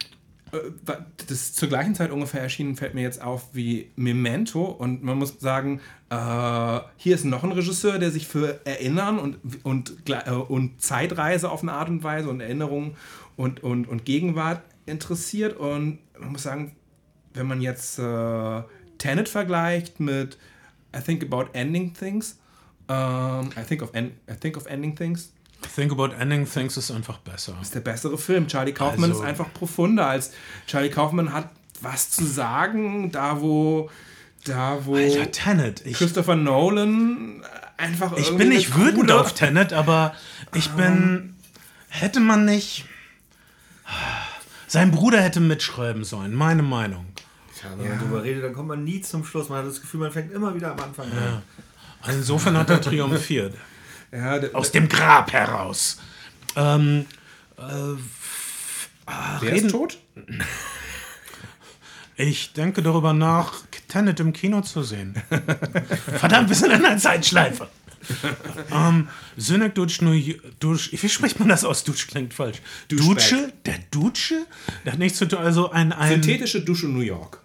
[0.51, 0.57] Äh,
[1.17, 4.63] das ist zur gleichen Zeit ungefähr erschienen, fällt mir jetzt auf wie Memento.
[4.63, 9.38] Und man muss sagen, äh, hier ist noch ein Regisseur, der sich für Erinnern und,
[9.63, 12.95] und, äh, und Zeitreise auf eine Art und Weise und Erinnerung
[13.35, 15.57] und, und, und Gegenwart interessiert.
[15.57, 16.76] Und man muss sagen,
[17.36, 18.62] wenn man jetzt äh,
[18.98, 20.38] Tenet vergleicht mit
[20.95, 22.38] I Think About Ending Things,
[22.88, 25.32] um, I, think of I Think of Ending Things,
[25.76, 27.57] Think About Ending Things ist einfach besser.
[27.62, 28.48] ist der bessere Film.
[28.48, 30.32] Charlie Kaufman Also- ist einfach profunder als
[30.68, 31.49] Charlie Kaufman hat
[31.82, 33.90] was zu sagen, da wo
[34.45, 35.86] da wo Alter, Tenet.
[35.86, 37.44] Ich, Christopher Nolan
[37.78, 40.14] einfach ich bin nicht wütend auf Tenet, aber
[40.53, 41.36] ich bin.
[41.90, 42.86] Hätte man nicht.
[44.68, 47.06] Sein Bruder hätte mitschreiben sollen, meine Meinung.
[47.66, 49.50] Tja, wenn man darüber redet, dann kommt man nie zum Schluss.
[49.50, 51.42] Man hat das Gefühl, man fängt immer wieder am Anfang an.
[52.02, 53.56] Also Insofern hat er triumphiert.
[54.12, 56.00] ja, Aus dem Grab heraus.
[56.56, 57.06] Ähm,
[57.58, 57.62] äh,
[59.42, 59.98] der reden, ist tot?
[62.18, 63.56] Ich denke darüber nach,
[63.90, 65.16] Tenet im Kino zu sehen.
[66.18, 67.68] Verdammt, wir sind in einer Zeitschleife.
[68.72, 70.18] ähm, Synek durch New
[70.60, 71.84] durch, wie spricht man das aus?
[71.84, 72.62] Dutsch klingt falsch.
[72.88, 73.52] Dutsche?
[73.66, 74.46] Der Dutsche?
[74.86, 75.40] Der hat nichts zu tun.
[75.40, 77.42] Also ein, ein Synthetische Dusche New York.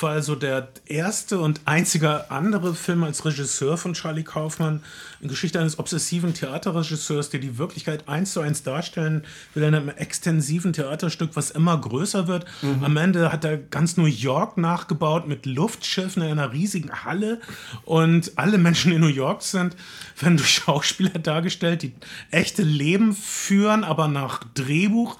[0.00, 4.82] War also der erste und einzige andere Film als Regisseur von Charlie Kaufman.
[5.20, 9.24] Eine Geschichte eines obsessiven Theaterregisseurs, der die Wirklichkeit eins zu eins darstellen
[9.54, 12.46] will in einem extensiven Theaterstück, was immer größer wird.
[12.82, 17.40] Am Ende hat er ganz New York nachgebaut mit Luftschiffen in einer riesigen Halle
[17.84, 19.76] und alle Menschen in New York sind,
[20.18, 21.94] werden durch Schauspieler dargestellt, die
[22.30, 25.16] echte Leben führen, aber nach Drehbuch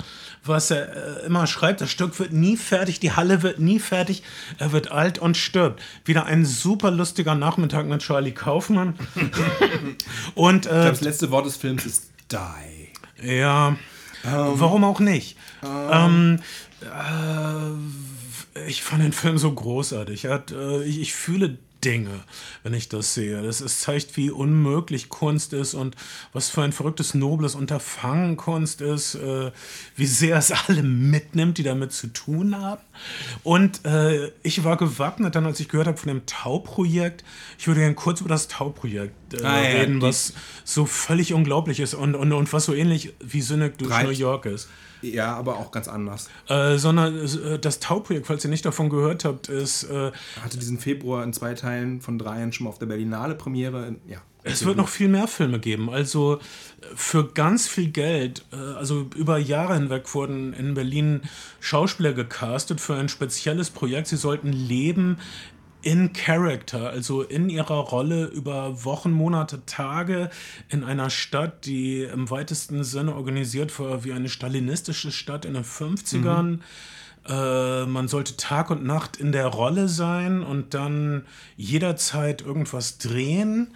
[0.48, 4.22] was er äh, immer schreibt, das Stück wird nie fertig, die Halle wird nie fertig,
[4.58, 5.82] er wird alt und stirbt.
[6.04, 8.94] Wieder ein super lustiger Nachmittag mit Charlie Kaufmann.
[10.34, 13.28] und Ich glaube, äh, das letzte Wort des Films ist Die.
[13.38, 13.76] ja,
[14.22, 15.36] warum auch nicht?
[15.62, 16.40] Ähm,
[16.82, 20.26] äh, ich fand den Film so großartig.
[20.26, 22.20] Hat, äh, ich, ich fühle Dinge,
[22.62, 23.42] wenn ich das sehe.
[23.42, 25.94] Das es zeigt, wie unmöglich Kunst ist und
[26.32, 29.52] was für ein verrücktes, nobles Unterfangen Kunst ist, äh,
[29.94, 32.80] wie sehr es alle mitnimmt, die damit zu tun haben.
[33.42, 37.24] Und äh, ich war gewappnet dann, als ich gehört habe von dem Tau-Projekt.
[37.58, 40.32] Ich würde gerne kurz über das Tau-Projekt äh, Ah, ja, reden, die- was
[40.64, 44.02] so völlig unglaublich ist und, und, und was so ähnlich wie Synek durch.
[44.02, 44.68] New York ist.
[45.02, 46.28] Ja, aber auch ganz anders.
[46.48, 50.12] Äh, sondern äh, das Tau-Projekt, falls ihr nicht davon gehört habt, ist, äh,
[50.42, 53.86] hatte diesen Februar in zwei Teilen von dreien schon mal auf der Berlinale Premiere.
[53.86, 54.18] In, ja.
[54.42, 55.90] es wird noch viel mehr Filme geben.
[55.90, 61.22] Also äh, für ganz viel Geld, äh, also über Jahre hinweg wurden in Berlin
[61.60, 64.08] Schauspieler gecastet für ein spezielles Projekt.
[64.08, 65.18] Sie sollten leben
[65.86, 70.30] in Character, also in ihrer Rolle über Wochen, Monate, Tage
[70.68, 75.62] in einer Stadt, die im weitesten Sinne organisiert war wie eine stalinistische Stadt in den
[75.62, 76.58] 50ern.
[77.28, 81.24] Äh, man sollte Tag und Nacht in der Rolle sein und dann
[81.56, 83.72] jederzeit irgendwas drehen.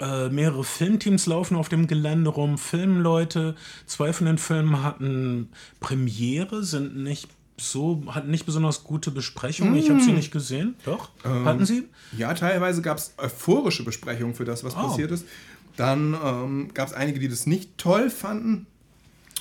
[0.00, 3.54] Äh, mehrere Filmteams laufen auf dem Gelände rum, Filmleute.
[3.86, 7.28] Zwei von den Filmen hatten Premiere, sind nicht
[7.58, 9.74] so, hatten nicht besonders gute Besprechungen.
[9.76, 10.74] Ich habe sie nicht gesehen.
[10.84, 11.10] Doch?
[11.24, 11.84] hatten sie?
[12.16, 14.82] Ja, teilweise gab es euphorische Besprechungen für das, was Oh.
[14.88, 15.24] passiert ist.
[15.76, 18.66] Dann ähm, gab es einige, die das nicht toll fanden.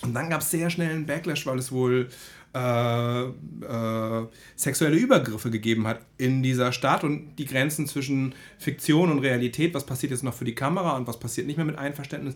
[0.02, 2.10] Und dann gab es sehr schnell einen Backlash, weil es wohl
[2.54, 4.26] äh, äh,
[4.56, 9.86] sexuelle Übergriffe gegeben hat in dieser Stadt und die Grenzen zwischen Fiktion und Realität, was
[9.86, 12.36] passiert jetzt noch für die Kamera und was passiert nicht mehr mit Einverständnis,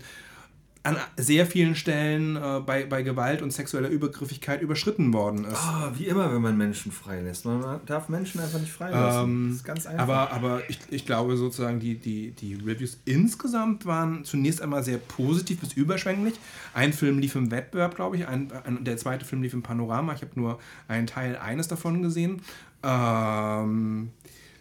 [0.82, 5.58] an sehr vielen Stellen äh, bei, bei Gewalt und sexueller Übergriffigkeit überschritten worden ist.
[5.58, 7.44] Ah, wie immer, wenn man Menschen freilässt.
[7.46, 9.24] Man darf Menschen einfach nicht freilassen.
[9.24, 10.04] Ähm, das ist ganz einfach.
[10.04, 15.00] Aber, aber ich, ich glaube sozusagen, die, die, die Reviews insgesamt waren zunächst einmal sehr
[15.00, 16.36] positiv bis überschwänglich.
[16.74, 20.14] Ein Film lief im Wettbewerb, glaube ich, ein, ein, der zweite Film lief im Panorama.
[20.14, 22.42] Ich habe nur einen Teil eines davon gesehen.
[22.84, 24.12] Ähm,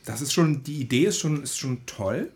[0.05, 2.33] das ist schon, die Idee ist schon, ist schon toll.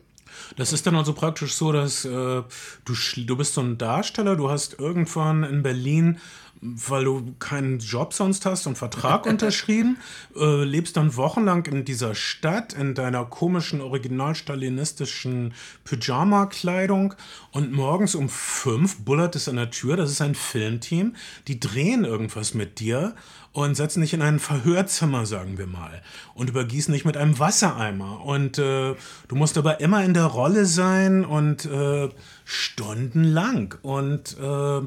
[0.56, 4.50] Das ist dann also praktisch so, dass äh, du, du bist so ein Darsteller, du
[4.50, 6.18] hast irgendwann in Berlin,
[6.62, 9.98] weil du keinen Job sonst hast, einen Vertrag unterschrieben,
[10.36, 15.54] äh, lebst dann wochenlang in dieser Stadt in deiner komischen, original-stalinistischen
[15.84, 17.14] Pyjama-Kleidung
[17.50, 21.16] und morgens um fünf bullert es an der Tür, das ist ein Filmteam,
[21.48, 23.16] die drehen irgendwas mit dir
[23.52, 26.02] und setzen dich in ein Verhörzimmer, sagen wir mal,
[26.34, 28.24] und übergießen dich mit einem Wassereimer.
[28.24, 28.94] Und äh,
[29.28, 32.08] du musst aber immer in der Rolle sein und äh,
[32.44, 33.74] stundenlang.
[33.82, 34.80] Und äh,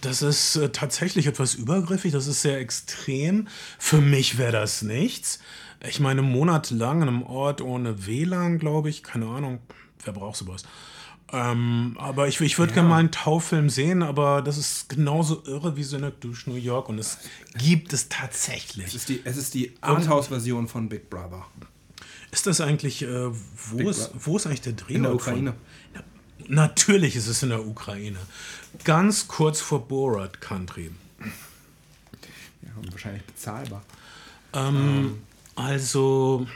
[0.00, 3.48] das ist äh, tatsächlich etwas übergriffig, das ist sehr extrem.
[3.78, 5.40] Für mich wäre das nichts.
[5.86, 9.60] Ich meine, monatelang in einem Ort ohne WLAN, glaube ich, keine Ahnung,
[10.04, 10.64] wer braucht sowas?
[11.32, 15.76] Ähm, aber ich, ich würde gerne mal einen Taufilm sehen, aber das ist genauso irre
[15.76, 17.18] wie Synecdoche durch New York und es
[17.56, 18.92] gibt es Es tatsächlich.
[18.94, 21.46] ist die, es ist die Arthouse-Version von Big Brother.
[22.32, 23.28] Ist das eigentlich, äh,
[23.70, 24.90] wo, Big ist, wo ist eigentlich der Drehort?
[24.90, 25.54] In der von- Ukraine.
[25.94, 26.02] Na,
[26.48, 28.18] natürlich ist es in der Ukraine.
[28.82, 30.90] Ganz kurz vor Borat Country.
[32.62, 33.82] Ja, und wahrscheinlich bezahlbar.
[34.52, 35.18] Ähm,
[35.54, 36.46] Also,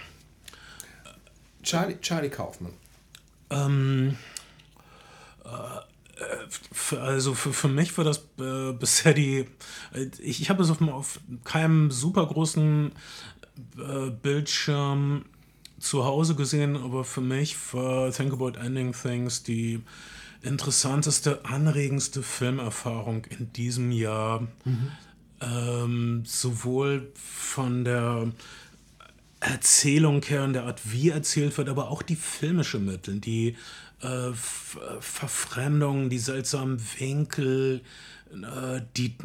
[1.63, 2.73] Charlie, Charlie Kaufmann.
[3.51, 4.34] ähm, äh,
[7.01, 9.47] also für, für mich war das äh, bisher die.
[9.93, 12.93] äh, Ich, ich habe es auf, auf keinem super großen
[13.79, 15.25] äh, Bildschirm
[15.79, 19.83] zu Hause gesehen, aber für mich war Think About Ending Things die
[20.43, 24.47] interessanteste, anregendste Filmerfahrung in diesem Jahr.
[25.41, 28.33] Ähm, sowohl von der
[29.41, 33.57] Erzählung her und der Art, wie erzählt wird, aber auch die filmische Mittel, die
[34.05, 37.81] äh, F- äh, Verfremdung, die seltsamen Winkel,
[38.32, 39.16] äh, die,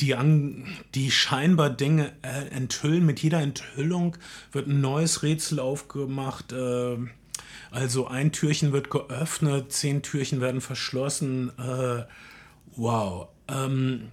[0.00, 0.64] die, an,
[0.94, 3.06] die scheinbar Dinge äh, enthüllen.
[3.06, 4.16] Mit jeder Enthüllung
[4.52, 6.52] wird ein neues Rätsel aufgemacht.
[6.52, 6.96] Äh,
[7.70, 11.50] also ein Türchen wird geöffnet, zehn Türchen werden verschlossen.
[11.58, 12.04] Äh,
[12.76, 13.28] wow.
[13.48, 14.08] Ähm,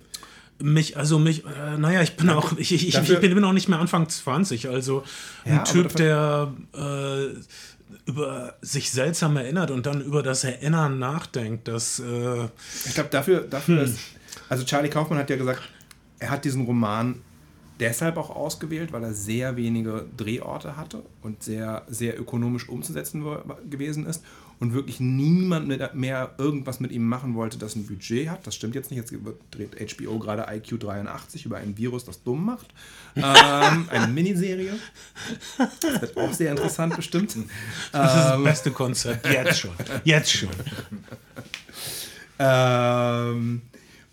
[0.61, 3.69] mich, also mich, äh, naja, ich bin auch, ich, ich, Dafür- ich bin, auch nicht
[3.69, 5.03] mehr Anfang 20, also
[5.45, 7.27] ein Ja, Typ, der äh,
[8.05, 12.47] über sich seltsam erinnert und dann über das Erinnern nachdenkt, das, äh,
[12.85, 13.99] Ich glaube, dafür, dafür ist.
[14.47, 15.61] Also, Charlie Kaufmann hat ja gesagt,
[16.19, 17.21] er hat diesen Roman
[17.79, 23.23] deshalb auch ausgewählt, weil er sehr wenige Drehorte hatte und sehr, sehr ökonomisch umzusetzen
[23.69, 24.23] gewesen ist
[24.60, 28.45] und wirklich niemand mehr irgendwas mit ihm machen wollte, das ein Budget hat.
[28.45, 28.99] Das stimmt jetzt nicht.
[28.99, 29.14] Jetzt
[29.52, 32.68] dreht HBO gerade IQ 83 über ein Virus, das dumm macht.
[33.15, 34.80] Ähm, eine Miniserie.
[35.57, 37.36] Das wird auch sehr interessant bestimmt.
[37.91, 39.72] das ist das beste Konzept, jetzt schon,
[40.03, 40.49] jetzt schon.
[42.41, 43.61] Ähm,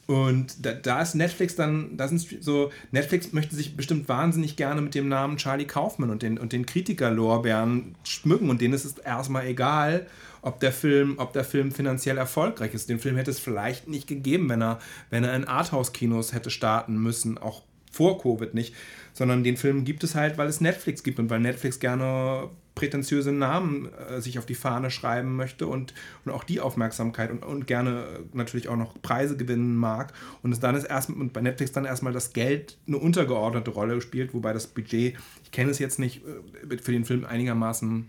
[0.06, 4.80] und da, da ist Netflix dann, da sind so, Netflix möchte sich bestimmt wahnsinnig gerne
[4.80, 8.98] mit dem Namen Charlie Kaufman und den, und den Kritikerlorbeeren schmücken und denen ist es
[8.98, 10.06] erstmal egal,
[10.42, 12.88] ob der Film, ob der Film finanziell erfolgreich ist.
[12.88, 14.78] Den Film hätte es vielleicht nicht gegeben, wenn er,
[15.10, 18.74] wenn er in Arthouse-Kinos hätte starten müssen, auch vor Covid nicht,
[19.16, 23.32] sondern den Film gibt es halt, weil es Netflix gibt und weil Netflix gerne prätentiöse
[23.32, 25.94] Namen äh, sich auf die Fahne schreiben möchte und,
[26.26, 30.12] und auch die Aufmerksamkeit und, und gerne äh, natürlich auch noch Preise gewinnen mag.
[30.42, 34.02] Und es dann ist erst und bei Netflix dann erstmal das Geld eine untergeordnete Rolle
[34.02, 36.42] spielt, wobei das Budget, ich kenne es jetzt nicht, äh,
[36.76, 38.08] für den Film einigermaßen,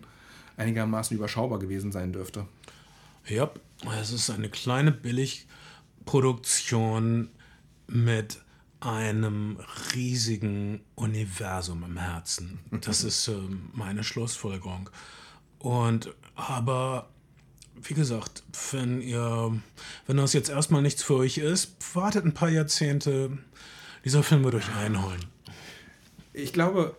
[0.58, 2.44] einigermaßen überschaubar gewesen sein dürfte.
[3.26, 3.50] Ja,
[3.98, 7.30] es ist eine kleine Billigproduktion
[7.86, 8.40] mit
[8.80, 9.58] einem
[9.94, 12.60] riesigen Universum im Herzen.
[12.80, 14.90] Das ist ähm, meine Schlussfolgerung.
[15.58, 17.08] Und aber
[17.82, 18.42] wie gesagt,
[18.72, 19.52] wenn ihr,
[20.06, 23.38] wenn das jetzt erstmal nichts für euch ist, wartet ein paar Jahrzehnte.
[24.04, 25.24] Dieser Film wird euch einholen.
[26.32, 26.96] ich glaube,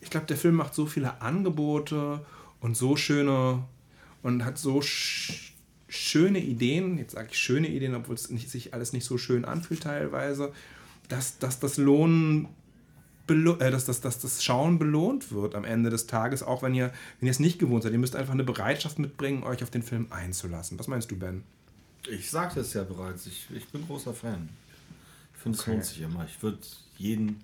[0.00, 2.24] ich glaube, der Film macht so viele Angebote
[2.60, 3.64] und so schöne
[4.22, 4.82] und hat so
[5.94, 6.98] schöne Ideen.
[6.98, 10.52] Jetzt sage ich schöne Ideen, obwohl es nicht, sich alles nicht so schön anfühlt teilweise,
[11.08, 12.48] dass, dass das Lohnen
[13.26, 16.92] äh, dass, das, dass das Schauen belohnt wird am Ende des Tages, auch wenn ihr,
[17.20, 17.92] wenn ihr es nicht gewohnt seid.
[17.92, 20.78] Ihr müsst einfach eine Bereitschaft mitbringen, euch auf den Film einzulassen.
[20.78, 21.42] Was meinst du, Ben?
[22.10, 24.50] Ich sagte es ja bereits, ich, ich bin großer Fan.
[25.34, 26.26] Ich finde, es lohnt sich immer.
[26.26, 26.58] Ich würde
[26.98, 27.42] jeden,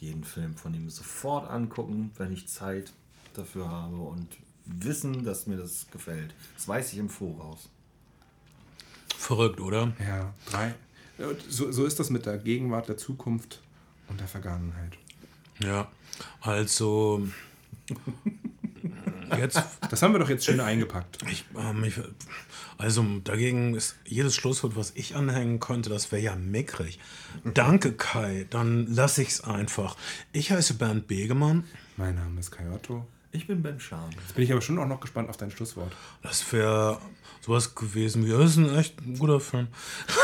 [0.00, 2.92] jeden Film von ihm sofort angucken, wenn ich Zeit
[3.32, 4.26] dafür habe und
[4.66, 6.34] wissen, dass mir das gefällt.
[6.54, 7.70] Das weiß ich im Voraus.
[9.22, 9.92] Verrückt, oder?
[10.04, 10.74] Ja, drei.
[11.48, 13.62] So, so ist das mit der Gegenwart, der Zukunft
[14.08, 14.94] und der Vergangenheit.
[15.62, 15.88] Ja,
[16.40, 17.28] also
[19.38, 21.18] jetzt Das haben wir doch jetzt schön eingepackt.
[21.30, 22.00] Ich, ähm, ich,
[22.78, 26.98] also dagegen ist jedes Schlusswort, was ich anhängen konnte, das wäre ja mickrig.
[27.44, 28.46] Danke, Kai.
[28.50, 29.96] Dann lasse ich es einfach.
[30.32, 31.62] Ich heiße Bernd Begemann.
[31.96, 33.06] Mein Name ist Kai Otto.
[33.34, 34.10] Ich bin Ben Scham.
[34.20, 35.90] Jetzt bin ich aber schon auch noch gespannt auf dein Schlusswort.
[36.22, 36.98] Das wäre
[37.40, 39.68] sowas gewesen wie, das ist ein echt ein guter Film.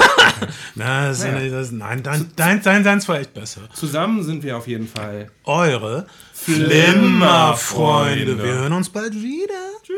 [0.74, 1.38] Na, das ist Naja.
[1.40, 3.62] nicht, das, nein, dein, dein, dein, deins war echt besser.
[3.72, 5.30] Zusammen sind wir auf jeden Fall.
[5.44, 6.92] Eure Flimmerfreunde.
[6.94, 8.38] Flimmerfreunde.
[8.44, 9.54] Wir hören uns bald wieder.
[9.82, 9.96] Tschüss.